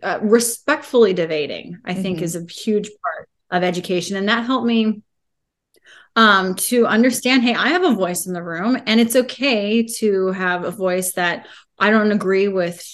uh, 0.02 0.18
respectfully 0.22 1.12
debating 1.12 1.78
i 1.84 1.94
think 1.94 2.16
mm-hmm. 2.16 2.24
is 2.24 2.36
a 2.36 2.44
huge 2.46 2.88
part 3.02 3.28
of 3.50 3.62
education 3.62 4.16
and 4.16 4.28
that 4.28 4.44
helped 4.44 4.66
me 4.66 5.02
um, 6.18 6.56
to 6.56 6.84
understand 6.84 7.44
hey 7.44 7.54
i 7.54 7.68
have 7.68 7.84
a 7.84 7.94
voice 7.94 8.26
in 8.26 8.32
the 8.32 8.42
room 8.42 8.76
and 8.86 9.00
it's 9.00 9.14
okay 9.14 9.84
to 9.84 10.32
have 10.32 10.64
a 10.64 10.70
voice 10.70 11.12
that 11.12 11.46
i 11.78 11.90
don't 11.90 12.10
agree 12.10 12.48
with 12.48 12.84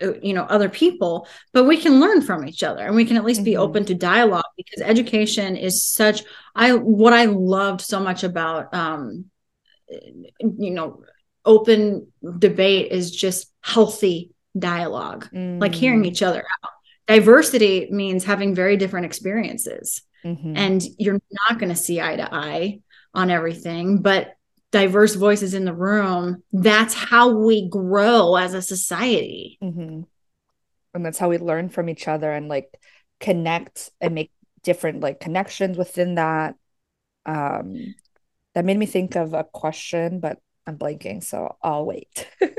uh, 0.00 0.12
you 0.22 0.32
know 0.32 0.44
other 0.44 0.68
people 0.68 1.26
but 1.52 1.64
we 1.64 1.76
can 1.76 1.98
learn 1.98 2.22
from 2.22 2.46
each 2.46 2.62
other 2.62 2.86
and 2.86 2.94
we 2.94 3.04
can 3.04 3.16
at 3.16 3.24
least 3.24 3.40
mm-hmm. 3.40 3.46
be 3.46 3.56
open 3.56 3.84
to 3.84 3.94
dialogue 3.94 4.44
because 4.56 4.80
education 4.80 5.56
is 5.56 5.84
such 5.84 6.22
i 6.54 6.72
what 6.72 7.12
i 7.12 7.24
loved 7.24 7.80
so 7.80 7.98
much 7.98 8.22
about 8.22 8.72
um, 8.72 9.24
you 10.40 10.70
know 10.70 11.02
open 11.44 12.06
debate 12.38 12.92
is 12.92 13.10
just 13.10 13.52
healthy 13.60 14.30
dialogue 14.56 15.28
mm. 15.32 15.60
like 15.60 15.74
hearing 15.74 16.04
mm. 16.04 16.06
each 16.06 16.22
other 16.22 16.44
out 16.62 16.70
diversity 17.08 17.88
means 17.90 18.24
having 18.24 18.54
very 18.54 18.76
different 18.76 19.06
experiences 19.06 20.02
mm-hmm. 20.24 20.56
and 20.56 20.82
you're 20.98 21.20
not 21.48 21.58
going 21.58 21.70
to 21.70 21.76
see 21.76 22.00
eye 22.00 22.16
to 22.16 22.34
eye 22.34 22.80
on 23.14 23.30
everything 23.30 24.02
but 24.02 24.34
diverse 24.70 25.14
voices 25.14 25.54
in 25.54 25.64
the 25.64 25.74
room 25.74 26.42
that's 26.52 26.94
how 26.94 27.30
we 27.30 27.68
grow 27.68 28.36
as 28.36 28.54
a 28.54 28.62
society 28.62 29.58
mm-hmm. 29.62 30.02
and 30.94 31.06
that's 31.06 31.18
how 31.18 31.28
we 31.28 31.38
learn 31.38 31.68
from 31.68 31.88
each 31.88 32.06
other 32.06 32.30
and 32.30 32.48
like 32.48 32.70
connect 33.18 33.90
and 34.00 34.14
make 34.14 34.30
different 34.62 35.00
like 35.00 35.18
connections 35.18 35.78
within 35.78 36.16
that 36.16 36.54
um 37.24 37.94
that 38.58 38.64
made 38.64 38.76
me 38.76 38.86
think 38.86 39.14
of 39.14 39.34
a 39.34 39.44
question, 39.44 40.18
but 40.18 40.40
I'm 40.66 40.76
blanking, 40.76 41.22
so 41.22 41.56
I'll 41.62 41.86
wait. 41.86 42.28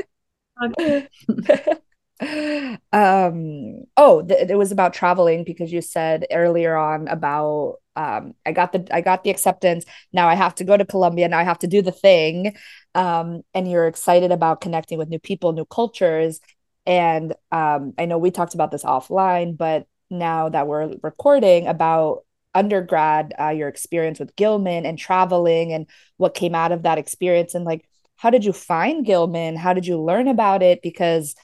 um 2.94 3.84
oh 4.00 4.22
th- 4.22 4.50
it 4.50 4.58
was 4.58 4.72
about 4.72 4.94
traveling 4.94 5.44
because 5.44 5.72
you 5.72 5.82
said 5.82 6.26
earlier 6.32 6.76
on 6.76 7.08
about 7.10 7.78
um 7.96 8.34
i 8.46 8.52
got 8.52 8.72
the 8.72 8.88
i 8.92 9.02
got 9.02 9.24
the 9.24 9.30
acceptance 9.30 9.86
now 10.14 10.28
i 10.28 10.36
have 10.36 10.56
to 10.56 10.64
go 10.64 10.78
to 10.78 10.86
columbia 10.86 11.28
now 11.28 11.38
i 11.38 11.44
have 11.44 11.60
to 11.60 11.68
do 11.68 11.82
the 11.82 11.92
thing 11.92 12.56
um 12.96 13.42
and 13.54 13.70
you're 13.70 13.88
excited 13.88 14.32
about 14.32 14.62
connecting 14.62 14.98
with 14.98 15.10
new 15.10 15.20
people 15.20 15.52
new 15.52 15.66
cultures 15.66 16.40
and 16.86 17.36
um 17.52 17.94
i 17.98 18.06
know 18.06 18.18
we 18.18 18.32
talked 18.32 18.54
about 18.54 18.72
this 18.72 18.84
offline 18.84 19.58
but 19.58 19.86
now 20.10 20.50
that 20.50 20.66
we're 20.68 20.96
recording 21.04 21.68
about 21.68 22.24
undergrad, 22.56 23.34
uh, 23.40 23.50
your 23.50 23.68
experience 23.68 24.20
with 24.20 24.36
Gilman 24.36 24.86
and 24.86 24.98
traveling 24.98 25.72
and 25.72 25.86
what 26.18 26.34
came 26.34 26.56
out 26.56 26.72
of 26.72 26.82
that 26.84 26.98
experience 26.98 27.54
and 27.54 27.64
like 27.64 27.86
how 28.16 28.30
did 28.30 28.44
you 28.44 28.52
find 28.52 29.06
Gilman? 29.06 29.56
How 29.56 29.74
did 29.74 29.86
you 29.86 30.02
learn 30.02 30.28
about 30.28 30.62
it? 30.62 30.82
Because 30.82 31.36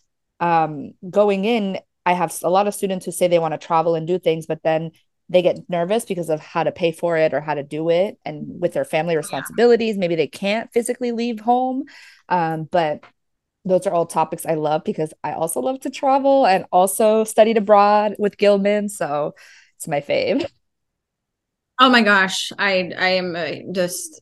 um, 0.42 0.92
going 1.10 1.46
in, 1.46 1.80
I 2.06 2.14
have 2.14 2.38
a 2.44 2.50
lot 2.50 2.68
of 2.68 2.74
students 2.74 3.06
who 3.06 3.12
say 3.12 3.28
they 3.28 3.40
want 3.40 3.60
to 3.60 3.68
travel 3.68 3.96
and 3.96 4.08
do 4.08 4.20
things, 4.20 4.46
but 4.46 4.64
then 4.64 4.92
they 5.30 5.42
get 5.42 5.70
nervous 5.70 6.06
because 6.06 6.30
of 6.30 6.40
how 6.40 6.64
to 6.64 6.72
pay 6.72 6.92
for 6.92 7.18
it 7.18 7.34
or 7.34 7.42
how 7.42 7.56
to 7.56 7.64
do 7.64 7.90
it 7.90 8.20
and 8.24 8.62
with 8.62 8.74
their 8.74 8.86
family 8.86 9.18
responsibilities 9.18 9.98
maybe 9.98 10.14
they 10.14 10.28
can't 10.28 10.72
physically 10.72 11.12
leave 11.12 11.40
home 11.40 11.86
um, 12.30 12.66
but 12.66 13.04
those 13.68 13.88
are 13.88 13.92
all 13.92 14.06
topics 14.06 14.46
i 14.46 14.54
love 14.54 14.84
because 14.84 15.16
i 15.24 15.34
also 15.34 15.62
love 15.62 15.80
to 15.80 15.90
travel 15.90 16.46
and 16.46 16.66
also 16.72 17.24
studied 17.24 17.58
abroad 17.58 18.16
with 18.20 18.38
gilman 18.38 18.88
so 18.88 19.34
it's 19.78 19.88
my 19.88 20.00
fave 20.00 20.48
Oh 21.78 21.90
my 21.90 22.02
gosh, 22.02 22.52
I 22.58 22.92
I 22.98 23.10
am 23.10 23.36
uh, 23.36 23.72
just 23.74 24.22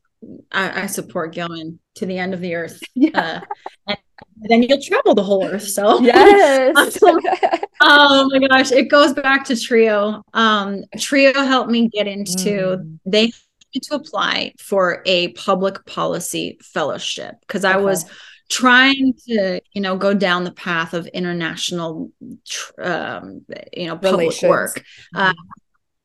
I, 0.51 0.83
I, 0.83 0.85
support 0.87 1.33
Gilman 1.33 1.79
to 1.95 2.05
the 2.05 2.17
end 2.17 2.33
of 2.33 2.39
the 2.39 2.55
earth. 2.55 2.81
Yeah. 2.95 3.11
Uh, 3.15 3.41
and 3.87 3.97
then 4.49 4.63
you'll 4.63 4.81
travel 4.81 5.15
the 5.15 5.23
whole 5.23 5.45
earth. 5.45 5.67
So 5.67 5.99
yes. 6.01 6.97
oh 7.81 8.29
my 8.31 8.47
gosh, 8.47 8.71
it 8.71 8.89
goes 8.89 9.13
back 9.13 9.45
to 9.45 9.59
Trio. 9.59 10.23
Um, 10.33 10.83
Trio 10.97 11.33
helped 11.33 11.69
me 11.69 11.87
get 11.87 12.07
into. 12.07 12.77
Mm. 12.77 12.99
They 13.05 13.31
to 13.81 13.95
apply 13.95 14.53
for 14.59 15.01
a 15.07 15.29
public 15.29 15.83
policy 15.87 16.59
fellowship 16.61 17.35
because 17.41 17.65
okay. 17.65 17.73
I 17.73 17.77
was 17.77 18.05
trying 18.49 19.13
to 19.25 19.59
you 19.73 19.81
know 19.81 19.97
go 19.97 20.13
down 20.13 20.43
the 20.43 20.51
path 20.51 20.93
of 20.93 21.07
international 21.07 22.11
um, 22.77 23.43
you 23.75 23.87
know 23.87 23.95
public 23.95 24.19
Relations. 24.19 24.49
work 24.49 24.83
uh, 25.15 25.33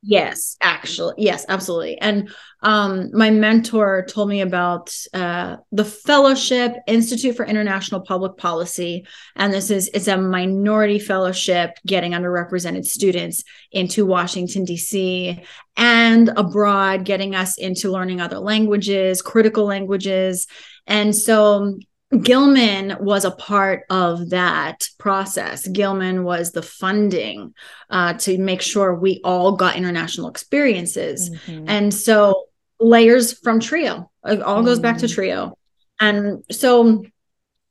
Yes, 0.01 0.57
actually. 0.61 1.15
Yes, 1.19 1.45
absolutely. 1.49 2.01
And 2.01 2.31
um, 2.63 3.11
my 3.13 3.31
mentor 3.31 4.07
told 4.09 4.29
me 4.29 4.43
about 4.43 4.95
uh, 5.13 5.57
the 5.73 5.85
Fellowship 5.85 6.77
Institute 6.87 7.37
for 7.37 7.45
International 7.45 8.01
Public 8.03 8.37
Policy. 8.37 9.07
And 9.35 9.53
this 9.53 9.71
is 9.71 9.91
it's 9.93 10.07
a 10.07 10.17
minority 10.17 11.01
fellowship 11.01 11.73
getting 11.85 12.13
underrepresented 12.13 12.85
students 12.85 13.43
into 13.73 14.07
Washington, 14.07 14.65
D.C. 14.65 15.43
and 15.77 16.29
abroad, 16.29 17.05
getting 17.05 17.35
us 17.35 17.59
into 17.59 17.91
learning 17.91 18.21
other 18.21 18.39
languages, 18.39 19.21
critical 19.21 19.65
languages. 19.65 20.47
And 20.87 21.15
so 21.15 21.77
Gilman 22.11 22.97
was 23.01 23.27
a 23.27 23.31
part 23.31 23.85
of 23.91 24.31
that 24.31 24.89
process. 24.99 25.69
Gilman 25.69 26.25
was 26.25 26.53
the 26.53 26.63
funding 26.63 27.55
uh, 27.91 28.15
to 28.15 28.39
make 28.39 28.63
sure 28.63 28.95
we 28.95 29.21
all 29.25 29.57
got 29.57 29.77
international 29.77 30.29
experiences. 30.29 31.29
Mm-hmm. 31.29 31.69
And 31.69 31.93
so 31.93 32.47
layers 32.81 33.39
from 33.39 33.61
Trio, 33.61 34.11
it 34.25 34.41
all 34.41 34.57
mm-hmm. 34.57 34.67
goes 34.67 34.81
back 34.81 34.99
to 34.99 35.07
mm. 35.07 35.15
Trio. 35.15 35.59
And 36.01 36.45
so 36.51 37.05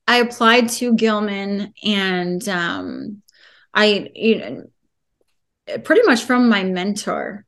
I 0.07 0.17
applied 0.17 0.69
to 0.69 0.93
Gilman 0.93 1.73
and 1.83 2.47
um, 2.47 3.23
I, 3.73 4.11
you 4.13 4.37
know, 4.37 5.79
pretty 5.83 6.03
much 6.03 6.23
from 6.23 6.47
my 6.47 6.63
mentor 6.63 7.43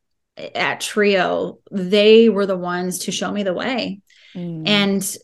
at 0.56 0.82
Trio, 0.82 1.60
they 1.70 2.30
were 2.30 2.46
the 2.46 2.58
ones 2.58 3.00
to 3.00 3.12
show 3.12 3.32
me 3.32 3.44
the 3.44 3.54
way. 3.54 4.02
Mm. 4.36 4.68
And 4.68 5.16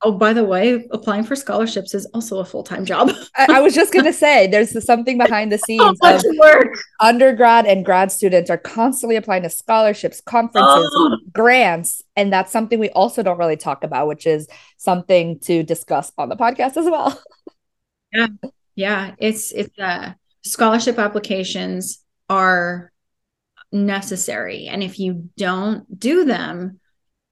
Oh, 0.00 0.12
by 0.12 0.32
the 0.32 0.44
way, 0.44 0.86
applying 0.92 1.24
for 1.24 1.34
scholarships 1.34 1.92
is 1.92 2.06
also 2.14 2.38
a 2.38 2.44
full 2.44 2.62
time 2.62 2.84
job. 2.84 3.10
I, 3.36 3.56
I, 3.56 3.60
was 3.60 3.74
just 3.74 3.92
going 3.92 4.04
to 4.04 4.12
say 4.12 4.46
there's 4.46 4.84
something 4.84 5.18
behind 5.18 5.50
the 5.50 5.58
scenes 5.66 5.98
work. 6.38 6.68
undergrad 7.00 7.66
and 7.66 7.84
grad 7.84 8.12
students 8.12 8.48
are 8.48 8.58
constantly 8.58 9.16
applying 9.16 9.42
to 9.42 9.50
scholarships, 9.50 10.20
conferences, 10.20 10.88
oh. 10.94 11.18
grants. 11.32 12.02
And 12.14 12.32
that's 12.32 12.52
something 12.52 12.78
we 12.78 12.90
also 12.90 13.24
don't 13.24 13.38
really 13.38 13.56
talk 13.56 13.82
about, 13.82 14.06
which 14.06 14.24
is 14.24 14.46
something 14.76 15.40
to 15.40 15.64
discuss 15.64 16.12
on 16.16 16.28
the 16.28 16.36
podcast 16.36 16.76
as 16.76 16.86
well. 16.86 17.20
Yeah. 18.10 18.28
Yeah. 18.74 19.14
It's, 19.18 19.52
it's, 19.52 19.78
uh, 19.78 20.14
scholarship 20.42 20.98
applications 20.98 22.02
are 22.30 22.90
necessary. 23.70 24.66
And 24.66 24.82
if 24.82 24.98
you 24.98 25.28
don't 25.36 25.98
do 25.98 26.24
them, 26.24 26.80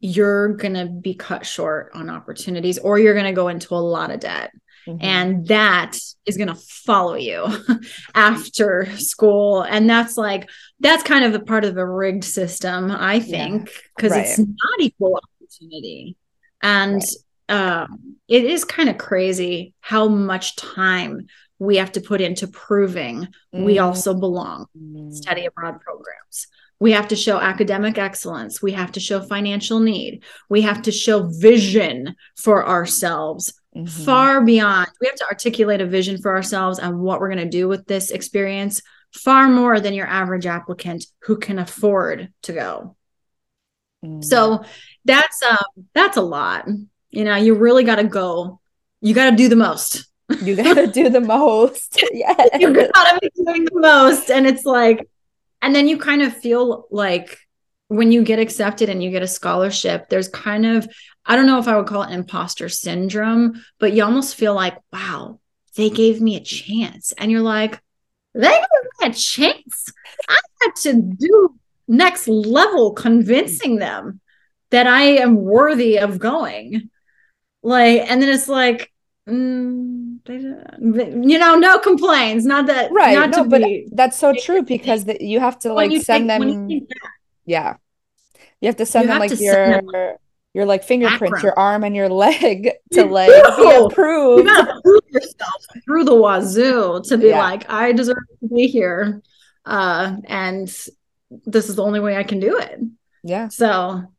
you're 0.01 0.55
going 0.55 0.74
to 0.74 0.86
be 0.86 1.14
cut 1.14 1.47
short 1.47 1.90
on 1.94 2.11
opportunities 2.11 2.78
or 2.78 2.99
you're 2.99 3.14
going 3.14 3.26
to 3.26 3.32
go 3.32 3.49
into 3.49 3.74
a 3.74 3.76
lot 3.76 4.11
of 4.11 4.20
debt. 4.20 4.53
Mm-hmm. 4.86 5.05
And 5.05 5.47
that 5.49 5.99
is 6.26 6.36
going 6.36 6.49
to 6.49 6.55
follow 6.55 7.14
you 7.14 7.47
after 8.14 8.86
school. 8.99 9.62
And 9.62 9.88
that's 9.90 10.16
like, 10.16 10.49
that's 10.78 11.03
kind 11.03 11.24
of 11.24 11.32
the 11.32 11.40
part 11.40 11.64
of 11.64 11.74
the 11.74 11.84
rigged 11.84 12.24
system, 12.24 12.90
I 12.90 13.20
think, 13.20 13.70
because 13.97 14.12
yeah, 14.12 14.18
right. 14.18 14.26
it's 14.26 14.38
not 14.38 14.80
equal 14.80 15.18
opportunity. 15.40 16.16
And 16.62 17.03
right. 17.49 17.82
um, 17.82 18.16
it 18.28 18.44
is 18.44 18.64
kind 18.64 18.88
of 18.88 18.99
crazy 18.99 19.74
how 19.80 20.09
much 20.09 20.57
time 20.57 21.26
we 21.59 21.76
have 21.76 21.92
to 21.92 22.01
put 22.01 22.20
into 22.20 22.47
proving 22.47 23.22
mm-hmm. 23.22 23.64
we 23.64 23.78
also 23.78 24.14
belong 24.14 24.66
mm-hmm. 24.76 25.11
study 25.11 25.47
abroad 25.47 25.80
programs 25.80 26.49
we 26.79 26.93
have 26.93 27.09
to 27.09 27.16
show 27.16 27.39
academic 27.39 27.99
excellence. 27.99 28.61
We 28.61 28.72
have 28.72 28.93
to 28.93 29.01
show 29.01 29.20
financial 29.20 29.81
need. 29.81 30.24
We 30.49 30.62
have 30.62 30.83
to 30.83 30.93
show 30.93 31.22
vision 31.24 32.14
for 32.37 32.66
ourselves 32.66 33.55
mm-hmm. 33.74 33.87
far 33.87 34.45
beyond. 34.45 34.89
We 35.01 35.07
have 35.07 35.16
to 35.16 35.27
articulate 35.27 35.81
a 35.81 35.87
vision 35.87 36.20
for 36.20 36.35
ourselves 36.35 36.79
and 36.79 37.01
what 37.01 37.20
we're 37.20 37.33
going 37.33 37.45
to 37.45 37.59
do 37.59 37.68
with 37.68 37.87
this 37.87 38.11
experience 38.11 38.83
far 39.12 39.49
more 39.49 39.81
than 39.81 39.95
your 39.95 40.07
average 40.07 40.47
applicant 40.47 41.07
who 41.20 41.39
can 41.39 41.59
afford 41.59 42.33
to 42.43 42.53
go. 42.53 42.97
Mm-hmm. 44.05 44.22
So 44.22 44.64
that's 45.05 45.43
um 45.43 45.85
that's 45.95 46.16
a 46.16 46.22
lot. 46.22 46.68
You 47.11 47.24
know, 47.24 47.37
you 47.37 47.55
really 47.55 47.85
got 47.85 47.97
to 47.97 48.05
go. 48.05 48.61
You 49.01 49.14
got 49.14 49.31
to 49.31 49.37
do 49.37 49.49
the 49.49 49.57
most. 49.57 50.07
You 50.43 50.57
got 50.57 50.74
to 50.74 50.87
do 50.87 51.09
the 51.09 51.20
most. 51.37 52.03
Yeah. 52.12 52.35
you 52.59 52.74
got 52.74 52.93
to 52.93 53.18
be 53.20 53.31
doing 53.43 53.64
the 53.64 53.81
most. 53.81 54.31
And 54.31 54.47
it's 54.47 54.64
like, 54.64 55.09
and 55.67 55.75
then 55.75 55.89
you 55.89 55.99
kind 55.99 56.23
of 56.23 56.33
feel 56.33 56.87
like 56.93 57.41
when 57.89 58.12
you 58.12 58.23
get 58.23 58.39
accepted 58.39 58.89
and 58.89 59.03
you 59.03 59.11
get 59.11 59.25
a 59.25 59.27
scholarship, 59.27 60.09
there's 60.09 60.29
kind 60.29 60.64
of, 60.64 60.89
I 61.25 61.35
don't 61.35 61.47
know 61.47 61.59
if 61.59 61.67
I 61.67 61.77
would 61.77 61.89
call 61.89 62.05
it 62.05 62.12
imposter 62.12 62.69
syndrome, 62.69 63.64
but 63.81 63.93
you 63.93 64.05
almost 64.05 64.37
feel 64.37 64.55
like, 64.55 64.79
wow, 64.93 65.41
they 65.75 65.91
gave 65.91 66.21
me 66.21 66.37
a 66.37 66.41
chance. 66.41 67.11
And 67.19 67.33
you're 67.33 67.41
like, 67.41 67.81
they 68.33 68.49
gave 68.49 68.61
me 69.01 69.09
a 69.09 69.12
chance. 69.12 69.93
I 70.29 70.39
had 70.62 70.77
to 70.83 71.03
do 71.03 71.59
next 71.89 72.29
level 72.29 72.93
convincing 72.93 73.75
them 73.75 74.21
that 74.71 74.87
I 74.87 75.17
am 75.17 75.35
worthy 75.35 75.99
of 75.99 76.21
going. 76.21 76.91
Like, 77.64 78.09
and 78.09 78.23
then 78.23 78.29
it's 78.29 78.47
like, 78.47 78.93
mm, 79.29 79.95
they, 80.27 80.37
you 80.39 81.39
know, 81.39 81.55
no 81.57 81.79
complaints. 81.79 82.45
Not 82.45 82.66
that, 82.66 82.93
right? 82.93 83.14
Not 83.14 83.31
no, 83.31 83.45
but 83.45 83.62
be, 83.62 83.89
that's 83.93 84.18
so 84.18 84.35
true 84.35 84.62
because 84.62 85.05
the, 85.05 85.16
you 85.22 85.41
have 85.41 85.59
to 85.61 85.72
like 85.72 85.91
send 86.03 86.29
take, 86.29 86.41
them. 86.41 86.68
you 86.68 86.87
yeah, 87.45 87.77
you 88.61 88.66
have 88.66 88.77
to 88.77 88.87
send 88.87 89.05
You 89.05 89.09
them 89.11 89.18
like 89.20 89.41
your 89.41 89.55
them- 89.83 90.16
your 90.55 90.64
like 90.64 90.85
fingerprints, 90.85 91.43
your 91.43 91.59
arm 91.59 91.85
and 91.85 91.95
your 91.95 92.09
leg 92.09 92.70
to 92.93 93.05
like 93.05 93.29
you 93.29 93.43
gotta 93.43 93.91
prove 94.83 95.03
yourself 95.11 95.62
through 95.85 96.05
the 96.05 96.14
wazoo 96.14 97.03
to 97.05 97.18
be 97.18 97.29
Yeah. 97.29 97.39
like, 97.41 97.70
I 97.70 97.93
deserve 97.93 98.16
to 98.41 98.49
be 98.49 98.66
here. 98.66 99.20
Uh, 99.66 100.16
and 100.24 100.66
this 101.45 101.68
is 101.68 101.74
the 101.77 101.83
only 101.85 102.01
way 102.01 102.16
I 102.16 102.22
can 102.22 102.41
do 102.41 102.57
it. 102.57 102.81
Yeah, 103.22 103.49
So, 103.49 103.68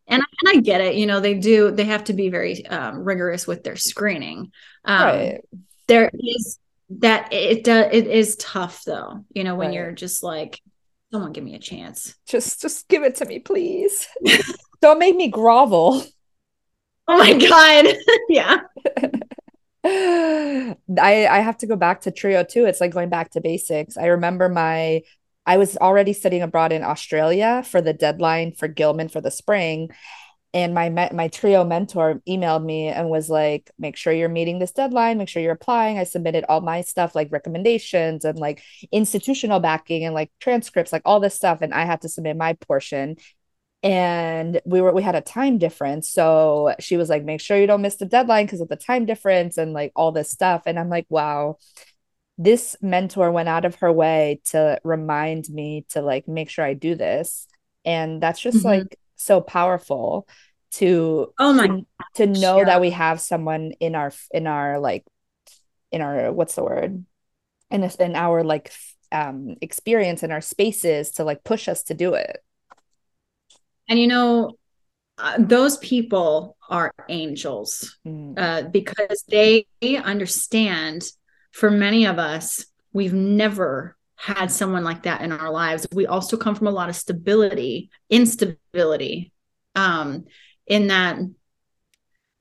and, 0.08 0.22
and 0.41 0.49
I 0.49 0.60
get 0.60 0.82
it. 0.82 0.93
You 0.95 1.08
know, 1.08 1.22
they 1.22 1.34
do, 1.34 1.72
they 1.72 1.86
have 1.86 2.03
to 2.03 2.14
be 2.14 2.30
very 2.30 2.64
um, 2.68 2.99
rigorous 3.03 3.47
with 3.47 3.64
their 3.64 3.78
screening. 3.78 4.51
Um, 4.86 5.01
right. 5.01 5.41
There 5.88 6.10
is 6.14 6.60
that 6.90 7.34
it 7.34 7.64
does, 7.64 7.88
it 7.92 8.08
is 8.08 8.36
tough 8.38 8.84
though, 8.86 9.26
you 9.34 9.44
know, 9.44 9.56
when 9.56 9.70
Right. 9.70 9.76
you're 9.76 9.92
just 9.92 10.24
like, 10.24 10.62
someone 11.12 11.32
give 11.34 11.44
me 11.44 11.56
a 11.56 11.60
chance. 11.60 12.16
Just 12.28 12.62
just 12.62 12.88
give 12.88 13.04
it 13.04 13.16
to 13.18 13.26
me, 13.26 13.40
please. 13.40 14.08
Don't 14.82 15.00
make 15.00 15.16
me 15.16 15.30
grovel. 15.30 16.04
Oh 17.08 17.18
my 17.18 17.34
God. 17.34 17.96
yeah. 18.30 18.58
I 19.86 20.76
I 21.00 21.40
have 21.40 21.58
to 21.60 21.68
go 21.68 21.76
back 21.76 22.02
to 22.02 22.12
trio 22.12 22.44
too. 22.44 22.66
It's 22.66 22.82
like 22.82 22.92
going 22.92 23.10
back 23.10 23.32
to 23.32 23.42
basics. 23.42 23.98
I 23.98 24.08
remember 24.08 24.50
my 24.50 25.02
I 25.46 25.58
was 25.58 25.78
already 25.78 26.12
studying 26.14 26.42
abroad 26.42 26.74
in 26.74 26.84
Australia 26.84 27.64
for 27.66 27.82
the 27.82 27.94
deadline 27.94 28.52
for 28.52 28.68
Gilman 28.68 29.08
for 29.08 29.22
the 29.22 29.32
spring. 29.32 29.90
And 30.58 30.74
my 30.74 30.89
my 30.89 31.28
trio 31.28 31.64
mentor 31.64 32.22
emailed 32.28 32.64
me 32.66 32.88
and 32.88 33.10
was 33.10 33.30
like, 33.30 33.70
make 33.78 33.95
sure 33.95 34.12
you're 34.12 34.28
meeting 34.30 34.60
this 34.60 34.72
deadline, 34.72 35.20
make 35.20 35.30
sure 35.30 35.41
you're 35.43 35.51
applying. 35.51 35.99
I 35.99 36.03
submitted 36.03 36.45
all 36.49 36.62
my 36.62 36.82
stuff, 36.82 37.14
like 37.16 37.32
recommendations 37.32 38.26
and 38.26 38.39
like 38.39 38.64
institutional 38.91 39.60
backing 39.60 40.03
and 40.05 40.16
like 40.16 40.32
transcripts, 40.39 40.91
like 40.91 41.03
all 41.05 41.20
this 41.20 41.36
stuff. 41.36 41.60
And 41.62 41.74
I 41.74 41.86
had 41.86 42.01
to 42.01 42.10
submit 42.10 42.38
my 42.38 42.53
portion 42.53 43.18
and 43.84 44.60
we 44.66 44.82
were 44.82 44.91
we 44.93 45.03
had 45.03 45.16
a 45.16 45.22
time 45.22 45.58
difference 45.60 46.10
so 46.10 46.74
she 46.80 46.97
was 46.97 47.10
like 47.10 47.24
make 47.24 47.41
sure 47.41 47.58
you 47.60 47.68
don't 47.68 47.82
miss 47.84 47.97
the 47.97 48.05
deadline 48.05 48.45
because 48.45 48.62
of 48.62 48.70
the 48.70 48.76
time 48.76 49.05
difference 49.05 49.58
and 49.58 49.74
like 49.74 49.91
all 49.95 50.12
this 50.12 50.32
stuff 50.32 50.64
and 50.66 50.80
i'm 50.80 50.89
like 50.89 51.05
wow 51.10 51.58
this 52.38 52.76
mentor 52.82 53.32
went 53.32 53.49
out 53.49 53.66
of 53.66 53.76
her 53.76 53.91
way 53.91 54.39
to 54.45 54.80
remind 54.84 55.49
me 55.49 55.86
to 55.89 56.01
like 56.01 56.28
make 56.28 56.49
sure 56.49 56.66
i 56.66 56.74
do 56.74 56.95
this 56.95 57.47
and 57.86 58.22
that's 58.22 58.39
just 58.39 58.58
Mhm. 58.58 58.66
like 58.66 58.99
so 59.16 59.41
powerful 59.41 60.28
to 60.72 61.34
Oh 61.39 61.53
my 61.53 61.68
to, 61.68 61.86
to 62.15 62.26
know 62.28 62.59
yeah. 62.59 62.65
that 62.65 62.82
we 62.82 62.91
have 62.91 63.20
someone 63.22 63.72
in 63.80 63.95
our 63.95 64.11
in 64.32 64.47
our 64.47 64.80
like 64.80 65.05
in 65.91 66.01
our 66.01 66.32
what's 66.32 66.55
the 66.55 66.63
word 66.63 67.05
in 67.72 67.82
this 67.82 67.95
in 67.95 68.15
our 68.15 68.43
like 68.43 68.72
um 69.11 69.55
experience 69.61 70.24
in 70.24 70.32
our 70.32 70.41
spaces 70.41 71.11
to 71.11 71.24
like 71.24 71.43
push 71.43 71.68
us 71.68 71.84
to 71.84 71.93
do 71.93 72.13
it 72.13 72.43
And 73.88 73.97
you 73.99 74.07
know, 74.07 74.57
uh, 75.18 75.38
those 75.39 75.78
people 75.78 76.57
are 76.70 76.93
angels 77.09 77.97
Mm. 78.05 78.38
uh, 78.38 78.70
because 78.70 79.24
they 79.28 79.65
understand. 79.82 81.03
For 81.53 81.72
many 81.72 82.05
of 82.05 82.20
us, 82.20 82.65
we've 82.93 83.13
never 83.15 83.95
had 84.15 84.51
someone 84.51 84.84
like 84.84 85.03
that 85.03 85.22
in 85.22 85.32
our 85.32 85.49
lives. 85.49 85.88
We 85.91 86.05
also 86.05 86.38
come 86.38 86.53
from 86.53 86.68
a 86.68 86.72
lot 86.72 86.89
of 86.89 86.95
stability, 86.95 87.89
instability, 88.09 89.32
um, 89.74 90.26
in 90.68 90.88
that 90.88 91.18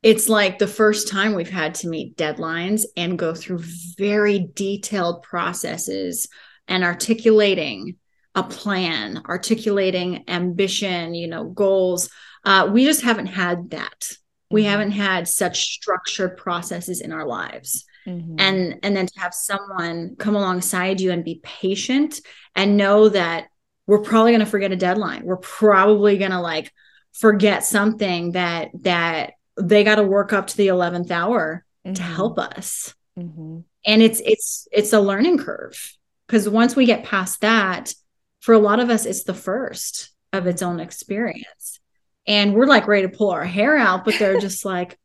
it's 0.02 0.28
like 0.28 0.58
the 0.58 0.66
first 0.66 1.08
time 1.08 1.34
we've 1.34 1.50
had 1.50 1.74
to 1.76 1.88
meet 1.88 2.16
deadlines 2.16 2.82
and 2.96 3.18
go 3.18 3.34
through 3.34 3.60
very 3.98 4.48
detailed 4.54 5.22
processes 5.22 6.28
and 6.68 6.84
articulating 6.84 7.96
a 8.34 8.42
plan, 8.42 9.22
articulating 9.26 10.24
ambition, 10.28 11.14
you 11.14 11.26
know, 11.26 11.44
goals. 11.44 12.10
Uh, 12.44 12.68
we 12.72 12.84
just 12.84 13.02
haven't 13.02 13.26
had 13.26 13.70
that. 13.70 14.12
We 14.50 14.62
Mhm. 14.62 14.66
haven't 14.66 14.90
had 14.92 15.26
such 15.26 15.64
structured 15.72 16.36
processes 16.36 17.00
in 17.00 17.12
our 17.12 17.26
lives. 17.26 17.84
Mhm. 18.06 18.36
And 18.38 18.78
and 18.84 18.96
then 18.96 19.06
to 19.06 19.20
have 19.20 19.34
someone 19.34 20.14
come 20.16 20.36
alongside 20.36 21.00
you 21.00 21.10
and 21.10 21.24
be 21.24 21.40
patient 21.42 22.20
and 22.54 22.76
know 22.76 23.08
that 23.08 23.48
we're 23.88 24.02
probably 24.02 24.32
going 24.32 24.40
to 24.40 24.46
forget 24.46 24.70
a 24.70 24.76
deadline. 24.76 25.24
We're 25.24 25.36
probably 25.38 26.18
going 26.18 26.30
to 26.30 26.40
like 26.40 26.70
forget 27.18 27.64
something 27.64 28.32
that 28.32 28.68
that 28.82 29.32
they 29.58 29.82
got 29.84 29.94
to 29.96 30.02
work 30.02 30.32
up 30.32 30.46
to 30.48 30.56
the 30.56 30.66
11th 30.68 31.10
hour 31.10 31.64
to 31.84 31.90
Mhm. 31.92 31.98
help 31.98 32.38
us 32.38 32.94
Mhm. 33.18 33.64
and 33.86 34.02
it's 34.02 34.20
it's 34.24 34.68
it's 34.72 34.92
a 34.92 35.00
learning 35.00 35.38
curve 35.38 35.94
because 36.26 36.48
once 36.48 36.76
we 36.76 36.84
get 36.84 37.04
past 37.04 37.40
that 37.40 37.94
for 38.40 38.52
a 38.54 38.58
lot 38.58 38.80
of 38.80 38.90
us 38.90 39.06
it's 39.06 39.24
the 39.24 39.34
first 39.34 40.10
of 40.32 40.46
its 40.46 40.62
own 40.62 40.78
experience 40.80 41.80
and 42.26 42.54
we're 42.54 42.66
like 42.66 42.86
ready 42.86 43.06
to 43.08 43.16
pull 43.16 43.30
our 43.30 43.44
hair 43.44 43.76
out 43.78 44.04
but 44.04 44.14
they're 44.18 44.40
just 44.40 44.64
like 44.74 44.98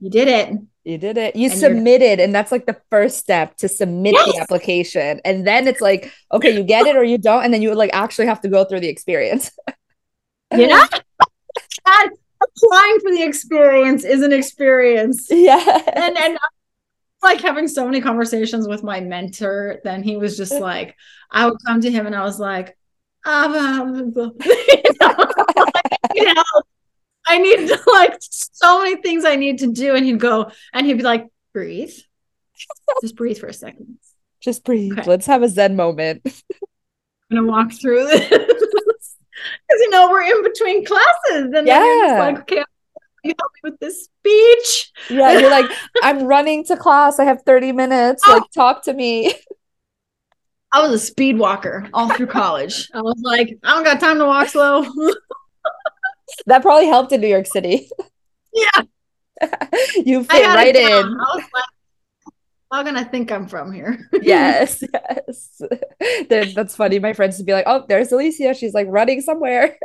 you 0.00 0.10
did 0.10 0.28
it 0.28 0.50
You 0.84 0.98
did 0.98 1.18
it. 1.18 1.34
You 1.34 1.50
And 1.50 1.58
submitted, 1.58 2.20
and 2.20 2.32
that's 2.32 2.52
like 2.52 2.64
the 2.64 2.80
first 2.90 3.18
step 3.18 3.56
to 3.56 3.66
submit 3.68 4.14
the 4.14 4.38
application. 4.40 5.20
And 5.24 5.44
then 5.44 5.66
it's 5.66 5.80
like, 5.80 6.12
okay, 6.30 6.50
you 6.56 6.62
get 6.62 6.86
it 6.86 6.94
or 6.94 7.02
you 7.02 7.18
don't, 7.18 7.42
and 7.44 7.52
then 7.52 7.60
you 7.60 7.70
would 7.70 7.78
like 7.78 7.90
actually 7.92 8.26
have 8.26 8.40
to 8.42 8.48
go 8.48 8.62
through 8.64 8.80
the 8.80 8.88
experience. 8.88 9.50
you 10.52 10.66
know 10.66 10.84
God, 11.84 12.10
applying 12.42 13.00
for 13.00 13.10
the 13.12 13.22
experience 13.22 14.04
is 14.04 14.22
an 14.22 14.32
experience 14.32 15.26
yeah. 15.30 15.82
and 15.94 16.16
and 16.18 16.38
like 17.22 17.40
having 17.40 17.66
so 17.66 17.84
many 17.84 18.00
conversations 18.00 18.68
with 18.68 18.82
my 18.82 19.00
mentor 19.00 19.80
then 19.84 20.02
he 20.02 20.16
was 20.16 20.36
just 20.36 20.52
like 20.60 20.94
i 21.30 21.46
would 21.46 21.58
come 21.66 21.80
to 21.80 21.90
him 21.90 22.06
and 22.06 22.14
i 22.14 22.22
was 22.22 22.38
like 22.38 22.76
um, 23.24 23.54
you 23.54 24.82
know, 25.00 25.08
like, 25.08 25.98
you 26.14 26.32
know, 26.32 26.44
i 27.26 27.38
need 27.38 27.66
to, 27.66 27.80
like 27.92 28.16
so 28.20 28.82
many 28.82 29.02
things 29.02 29.24
i 29.24 29.34
need 29.34 29.58
to 29.58 29.72
do 29.72 29.96
and 29.96 30.04
he'd 30.06 30.20
go 30.20 30.50
and 30.72 30.86
he'd 30.86 30.98
be 30.98 31.02
like 31.02 31.26
breathe 31.52 31.92
just 33.00 33.16
breathe 33.16 33.38
for 33.38 33.48
a 33.48 33.52
second 33.52 33.98
Just 34.40 34.64
breathe. 34.64 34.92
Okay. 34.92 35.10
Let's 35.10 35.26
have 35.26 35.42
a 35.42 35.48
Zen 35.48 35.76
moment. 35.76 36.22
i'm 37.30 37.38
gonna 37.38 37.48
walk 37.48 37.72
through 37.72 38.06
this 38.06 38.30
because 39.68 39.80
you 39.80 39.90
know 39.90 40.10
we're 40.10 40.22
in 40.22 40.42
between 40.42 40.84
classes 40.84 41.52
and 41.54 41.66
Yeah. 41.66 42.16
like 42.18 42.38
okay 42.40 42.64
you 43.24 43.34
help 43.40 43.52
me 43.62 43.70
with 43.70 43.80
this 43.80 44.04
speech 44.04 44.92
Yeah, 45.10 45.38
you're 45.38 45.50
like, 45.50 45.68
I'm 46.02 46.24
running 46.24 46.64
to 46.66 46.76
class. 46.76 47.18
I 47.18 47.24
have 47.24 47.42
30 47.42 47.72
minutes. 47.72 48.22
Oh. 48.26 48.34
Like, 48.34 48.50
talk 48.54 48.84
to 48.84 48.92
me. 48.92 49.34
I 50.72 50.80
was 50.82 50.92
a 50.92 50.98
speed 50.98 51.36
walker 51.38 51.88
all 51.92 52.08
through 52.10 52.26
college. 52.28 52.88
I 52.94 53.00
was 53.00 53.20
like, 53.24 53.58
I 53.64 53.74
don't 53.74 53.82
got 53.84 53.98
time 53.98 54.18
to 54.18 54.26
walk 54.26 54.48
slow. 54.48 54.84
That 56.46 56.60
probably 56.62 56.86
helped 56.86 57.12
in 57.12 57.20
New 57.20 57.28
York 57.28 57.46
City. 57.46 57.88
yeah, 58.52 58.82
You 60.04 60.22
fit 60.24 60.44
right 60.46 60.74
in. 60.74 61.16
I 62.70 62.76
how 62.76 62.82
gonna 62.82 63.04
think 63.04 63.30
I'm 63.30 63.46
from 63.46 63.72
here? 63.72 64.08
Yes, 64.22 64.82
yes. 64.92 65.62
That's 66.54 66.74
funny. 66.74 66.98
My 66.98 67.12
friends 67.12 67.38
would 67.38 67.46
be 67.46 67.52
like, 67.52 67.66
"Oh, 67.66 67.84
there's 67.88 68.10
Alicia. 68.10 68.54
She's 68.54 68.74
like 68.74 68.86
running 68.90 69.20
somewhere." 69.20 69.76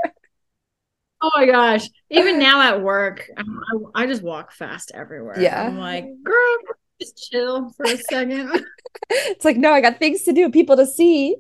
oh 1.22 1.32
my 1.36 1.46
gosh! 1.46 1.88
Even 2.10 2.40
now 2.40 2.62
at 2.62 2.82
work, 2.82 3.30
I, 3.38 3.42
I, 3.42 4.04
I 4.04 4.08
just 4.08 4.24
walk 4.24 4.52
fast 4.52 4.92
everywhere. 4.94 5.40
Yeah. 5.40 5.64
I'm 5.64 5.78
like, 5.78 6.06
girl, 6.24 6.58
just 7.00 7.30
chill 7.32 7.70
for 7.72 7.86
a 7.86 7.98
second. 7.98 8.66
It's 9.10 9.46
like, 9.46 9.58
no, 9.58 9.74
I 9.74 9.82
got 9.82 10.00
things 10.00 10.24
to 10.24 10.34
do, 10.34 10.50
people 10.50 10.78
to 10.78 10.86
see. 10.86 11.36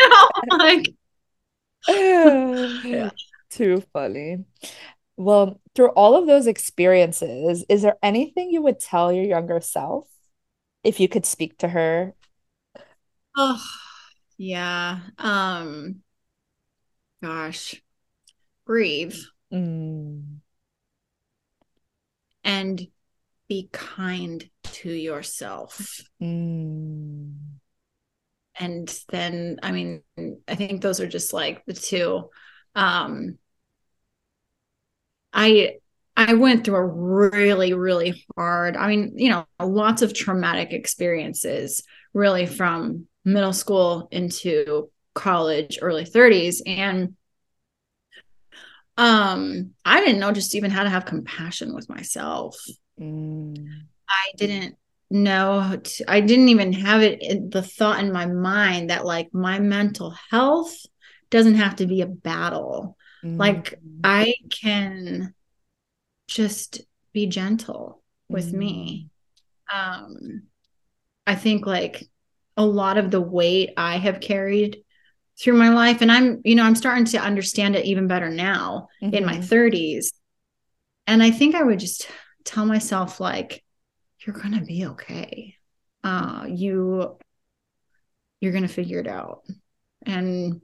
I'm 0.00 0.58
like, 0.58 0.88
yeah. 1.88 3.10
Too 3.50 3.82
funny. 3.92 4.44
Well, 5.16 5.60
through 5.74 5.90
all 5.90 6.16
of 6.16 6.26
those 6.26 6.46
experiences, 6.46 7.64
is 7.68 7.82
there 7.82 7.96
anything 8.02 8.50
you 8.50 8.62
would 8.62 8.78
tell 8.78 9.12
your 9.12 9.24
younger 9.24 9.60
self 9.60 10.06
if 10.88 10.98
you 10.98 11.06
could 11.06 11.26
speak 11.26 11.58
to 11.58 11.68
her? 11.68 12.14
oh, 13.36 13.62
yeah. 14.38 15.00
Um, 15.18 16.00
gosh, 17.22 17.82
breathe. 18.64 19.16
Mm, 19.52 20.38
and 22.42 22.86
be 23.48 23.68
kind 23.70 24.48
to 24.64 24.90
yourself. 24.90 26.00
Mm. 26.22 27.34
And 28.58 29.00
then, 29.10 29.58
I 29.62 29.72
mean, 29.72 30.02
I 30.48 30.54
think 30.54 30.80
those 30.80 31.00
are 31.00 31.06
just 31.06 31.32
like 31.34 31.64
the 31.66 31.74
two. 31.74 32.30
Um, 32.74 33.38
I 35.32 35.76
I 36.18 36.34
went 36.34 36.64
through 36.64 36.74
a 36.74 36.84
really, 36.84 37.74
really 37.74 38.26
hard, 38.36 38.76
I 38.76 38.88
mean, 38.88 39.12
you 39.14 39.30
know, 39.30 39.46
lots 39.62 40.02
of 40.02 40.12
traumatic 40.12 40.72
experiences, 40.72 41.84
really 42.12 42.44
from 42.44 43.06
middle 43.24 43.52
school 43.52 44.08
into 44.10 44.90
college, 45.14 45.78
early 45.80 46.04
30s. 46.04 46.60
And 46.66 47.14
um, 48.96 49.74
I 49.84 50.00
didn't 50.00 50.18
know 50.18 50.32
just 50.32 50.56
even 50.56 50.72
how 50.72 50.82
to 50.82 50.90
have 50.90 51.04
compassion 51.04 51.72
with 51.72 51.88
myself. 51.88 52.60
Mm. 53.00 53.68
I 54.08 54.32
didn't 54.36 54.74
know 55.10 55.78
to, 55.80 56.10
I 56.10 56.20
didn't 56.20 56.48
even 56.48 56.72
have 56.72 57.00
it 57.00 57.22
in 57.22 57.48
the 57.48 57.62
thought 57.62 58.00
in 58.00 58.10
my 58.10 58.26
mind 58.26 58.90
that 58.90 59.06
like 59.06 59.32
my 59.32 59.60
mental 59.60 60.12
health 60.32 60.74
doesn't 61.30 61.54
have 61.54 61.76
to 61.76 61.86
be 61.86 62.00
a 62.00 62.06
battle. 62.06 62.96
Mm. 63.22 63.38
Like 63.38 63.74
I 64.02 64.34
can 64.50 65.32
just 66.28 66.82
be 67.12 67.26
gentle 67.26 68.02
with 68.28 68.52
Mm. 68.52 68.58
me. 68.58 69.10
Um 69.72 70.44
I 71.26 71.34
think 71.34 71.66
like 71.66 72.04
a 72.56 72.64
lot 72.64 72.98
of 72.98 73.10
the 73.10 73.20
weight 73.20 73.70
I 73.76 73.98
have 73.98 74.20
carried 74.20 74.84
through 75.40 75.54
my 75.58 75.70
life 75.70 76.00
and 76.02 76.10
I'm 76.12 76.40
you 76.44 76.54
know 76.54 76.64
I'm 76.64 76.76
starting 76.76 77.04
to 77.06 77.18
understand 77.18 77.76
it 77.76 77.86
even 77.86 78.08
better 78.08 78.30
now 78.30 78.88
in 79.00 79.24
my 79.26 79.38
Mhm. 79.38 79.44
30s. 79.44 80.12
And 81.06 81.22
I 81.22 81.30
think 81.30 81.54
I 81.54 81.62
would 81.62 81.78
just 81.80 82.08
tell 82.44 82.66
myself 82.66 83.20
like 83.20 83.64
you're 84.20 84.36
going 84.36 84.54
to 84.58 84.64
be 84.64 84.86
okay. 84.86 85.56
Uh 86.04 86.46
you 86.48 87.18
you're 88.40 88.52
going 88.52 88.66
to 88.66 88.72
figure 88.72 89.00
it 89.00 89.08
out. 89.08 89.42
And 90.06 90.60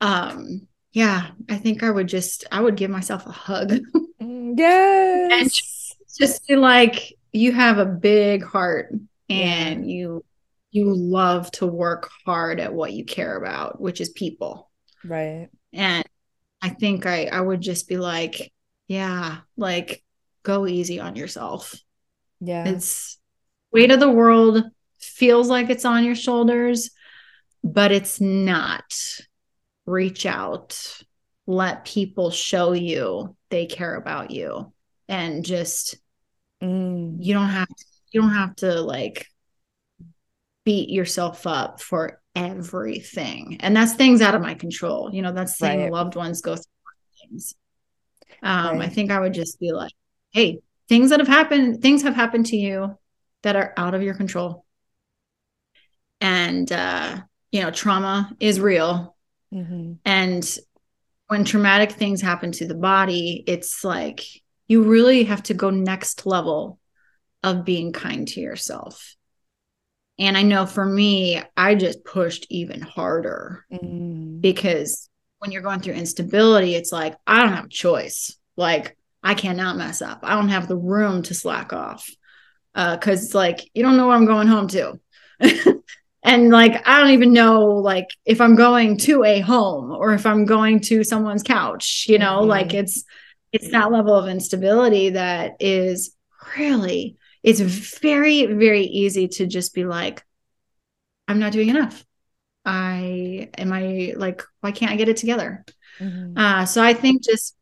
um 0.00 0.66
yeah, 0.96 1.32
I 1.50 1.56
think 1.58 1.82
I 1.82 1.90
would 1.90 2.08
just 2.08 2.46
I 2.50 2.58
would 2.62 2.74
give 2.76 2.90
myself 2.90 3.26
a 3.26 3.30
hug. 3.32 3.78
Mm, 4.18 4.54
Yes. 4.58 5.94
just 6.18 6.48
be 6.48 6.56
like 6.56 7.12
you 7.32 7.52
have 7.52 7.76
a 7.76 7.84
big 7.84 8.42
heart 8.42 8.94
Yeah. 9.28 9.36
and 9.36 9.90
you 9.90 10.24
you 10.70 10.94
love 10.94 11.50
to 11.52 11.66
work 11.66 12.08
hard 12.24 12.58
at 12.58 12.72
what 12.72 12.94
you 12.94 13.04
care 13.04 13.36
about, 13.36 13.78
which 13.78 14.00
is 14.00 14.08
people. 14.08 14.70
Right. 15.04 15.50
And 15.74 16.02
I 16.62 16.70
think 16.70 17.04
I 17.04 17.26
I 17.26 17.40
would 17.42 17.60
just 17.60 17.88
be 17.88 17.98
like, 17.98 18.50
yeah, 18.88 19.40
like 19.58 20.02
go 20.42 20.66
easy 20.66 20.98
on 20.98 21.14
yourself. 21.14 21.74
Yeah. 22.40 22.64
It's 22.68 23.18
weight 23.70 23.90
of 23.90 24.00
the 24.00 24.10
world 24.10 24.64
feels 24.98 25.50
like 25.50 25.68
it's 25.68 25.84
on 25.84 26.04
your 26.04 26.16
shoulders, 26.16 26.90
but 27.62 27.92
it's 27.92 28.18
not. 28.18 28.94
Reach 29.86 30.26
out. 30.26 31.02
Let 31.46 31.84
people 31.84 32.30
show 32.30 32.72
you 32.72 33.36
they 33.50 33.66
care 33.66 33.94
about 33.94 34.30
you 34.30 34.72
and 35.08 35.44
just 35.44 35.96
Mm. 36.62 37.18
you 37.20 37.34
don't 37.34 37.50
have 37.50 37.68
to, 37.68 37.84
you 38.12 38.20
don't 38.22 38.30
have 38.32 38.56
to 38.56 38.80
like 38.80 39.26
beat 40.64 40.88
yourself 40.88 41.46
up 41.46 41.80
for 41.80 42.20
everything. 42.34 43.58
And 43.60 43.76
that's 43.76 43.94
things 43.94 44.22
out 44.22 44.34
of 44.34 44.40
my 44.42 44.54
control. 44.54 45.10
You 45.12 45.22
know, 45.22 45.32
that's 45.32 45.58
saying 45.58 45.80
Right. 45.80 45.92
loved 45.92 46.16
ones 46.16 46.40
go 46.40 46.56
through 46.56 46.62
things. 47.20 47.54
Um, 48.42 48.80
I 48.80 48.88
think 48.88 49.10
I 49.10 49.20
would 49.20 49.34
just 49.34 49.60
be 49.60 49.72
like, 49.72 49.92
hey, 50.32 50.60
things 50.88 51.10
that 51.10 51.20
have 51.20 51.28
happened, 51.28 51.82
things 51.82 52.02
have 52.02 52.14
happened 52.14 52.46
to 52.46 52.56
you 52.56 52.98
that 53.42 53.56
are 53.56 53.72
out 53.76 53.94
of 53.94 54.02
your 54.02 54.14
control. 54.14 54.64
And 56.20 56.70
uh, 56.72 57.20
you 57.52 57.62
know, 57.62 57.70
trauma 57.70 58.34
is 58.40 58.60
real. 58.60 59.15
Mhm. 59.56 59.98
And 60.04 60.58
when 61.28 61.44
traumatic 61.44 61.92
things 61.92 62.20
happen 62.20 62.52
to 62.52 62.66
the 62.66 62.74
body, 62.74 63.42
it's 63.46 63.82
like 63.82 64.22
you 64.68 64.82
really 64.82 65.24
have 65.24 65.42
to 65.44 65.54
go 65.54 65.70
next 65.70 66.26
level 66.26 66.78
of 67.42 67.64
being 67.64 67.92
kind 67.92 68.28
to 68.28 68.40
yourself. 68.40 69.16
And 70.18 70.36
I 70.36 70.42
know 70.42 70.66
for 70.66 70.84
me, 70.84 71.42
I 71.56 71.74
just 71.74 72.04
pushed 72.04 72.46
even 72.50 72.80
harder 72.80 73.64
Mm. 73.72 74.40
because 74.40 75.08
when 75.38 75.52
you're 75.52 75.62
going 75.62 75.80
through 75.80 75.94
instability, 75.94 76.74
it's 76.74 76.92
like, 76.92 77.16
I 77.26 77.40
don't 77.40 77.52
have 77.52 77.66
a 77.66 77.68
choice. 77.68 78.36
Like, 78.56 78.96
I 79.22 79.34
cannot 79.34 79.76
mess 79.76 80.00
up. 80.00 80.20
I 80.22 80.34
don't 80.34 80.48
have 80.48 80.68
the 80.68 80.76
room 80.76 81.22
to 81.24 81.34
slack 81.34 81.72
off. 81.72 82.08
Uh, 82.74 82.96
cause 82.98 83.24
it's 83.24 83.34
like, 83.34 83.70
you 83.74 83.82
don't 83.82 83.96
know 83.96 84.06
what 84.06 84.16
I'm 84.16 84.26
going 84.26 84.48
home 84.48 84.68
to. 84.68 85.00
and 86.26 86.50
like, 86.50 86.86
I 86.86 86.98
don't 87.00 87.12
even 87.12 87.32
know 87.32 87.66
like 87.66 88.08
if 88.24 88.40
I'm 88.40 88.56
going 88.56 88.98
to 88.98 89.24
a 89.24 89.40
home 89.40 89.92
or 89.92 90.12
if 90.12 90.26
I'm 90.26 90.44
going 90.44 90.80
to 90.80 91.04
someone's 91.04 91.42
couch, 91.42 92.06
you 92.08 92.18
know, 92.18 92.40
Mhm. 92.42 92.48
like 92.48 92.74
it's, 92.74 93.04
it's 93.52 93.70
that 93.70 93.90
level 93.92 94.14
of 94.14 94.28
instability 94.28 95.10
that 95.10 95.56
is 95.60 96.14
really, 96.58 97.16
it's 97.42 97.60
very, 97.60 98.46
very 98.46 98.82
easy 98.82 99.28
to 99.28 99.46
just 99.46 99.72
be 99.72 99.84
like, 99.84 100.24
I'm 101.28 101.38
not 101.38 101.52
doing 101.52 101.68
enough. 101.68 102.04
I 102.64 103.48
am 103.56 103.72
I 103.72 104.14
like, 104.16 104.42
why 104.60 104.72
can't 104.72 104.92
I 104.92 104.96
get 104.96 105.08
it 105.08 105.16
together? 105.16 105.64
Mhm. 106.00 106.36
Uh, 106.36 106.66
so 106.66 106.82
I 106.82 106.92
think 106.94 107.22
just 107.22 107.54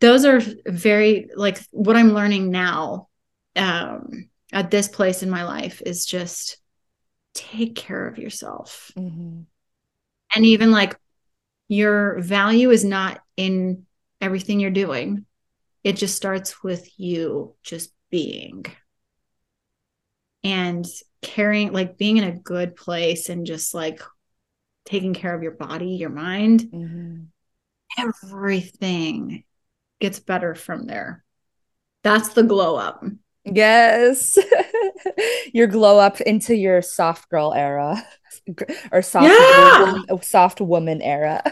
those 0.00 0.24
are 0.24 0.40
very 0.66 1.28
like 1.34 1.60
what 1.70 1.96
I'm 1.96 2.12
learning 2.14 2.50
now 2.50 3.08
um, 3.56 4.28
at 4.52 4.70
this 4.70 4.88
place 4.88 5.22
in 5.22 5.30
my 5.30 5.44
life 5.44 5.82
is 5.84 6.06
just 6.06 6.58
take 7.38 7.76
care 7.76 8.08
of 8.08 8.18
yourself. 8.18 8.90
Mhm. 8.96 9.46
And 10.34 10.44
even 10.44 10.72
like 10.72 10.98
your 11.68 12.20
value 12.20 12.70
is 12.70 12.84
not 12.84 13.20
in 13.36 13.86
everything 14.20 14.58
you're 14.58 14.70
doing, 14.70 15.24
it 15.84 15.96
just 15.96 16.16
starts 16.16 16.62
with 16.62 16.98
you 16.98 17.54
just 17.62 17.92
being 18.10 18.64
and 20.42 20.84
caring, 21.22 21.72
like 21.72 21.96
being 21.96 22.16
in 22.16 22.24
a 22.24 22.38
good 22.38 22.74
place 22.74 23.28
and 23.28 23.46
just 23.46 23.72
like 23.72 24.02
taking 24.84 25.14
care 25.14 25.34
of 25.34 25.42
your 25.42 25.52
body, 25.52 25.90
your 25.90 26.10
mind. 26.10 26.62
Mhm. 26.62 27.26
everything 27.96 29.42
gets 29.98 30.20
better 30.20 30.54
from 30.54 30.86
there. 30.86 31.24
That's 32.04 32.28
the 32.28 32.42
glow 32.42 32.76
up. 32.76 33.02
Yes. 33.44 34.38
your 35.52 35.66
glow 35.66 35.98
up 35.98 36.20
into 36.20 36.54
your 36.54 36.82
soft 36.82 37.28
girl 37.28 37.54
era 37.54 38.02
or 38.92 39.02
soft 39.02 39.26
Yeah. 39.26 39.80
woman, 39.80 40.22
soft 40.22 40.60
woman 40.60 41.02
era. 41.02 41.42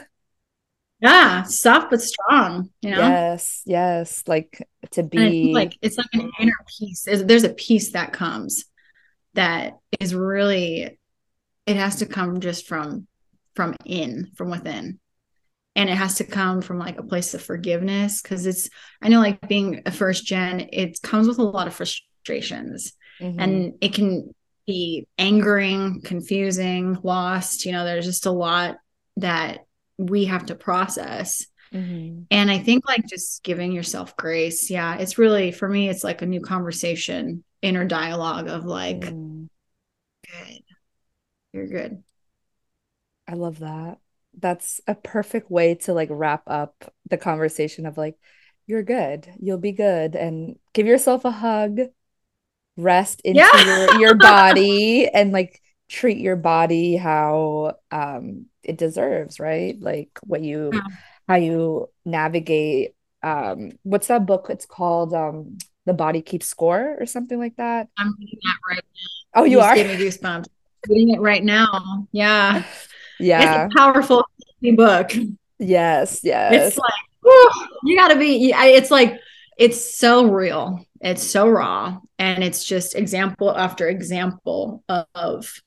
Yeah, 1.00 1.42
soft 1.42 1.90
but 1.90 2.00
strong, 2.00 2.70
you 2.80 2.90
know? 2.90 2.98
Yes, 2.98 3.62
yes, 3.66 4.22
like 4.26 4.66
to 4.92 5.02
be 5.02 5.52
like 5.52 5.76
it's 5.82 5.98
like 5.98 6.06
an 6.14 6.30
inner 6.40 6.52
peace. 6.78 7.02
There's, 7.02 7.24
there's 7.24 7.44
a 7.44 7.50
peace 7.50 7.92
that 7.92 8.12
comes 8.12 8.64
that 9.34 9.74
is 10.00 10.14
really 10.14 10.98
it 11.66 11.76
has 11.76 11.96
to 11.96 12.06
come 12.06 12.40
just 12.40 12.66
from 12.66 13.06
from 13.54 13.74
in, 13.84 14.30
from 14.36 14.50
within. 14.50 14.98
And 15.76 15.88
it 15.90 15.96
has 15.96 16.16
to 16.16 16.24
come 16.24 16.62
from 16.62 16.78
like 16.78 16.98
a 16.98 17.02
place 17.04 17.34
of 17.34 17.42
forgiveness 17.42 18.22
because 18.22 18.46
it's 18.46 18.68
I 19.02 19.08
know 19.08 19.20
like 19.20 19.46
being 19.46 19.82
a 19.86 19.92
first 19.92 20.24
gen, 20.24 20.68
it 20.72 21.00
comes 21.02 21.28
with 21.28 21.38
a 21.38 21.42
lot 21.44 21.66
of 21.68 21.74
frustrations. 21.74 22.92
Mhm. 23.20 23.36
and 23.38 23.74
it 23.80 23.94
can 23.94 24.34
be 24.66 25.06
angering, 25.16 26.02
confusing, 26.02 26.98
lost. 27.02 27.64
You 27.64 27.72
know, 27.72 27.84
there's 27.84 28.04
just 28.04 28.26
a 28.26 28.30
lot 28.30 28.76
that 29.16 29.60
we 29.96 30.26
have 30.26 30.46
to 30.46 30.54
process. 30.54 31.46
Mhm. 31.72 32.26
And 32.30 32.50
I 32.50 32.58
think 32.58 32.86
like 32.86 33.06
just 33.06 33.42
giving 33.42 33.72
yourself 33.72 34.16
grace. 34.16 34.68
Yeah, 34.70 34.96
it's 34.98 35.16
really 35.18 35.50
for 35.52 35.68
me, 35.68 35.88
it's 35.88 36.04
like 36.04 36.20
a 36.20 36.26
new 36.26 36.40
conversation, 36.40 37.42
inner 37.62 37.84
dialogue 37.86 38.48
of 38.48 38.64
like, 38.66 39.00
Mm. 39.00 39.48
good, 40.26 40.62
you're 41.52 41.68
good. 41.68 42.02
I 43.26 43.34
love 43.34 43.60
that. 43.60 43.98
That's 44.38 44.80
a 44.86 44.94
perfect 44.94 45.50
way 45.50 45.74
to 45.76 45.94
like 45.94 46.08
wrap 46.10 46.42
up 46.46 46.92
the 47.08 47.16
conversation 47.16 47.86
of 47.86 47.96
like, 47.96 48.16
you're 48.66 48.82
good, 48.82 49.28
you'll 49.40 49.58
be 49.58 49.72
good, 49.72 50.14
and 50.16 50.56
give 50.74 50.86
yourself 50.86 51.24
a 51.24 51.30
hug, 51.30 51.78
rest 52.76 53.20
into 53.22 53.40
Yeah. 53.40 53.64
your, 53.64 54.00
your 54.00 54.14
body, 54.14 55.08
and 55.08 55.32
like 55.32 55.60
treat 55.88 56.18
your 56.18 56.36
body 56.36 56.96
how 56.96 57.76
um 57.92 58.46
it 58.62 58.76
deserves, 58.76 59.38
right? 59.38 59.80
Like 59.80 60.10
what 60.24 60.42
you 60.42 60.70
Yeah. 60.74 60.80
how 61.28 61.36
you 61.36 61.88
navigate 62.04 62.94
um 63.22 63.70
what's 63.84 64.08
that 64.08 64.26
book? 64.26 64.48
It's 64.50 64.66
called 64.66 65.14
um 65.14 65.58
The 65.86 65.94
Body 65.94 66.22
Keeps 66.22 66.46
Score 66.46 66.96
or 66.98 67.06
something 67.06 67.38
like 67.38 67.56
that. 67.56 67.88
I'm 67.96 68.14
reading 68.18 68.38
that 68.42 68.56
right 68.68 68.84
now. 68.84 69.40
Oh, 69.40 69.44
now. 69.44 69.50
you 69.50 69.60
are? 69.60 69.74
gave 69.74 69.86
me 69.86 69.96
goosebumps. 70.04 70.48
reading 70.88 71.14
it 71.14 71.20
right 71.20 71.44
now. 71.44 72.08
Yeah. 72.12 72.64
Yeah. 73.18 73.66
It's 73.66 73.74
a 73.74 73.78
powerful 73.78 74.24
book. 74.76 75.12
Yes, 75.58 76.20
Yes. 76.22 76.68
It's 76.68 76.78
like, 76.78 76.92
whew, 77.22 77.50
you 77.84 77.96
gotta 77.96 78.18
be, 78.18 78.52
it's 78.54 78.90
like, 78.90 79.18
it's 79.56 79.96
so 79.96 80.26
real. 80.26 80.84
It's 81.00 81.22
so 81.22 81.48
raw. 81.48 81.98
And 82.18 82.44
it's 82.44 82.64
just 82.64 82.94
example 82.94 83.56
after 83.56 83.88
example 83.88 84.84
of, 85.14 85.60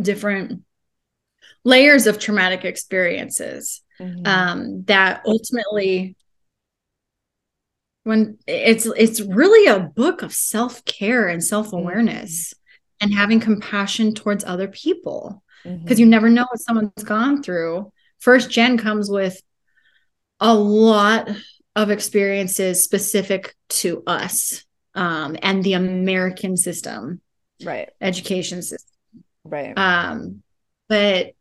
different 0.00 0.62
layers 1.64 2.06
of 2.06 2.18
traumatic 2.18 2.64
experiences 2.64 3.82
mm-hmm. 4.00 4.26
um, 4.26 4.84
that 4.84 5.20
ultimately 5.26 6.16
when 8.04 8.38
it's 8.46 8.86
it's 8.86 9.20
really 9.20 9.66
a 9.66 9.78
book 9.78 10.22
of 10.22 10.32
self-care 10.32 11.28
and 11.28 11.44
self-awareness 11.44 12.54
mm-hmm. 12.54 13.04
and 13.04 13.14
having 13.14 13.38
compassion 13.38 14.14
towards 14.14 14.44
other 14.44 14.66
people 14.66 15.42
because 15.62 15.80
mm-hmm. 15.80 15.98
you 15.98 16.06
never 16.06 16.28
know 16.28 16.46
what 16.50 16.60
someone's 16.60 17.04
gone 17.04 17.42
through. 17.42 17.92
First 18.18 18.50
gen 18.50 18.78
comes 18.78 19.10
with 19.10 19.40
a 20.40 20.54
lot 20.54 21.30
of 21.74 21.90
experiences 21.90 22.84
specific 22.84 23.54
to 23.68 24.02
us 24.06 24.64
um, 24.94 25.36
and 25.42 25.62
the 25.64 25.74
american 25.74 26.56
system. 26.56 27.20
Right. 27.64 27.90
Education 28.00 28.62
system. 28.62 28.90
Right. 29.44 29.76
Um 29.76 30.42
but 30.88 31.32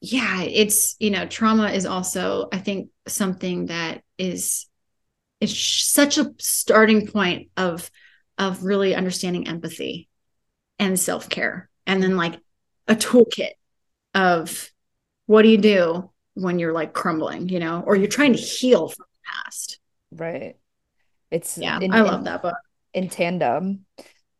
yeah 0.00 0.42
it's 0.42 0.96
you 0.98 1.10
know 1.10 1.26
trauma 1.26 1.68
is 1.70 1.84
also 1.84 2.48
i 2.52 2.58
think 2.58 2.90
something 3.06 3.66
that 3.66 4.02
is 4.18 4.66
it's 5.40 5.58
such 5.58 6.16
a 6.16 6.32
starting 6.38 7.06
point 7.06 7.48
of 7.56 7.90
of 8.38 8.64
really 8.64 8.94
understanding 8.94 9.48
empathy 9.48 10.08
and 10.78 10.98
self-care 10.98 11.68
and 11.86 12.02
then 12.02 12.16
like 12.16 12.38
a 12.88 12.94
toolkit 12.94 13.50
of 14.14 14.70
what 15.26 15.42
do 15.42 15.48
you 15.48 15.58
do 15.58 16.10
when 16.34 16.58
you're 16.58 16.72
like 16.72 16.92
crumbling 16.92 17.48
you 17.48 17.60
know 17.60 17.82
or 17.86 17.96
you're 17.96 18.08
trying 18.08 18.32
to 18.32 18.38
heal 18.38 18.88
from 18.88 19.06
the 19.08 19.30
past 19.32 19.78
right 20.12 20.56
it's 21.30 21.58
yeah 21.58 21.78
in, 21.80 21.92
i 21.92 22.00
love 22.00 22.20
in, 22.20 22.24
that 22.24 22.42
book 22.42 22.56
in 22.94 23.08
tandem 23.08 23.84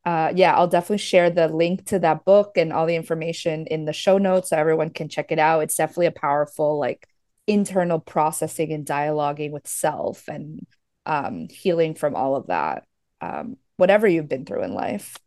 uh, 0.05 0.33
yeah, 0.35 0.55
I'll 0.55 0.67
definitely 0.67 0.99
share 0.99 1.29
the 1.29 1.49
link 1.49 1.85
to 1.87 1.99
that 1.99 2.25
book 2.25 2.57
and 2.57 2.73
all 2.73 2.87
the 2.87 2.97
information 2.97 3.67
in 3.67 3.85
the 3.85 3.93
show 3.93 4.17
notes 4.17 4.49
so 4.49 4.57
everyone 4.57 4.91
can 4.91 5.09
check 5.11 5.31
it 5.31 5.39
out. 5.39 5.61
It's 5.61 5.77
definitely 5.77 6.07
a 6.07 6.13
powerful, 6.13 6.79
like, 6.79 7.07
internal 7.47 7.99
processing 7.99 8.73
and 8.73 8.87
dialoguing 8.87 9.51
with 9.51 9.67
self 9.67 10.27
and 10.29 10.67
um, 11.05 11.49
healing 11.51 11.95
from 11.95 12.15
all 12.15 12.37
of 12.37 12.47
that, 12.47 12.85
um, 13.21 13.57
whatever 13.77 14.07
you've 14.07 14.29
been 14.29 14.47
through 14.47 14.63
in 14.63 14.73
life. 14.73 15.19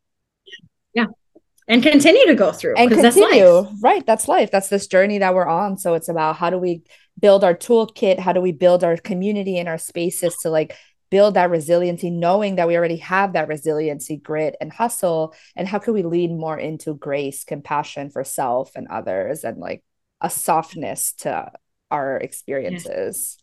Yeah. 0.93 1.07
And 1.67 1.81
continue 1.81 2.25
to 2.27 2.35
go 2.35 2.51
through. 2.51 2.75
And 2.75 2.89
continue. 2.89 3.63
That's 3.63 3.81
right. 3.81 4.05
That's 4.05 4.27
life. 4.27 4.51
That's 4.51 4.69
this 4.69 4.87
journey 4.87 5.19
that 5.19 5.33
we're 5.33 5.47
on. 5.47 5.77
So 5.77 5.93
it's 5.93 6.09
about 6.09 6.35
how 6.35 6.49
do 6.49 6.57
we 6.57 6.83
build 7.19 7.43
our 7.43 7.53
toolkit? 7.53 8.19
How 8.19 8.33
do 8.33 8.41
we 8.41 8.51
build 8.51 8.83
our 8.83 8.97
community 8.97 9.57
and 9.57 9.69
our 9.69 9.77
spaces 9.77 10.35
to 10.41 10.49
like 10.49 10.75
build 11.09 11.35
that 11.35 11.49
resiliency, 11.49 12.09
knowing 12.09 12.55
that 12.55 12.67
we 12.67 12.75
already 12.75 12.97
have 12.97 13.33
that 13.33 13.47
resiliency, 13.47 14.17
grit, 14.17 14.55
and 14.59 14.73
hustle? 14.73 15.33
And 15.55 15.67
how 15.67 15.79
can 15.79 15.93
we 15.93 16.03
lean 16.03 16.37
more 16.37 16.57
into 16.57 16.95
grace, 16.95 17.43
compassion 17.43 18.09
for 18.09 18.23
self 18.23 18.71
and 18.75 18.87
others, 18.89 19.43
and 19.43 19.57
like 19.57 19.83
a 20.19 20.29
softness 20.29 21.13
to 21.19 21.51
our 21.91 22.17
experiences? 22.17 23.37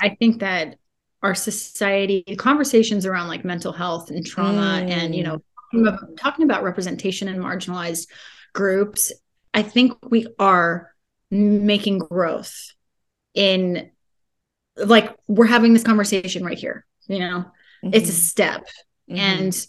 I 0.00 0.16
think 0.18 0.40
that 0.40 0.76
our 1.22 1.34
society, 1.34 2.24
conversations 2.38 3.04
around 3.04 3.28
like 3.28 3.44
mental 3.44 3.72
health 3.72 4.10
and 4.10 4.24
trauma, 4.24 4.82
mm. 4.82 4.90
and 4.90 5.14
you 5.14 5.22
know, 5.22 5.42
mm. 5.72 6.16
talking 6.16 6.44
about 6.44 6.62
representation 6.62 7.28
in 7.28 7.38
marginalized 7.38 8.06
groups, 8.52 9.12
I 9.54 9.62
think 9.62 9.94
we 10.10 10.26
are 10.38 10.94
making 11.30 11.98
growth 11.98 12.72
in 13.34 13.90
like 14.76 15.14
we're 15.28 15.46
having 15.46 15.72
this 15.72 15.84
conversation 15.84 16.44
right 16.44 16.58
here 16.58 16.84
you 17.06 17.18
know 17.18 17.44
mm-hmm. 17.84 17.90
it's 17.92 18.08
a 18.08 18.12
mm-hmm. 18.12 18.20
step 18.20 18.66
mm-hmm. 19.08 19.16
and 19.16 19.66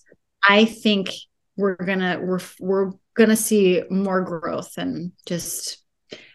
i 0.47 0.65
think 0.65 1.09
we're 1.57 1.75
gonna 1.75 2.19
we're 2.21 2.39
we're 2.59 2.91
gonna 3.13 3.35
see 3.35 3.83
more 3.89 4.21
growth 4.21 4.77
and 4.77 5.11
just 5.25 5.83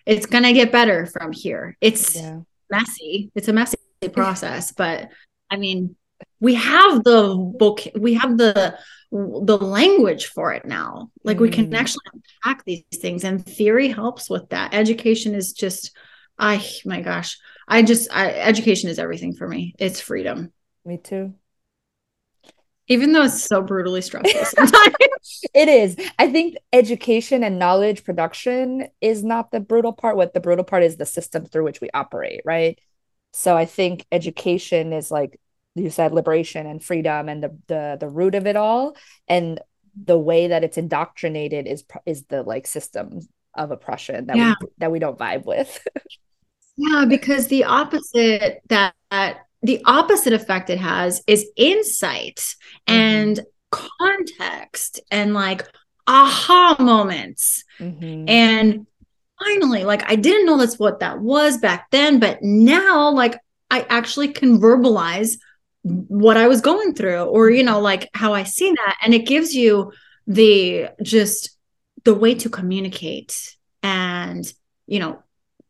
it's 0.05 0.27
gonna 0.27 0.53
get 0.53 0.73
better 0.73 1.07
from 1.07 1.33
here 1.33 1.77
it's 1.81 2.17
yeah. 2.17 2.41
messy 2.71 3.31
it's 3.35 3.49
a 3.49 3.53
messy 3.53 3.79
process 4.13 4.73
but 4.73 5.09
i 5.51 5.57
mean 5.57 5.97
we 6.39 6.55
have 6.55 7.03
the 7.03 7.35
book 7.59 7.81
we 7.99 8.15
have 8.15 8.37
the 8.37 8.79
the 9.13 9.59
language 9.59 10.27
for 10.27 10.53
it 10.53 10.65
now 10.65 11.11
like 11.23 11.39
we 11.39 11.49
can 11.49 11.71
mm. 11.71 11.77
actually 11.77 12.05
unpack 12.13 12.65
these 12.65 12.83
things 12.97 13.25
and 13.25 13.47
theory 13.47 13.89
helps 13.89 14.29
with 14.29 14.49
that 14.49 14.75
education 14.75 15.35
is 15.35 15.53
just 15.53 15.97
i 16.39 16.65
my 16.85 17.01
gosh 17.01 17.39
I 17.69 17.83
just 17.83 18.13
I, 18.13 18.31
education 18.31 18.91
is 18.91 18.99
everything 18.99 19.35
for 19.35 19.49
me. 19.49 19.75
It's 19.79 20.01
freedom. 20.01 20.53
Me 20.85 20.99
too. 20.99 21.35
Even 22.89 23.11
though 23.11 23.25
it's 23.25 23.43
so 23.43 23.63
brutally 23.63 24.01
stressful 24.01 24.45
sometimes. 24.45 24.95
it 25.55 25.69
is. 25.69 25.97
I 26.21 26.31
think 26.31 26.57
education 26.73 27.43
and 27.43 27.59
knowledge 27.59 28.05
production 28.05 28.87
is 29.01 29.25
not 29.25 29.51
the 29.51 29.59
brutal 29.59 29.93
part. 29.93 30.17
What 30.17 30.35
the 30.35 30.41
brutal 30.41 30.65
part 30.65 30.85
is 30.85 30.97
the 30.97 31.07
system 31.07 31.47
through 31.47 31.65
which 31.65 31.81
we 31.81 31.91
operate, 31.93 32.43
right? 32.45 32.79
So 33.33 33.57
I 33.57 33.65
think 33.65 34.07
education 34.13 34.93
is 34.93 35.11
like 35.11 35.41
you 35.77 35.91
said, 35.91 36.13
liberation 36.13 36.67
and 36.67 36.83
freedom 36.83 37.29
and 37.29 37.43
the 37.43 37.57
the 37.69 37.97
the 38.01 38.09
root 38.09 38.35
of 38.35 38.47
it 38.47 38.57
all. 38.57 38.97
And 39.29 39.61
the 40.05 40.19
way 40.19 40.49
that 40.49 40.65
it's 40.65 40.79
indoctrinated 40.79 41.67
is 41.67 41.85
is 42.05 42.25
the 42.25 42.43
like 42.43 42.67
system 42.67 43.21
of 43.55 43.71
oppression 43.71 44.27
that 44.27 44.37
yeah. 44.37 44.55
we 44.61 44.67
that 44.79 44.91
we 44.91 44.99
don't 44.99 45.19
vibe 45.19 45.45
with. 45.45 45.87
Yeah, 46.77 47.07
because 47.07 47.49
the 47.49 47.65
opposite 47.65 48.61
that, 48.69 48.95
the 49.63 49.83
opposite 49.87 50.33
effect 50.35 50.71
it 50.71 50.79
has 50.79 51.23
is 51.27 51.49
insight 51.57 52.37
mm-hmm. 52.37 52.95
and 52.95 53.41
context 53.71 55.01
and 55.11 55.33
like 55.35 55.67
aha 56.07 56.77
moments. 56.79 57.65
Mm-hmm. 57.79 58.29
And 58.29 58.87
finally, 59.43 59.85
like 59.85 60.09
I 60.11 60.17
didn't 60.17 60.47
know 60.47 60.59
that's 60.59 60.79
what 60.79 61.01
that 61.01 61.21
was 61.21 61.59
back 61.59 61.91
then, 61.91 62.21
but 62.21 62.43
now 62.43 63.11
like 63.11 63.41
I 63.71 63.87
actually 63.89 64.29
can 64.29 64.61
verbalize 64.61 65.39
what 65.87 66.37
I 66.37 66.49
was 66.49 66.61
going 66.61 66.95
through 66.95 67.23
or 67.23 67.49
you 67.51 67.63
know 67.63 67.81
like 67.81 68.09
how 68.13 68.35
I 68.35 68.43
see 68.43 68.71
that. 68.73 68.99
And 69.03 69.15
it 69.15 69.27
gives 69.27 69.55
you 69.55 69.93
the 70.27 70.89
just 71.03 71.57
the 72.05 72.15
way 72.15 72.35
to 72.35 72.51
communicate 72.51 73.57
and 73.83 74.53
you 74.87 74.99
know 74.99 75.23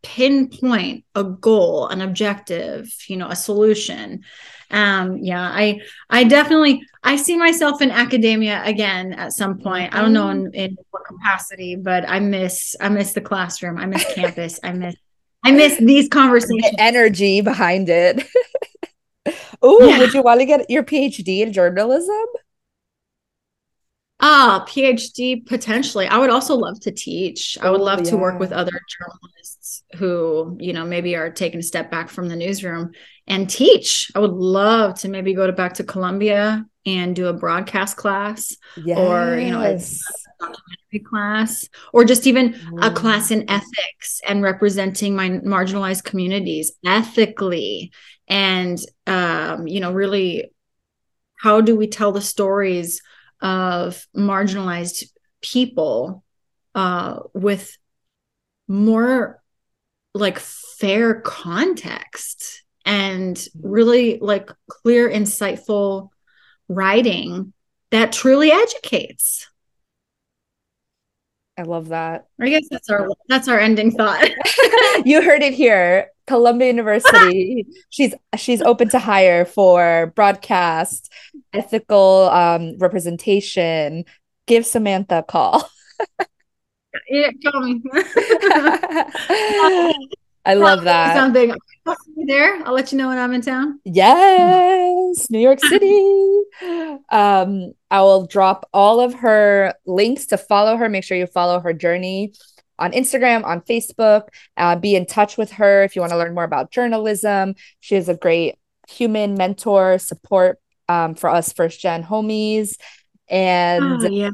pinpoint 0.03 1.05
a 1.15 1.25
goal 1.25 1.89
an 1.89 2.01
objective 2.01 2.91
you 3.09 3.17
know 3.17 3.29
a 3.29 3.37
solution. 3.37 4.25
Um 4.71 5.19
yeah 5.19 5.43
i 5.43 5.81
i 6.09 6.25
definitely 6.25 6.83
i 7.03 7.17
see 7.17 7.37
myself 7.37 7.83
in 7.83 7.91
academia 7.91 8.63
again 8.65 9.13
at 9.13 9.33
some 9.33 9.59
point. 9.59 9.95
I 9.95 10.01
don't 10.01 10.15
know 10.15 10.31
in, 10.31 10.53
in 10.55 10.77
what 10.91 11.05
capacity 11.05 11.77
but 11.77 12.09
i 12.09 12.21
miss 12.21 12.75
i 12.81 12.89
miss 12.89 13.13
the 13.13 13.21
classroom. 13.21 13.77
I 13.77 13.85
miss 13.85 14.05
campus. 14.15 14.59
I 14.63 14.73
miss 14.73 14.95
i 15.45 15.51
miss 15.51 15.77
these 15.77 16.09
conversations. 16.21 16.63
the 16.73 16.81
energy 16.81 17.43
behind 17.43 17.91
it 17.91 18.27
oh 19.67 19.85
yeah. 19.85 19.99
would 19.99 20.15
you 20.15 20.23
want 20.23 20.41
to 20.41 20.47
get 20.47 20.69
your 20.71 20.83
phd 20.83 21.41
in 21.41 21.53
journalism 21.53 22.27
Ah, 24.29 24.65
PhD 24.69 25.47
potentially. 25.47 26.09
I 26.09 26.19
would 26.19 26.31
also 26.31 26.57
love 26.57 26.81
to 26.81 26.91
teach. 26.91 27.57
I 27.61 27.71
would 27.71 27.81
love 27.81 28.01
yeah. 28.01 28.11
to 28.11 28.17
work 28.17 28.41
with 28.41 28.51
other 28.51 28.73
journalists 28.73 29.85
who, 29.95 30.57
you 30.59 30.73
know, 30.73 30.85
maybe 30.85 31.15
are 31.15 31.31
taking 31.31 31.61
a 31.61 31.63
step 31.63 31.93
back 31.93 32.09
from 32.09 32.29
the 32.29 32.35
newsroom 32.35 32.91
and 33.29 33.49
teach. 33.49 34.11
I 34.17 34.19
would 34.19 34.33
love 34.33 34.99
to 35.01 35.09
maybe 35.09 35.33
go 35.33 35.47
to 35.47 35.53
back 35.53 35.75
to 35.75 35.85
Columbia 35.85 36.67
and 36.85 37.15
do 37.15 37.29
a 37.29 37.33
broadcast 37.33 37.97
class 37.97 38.57
yes. 38.77 38.99
or, 38.99 39.39
you 39.39 39.53
know, 39.53 39.61
a 39.61 39.79
documentary 40.41 41.09
class 41.09 41.69
or 41.93 42.05
just 42.05 42.27
even 42.27 42.55
mm. 42.55 42.85
a 42.85 42.91
class 42.91 43.31
in 43.31 43.49
ethics 43.49 44.21
and 44.27 44.43
representing 44.43 45.15
my 45.15 45.31
marginalized 45.31 46.03
communities 46.03 46.73
ethically 46.85 47.93
and 48.27 48.81
um, 49.07 49.69
you 49.69 49.79
know, 49.79 49.93
really 49.93 50.51
how 51.39 51.61
do 51.61 51.77
we 51.77 51.87
tell 51.87 52.11
the 52.11 52.21
stories 52.21 53.01
of 53.41 54.07
marginalized 54.17 55.05
people 55.41 56.25
uh, 56.75 57.21
with 57.35 57.77
more 58.69 59.43
like 60.15 60.39
fair 60.39 61.21
context 61.21 62.65
and 62.85 63.47
really 63.61 64.19
like 64.21 64.51
clear, 64.69 65.11
insightful 65.11 66.11
writing 66.69 67.53
that 67.91 68.13
truly 68.13 68.51
educates. 68.51 69.49
I 71.59 71.63
love 71.63 71.89
that. 71.89 72.27
I 72.41 72.51
guess 72.51 72.69
that's 72.71 72.91
our 72.91 73.09
that's 73.29 73.49
our 73.49 73.59
ending 73.59 73.91
thought. 73.91 74.29
you 75.05 75.23
heard 75.23 75.43
it 75.43 75.55
here. 75.55 76.09
Columbia 76.27 76.69
University. 76.69 77.65
she's 77.89 78.15
she's 78.37 78.61
open 78.61 78.89
to 78.91 78.99
hire 78.99 79.45
for 79.45 80.13
broadcast, 80.15 81.11
ethical 81.53 82.29
um, 82.31 82.77
representation. 82.79 84.05
Give 84.47 84.67
Samantha 84.67 85.19
a 85.19 85.23
call. 85.23 85.69
yeah, 87.09 87.31
call 87.43 87.63
me. 87.63 87.83
I 90.47 90.55
love 90.55 90.85
that. 90.85 91.17
Something 91.17 91.55
there. 92.17 92.63
I'll 92.65 92.73
let 92.75 92.93
you 92.93 92.99
know 92.99 93.09
when 93.09 93.19
I'm 93.19 93.33
in 93.35 93.43
town. 93.43 93.81
Yes, 93.85 95.31
New 95.31 95.39
York 95.41 95.61
City. 95.69 96.41
um, 97.11 97.73
I 97.91 98.01
will 98.03 98.27
drop 98.27 98.69
all 98.73 99.01
of 99.01 99.15
her 99.15 99.75
links 99.87 100.27
to 100.27 100.39
follow 100.39 100.77
her. 100.77 100.89
Make 100.89 101.05
sure 101.05 101.17
you 101.17 101.27
follow 101.27 101.61
her 101.61 101.73
journey 101.73 102.33
on 102.79 102.93
Instagram, 102.93 103.45
on 103.45 103.61
Facebook. 103.63 104.29
Uh, 104.57 104.77
be 104.77 104.95
in 104.95 105.07
touch 105.07 105.37
with 105.37 105.53
her 105.53 105.83
if 105.85 105.95
you 105.97 106.01
want 106.01 106.11
to 106.13 106.19
learn 106.19 106.35
more 106.35 106.45
about 106.45 106.71
journalism. 106.71 107.55
She 107.81 107.97
is 107.97 108.09
a 108.09 108.15
great 108.17 108.57
human 108.89 109.35
mentor, 109.35 109.99
support 109.99 110.59
um, 110.89 111.15
for 111.15 111.29
us 111.31 111.53
first 111.53 111.81
gen 111.81 112.05
homies. 112.05 112.77
And 113.29 113.85
Oh, 114.05 114.09
yeah. 114.09 114.31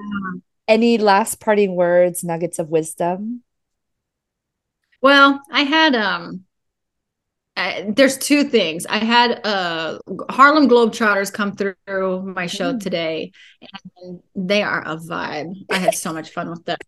any 0.68 0.98
last 0.98 1.40
parting 1.40 1.74
words, 1.74 2.22
nuggets 2.24 2.58
of 2.58 2.68
wisdom? 2.68 3.42
Well, 5.02 5.42
I 5.50 5.62
had 5.62 5.94
um 5.94 6.44
I, 7.54 7.92
there's 7.94 8.16
two 8.16 8.44
things. 8.44 8.86
I 8.86 8.98
had 8.98 9.44
uh 9.44 9.98
Harlem 10.30 10.68
Globetrotters 10.68 11.32
come 11.32 11.54
through 11.54 12.22
my 12.34 12.46
show 12.46 12.72
Mm. 12.72 12.80
today 12.80 13.32
and 13.60 14.22
they 14.34 14.62
are 14.62 14.82
a 14.86 14.96
vibe. 14.96 15.52
I 15.70 15.76
had 15.78 15.94
so 15.94 16.12
much 16.14 16.30
fun 16.30 16.48
with 16.48 16.64
them. 16.64 16.78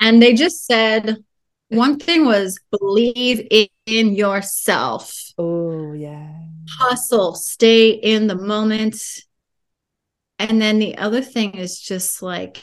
And 0.00 0.20
they 0.22 0.34
just 0.34 0.66
said 0.66 1.24
one 1.68 1.98
thing 1.98 2.26
was 2.26 2.58
believe 2.70 3.46
in, 3.50 3.68
in 3.86 4.14
yourself. 4.14 5.16
Oh, 5.38 5.92
yeah. 5.92 6.34
Hustle, 6.68 7.34
stay 7.34 7.90
in 7.90 8.26
the 8.26 8.34
moment. 8.36 8.96
And 10.38 10.60
then 10.60 10.78
the 10.78 10.98
other 10.98 11.22
thing 11.22 11.54
is 11.54 11.80
just 11.80 12.20
like 12.20 12.60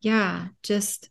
yeah, 0.00 0.48
just 0.64 1.10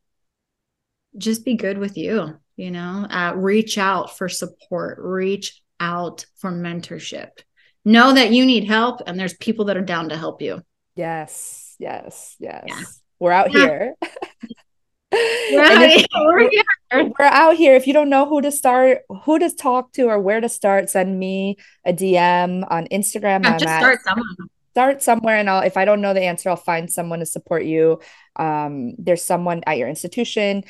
just 1.17 1.45
be 1.45 1.55
good 1.55 1.77
with 1.77 1.95
you 1.95 2.40
you 2.57 2.71
know 2.71 3.05
uh, 3.09 3.33
reach 3.35 3.77
out 3.77 4.17
for 4.17 4.27
support 4.29 4.97
reach 4.99 5.61
out 5.79 6.25
for 6.37 6.51
mentorship 6.51 7.29
know 7.85 8.13
that 8.13 8.31
you 8.31 8.45
need 8.45 8.65
help 8.65 9.01
and 9.07 9.19
there's 9.19 9.33
people 9.35 9.65
that 9.65 9.77
are 9.77 9.81
down 9.81 10.09
to 10.09 10.17
help 10.17 10.41
you 10.41 10.61
Yes, 10.95 11.75
yes, 11.79 12.35
yes. 12.39 12.63
Yeah. 12.67 12.81
We're 13.19 13.31
out 13.31 13.51
Yeah. 13.53 13.59
here. 13.59 13.95
Right 15.13 15.99
if- 15.99 16.05
We're 16.15 16.49
here. 16.49 16.63
we're 17.19 17.25
out 17.25 17.55
here. 17.57 17.75
If 17.75 17.85
you 17.87 17.93
don't 17.93 18.09
know 18.09 18.25
who 18.27 18.41
to 18.41 18.51
start, 18.51 18.99
who 19.23 19.39
to 19.39 19.49
talk 19.53 19.91
to, 19.93 20.03
or 20.07 20.19
where 20.19 20.39
to 20.39 20.47
start, 20.49 20.89
send 20.89 21.17
me 21.19 21.57
a 21.85 21.91
DM 21.93 22.65
on 22.69 22.87
Instagram. 22.87 23.43
Yeah, 23.43 23.51
I'm 23.53 23.59
just 23.59 23.65
at- 23.67 23.79
start 23.81 23.99
somewhere 24.03 24.25
start 24.73 25.03
somewhere 25.03 25.35
and 25.35 25.49
I'll 25.49 25.63
if 25.63 25.75
I 25.75 25.83
don't 25.83 25.99
know 25.99 26.13
the 26.13 26.21
answer, 26.23 26.49
I'll 26.49 26.55
find 26.55 26.89
someone 26.89 27.19
to 27.19 27.25
support 27.25 27.65
you. 27.65 27.99
Um, 28.37 28.95
there's 28.97 29.21
someone 29.23 29.61
at 29.67 29.77
your 29.77 29.89
institution. 29.89 30.63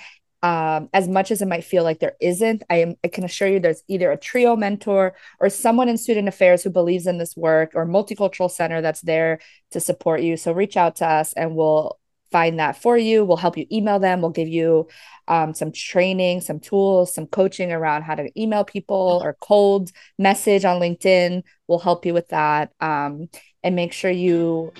Um, 0.43 0.89
as 0.93 1.07
much 1.07 1.29
as 1.29 1.41
it 1.41 1.47
might 1.47 1.63
feel 1.63 1.83
like 1.83 1.99
there 1.99 2.15
isn't, 2.19 2.63
I 2.69 2.77
am 2.77 2.95
I 3.03 3.09
can 3.09 3.23
assure 3.23 3.47
you 3.47 3.59
there's 3.59 3.83
either 3.87 4.11
a 4.11 4.17
TRIO 4.17 4.55
mentor 4.55 5.15
or 5.39 5.49
someone 5.49 5.87
in 5.87 5.97
student 5.97 6.27
affairs 6.27 6.63
who 6.63 6.71
believes 6.71 7.05
in 7.05 7.19
this 7.19 7.37
work 7.37 7.73
or 7.75 7.85
multicultural 7.85 8.49
center 8.49 8.81
that's 8.81 9.01
there 9.01 9.39
to 9.71 9.79
support 9.79 10.21
you. 10.21 10.37
So 10.37 10.51
reach 10.51 10.77
out 10.77 10.95
to 10.97 11.05
us 11.05 11.33
and 11.33 11.55
we'll 11.55 11.99
find 12.31 12.59
that 12.59 12.81
for 12.81 12.97
you. 12.97 13.23
We'll 13.25 13.37
help 13.37 13.57
you 13.57 13.67
email 13.71 13.99
them. 13.99 14.21
We'll 14.21 14.31
give 14.31 14.47
you 14.47 14.87
um, 15.27 15.53
some 15.53 15.71
training, 15.71 16.41
some 16.41 16.59
tools, 16.59 17.13
some 17.13 17.27
coaching 17.27 17.71
around 17.71 18.03
how 18.03 18.15
to 18.15 18.41
email 18.41 18.63
people 18.63 19.21
or 19.23 19.37
cold 19.41 19.91
message 20.17 20.65
on 20.65 20.81
LinkedIn. 20.81 21.43
We'll 21.67 21.79
help 21.79 22.05
you 22.05 22.13
with 22.13 22.29
that. 22.29 22.71
Um, 22.79 23.29
and 23.63 23.75
make 23.75 23.93
sure 23.93 24.09
you 24.09 24.73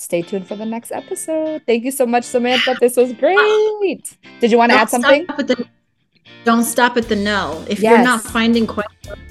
stay 0.00 0.22
tuned 0.22 0.48
for 0.48 0.56
the 0.56 0.66
next 0.66 0.90
episode. 0.92 1.62
Thank 1.66 1.84
you 1.84 1.90
so 1.90 2.06
much, 2.06 2.24
Samantha. 2.24 2.76
This 2.80 2.96
was 2.96 3.12
great. 3.12 4.16
Did 4.40 4.50
you 4.50 4.58
want 4.58 4.72
to 4.72 4.78
add 4.78 4.88
something? 4.88 5.26
the, 5.26 5.66
don't 6.44 6.64
stop 6.64 6.96
at 6.96 7.08
the 7.08 7.16
no 7.16 7.64
if 7.68 7.80
you're 7.80 8.02
not 8.02 8.22
finding 8.22 8.66
quite 8.66 8.86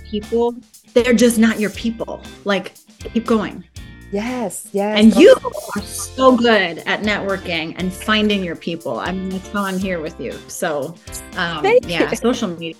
people 0.05 0.53
they're 0.93 1.13
just 1.13 1.37
not 1.37 1.59
your 1.59 1.69
people 1.71 2.21
like 2.45 2.73
keep 3.13 3.25
going 3.25 3.63
Yes, 4.11 4.67
yes. 4.71 4.99
and 4.99 5.15
you 5.15 5.35
are 5.75 5.81
so 5.83 6.35
good 6.35 6.79
at 6.79 7.01
networking 7.01 7.75
and 7.77 7.93
finding 7.93 8.43
your 8.43 8.55
people 8.55 8.99
i 8.99 9.11
mean 9.11 9.29
that's 9.29 9.47
how 9.49 9.63
i'm 9.63 9.77
here 9.77 10.01
with 10.01 10.19
you 10.19 10.33
so 10.47 10.95
um 11.35 11.61
Thank 11.63 11.87
yeah 11.87 12.09
you. 12.09 12.15
social 12.15 12.49
media 12.49 12.75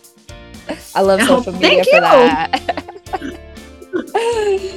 I 0.96 1.02
love 1.02 1.22
social 1.22 1.54
media 1.54 1.84
for 1.84 2.02
that. 2.02 3.40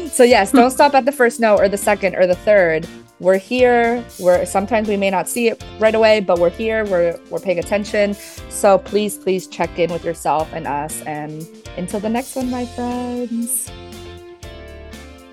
so 0.11 0.25
yes, 0.25 0.53
don't 0.53 0.71
stop 0.71 0.95
at 0.95 1.05
the 1.05 1.13
first 1.13 1.41
no 1.41 1.57
or 1.57 1.69
the 1.69 1.77
second 1.77 2.17
or 2.17 2.27
the 2.27 2.35
third. 2.35 2.87
We're 3.23 3.39
here. 3.39 4.05
We're 4.19 4.45
sometimes 4.45 4.89
we 4.89 4.97
may 4.97 5.09
not 5.09 5.29
see 5.29 5.47
it 5.47 5.65
right 5.79 5.95
away, 5.95 6.19
but 6.19 6.41
we're 6.41 6.51
here. 6.51 6.85
We're 6.85 7.19
we're 7.31 7.39
paying 7.39 7.61
attention. 7.61 8.15
So 8.51 8.79
please, 8.79 9.17
please 9.17 9.47
check 9.47 9.79
in 9.79 9.93
with 9.93 10.05
yourself 10.05 10.53
and 10.53 10.67
us. 10.67 11.03
And 11.03 11.47
until 11.77 12.01
the 12.01 12.09
next 12.09 12.35
one, 12.35 12.51
my 12.51 12.67
friends. 12.67 13.71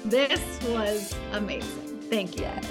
this 0.06 0.40
was 0.70 1.14
amazing 1.34 1.90
thank 2.10 2.36
you 2.38 2.44
Yes, 2.44 2.66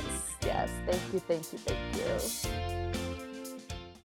yes. 0.44 0.70
Thank 0.86 1.02
you, 1.12 1.20
thank 1.20 1.52
you, 1.52 1.58
thank 1.58 1.96
you. 1.96 2.87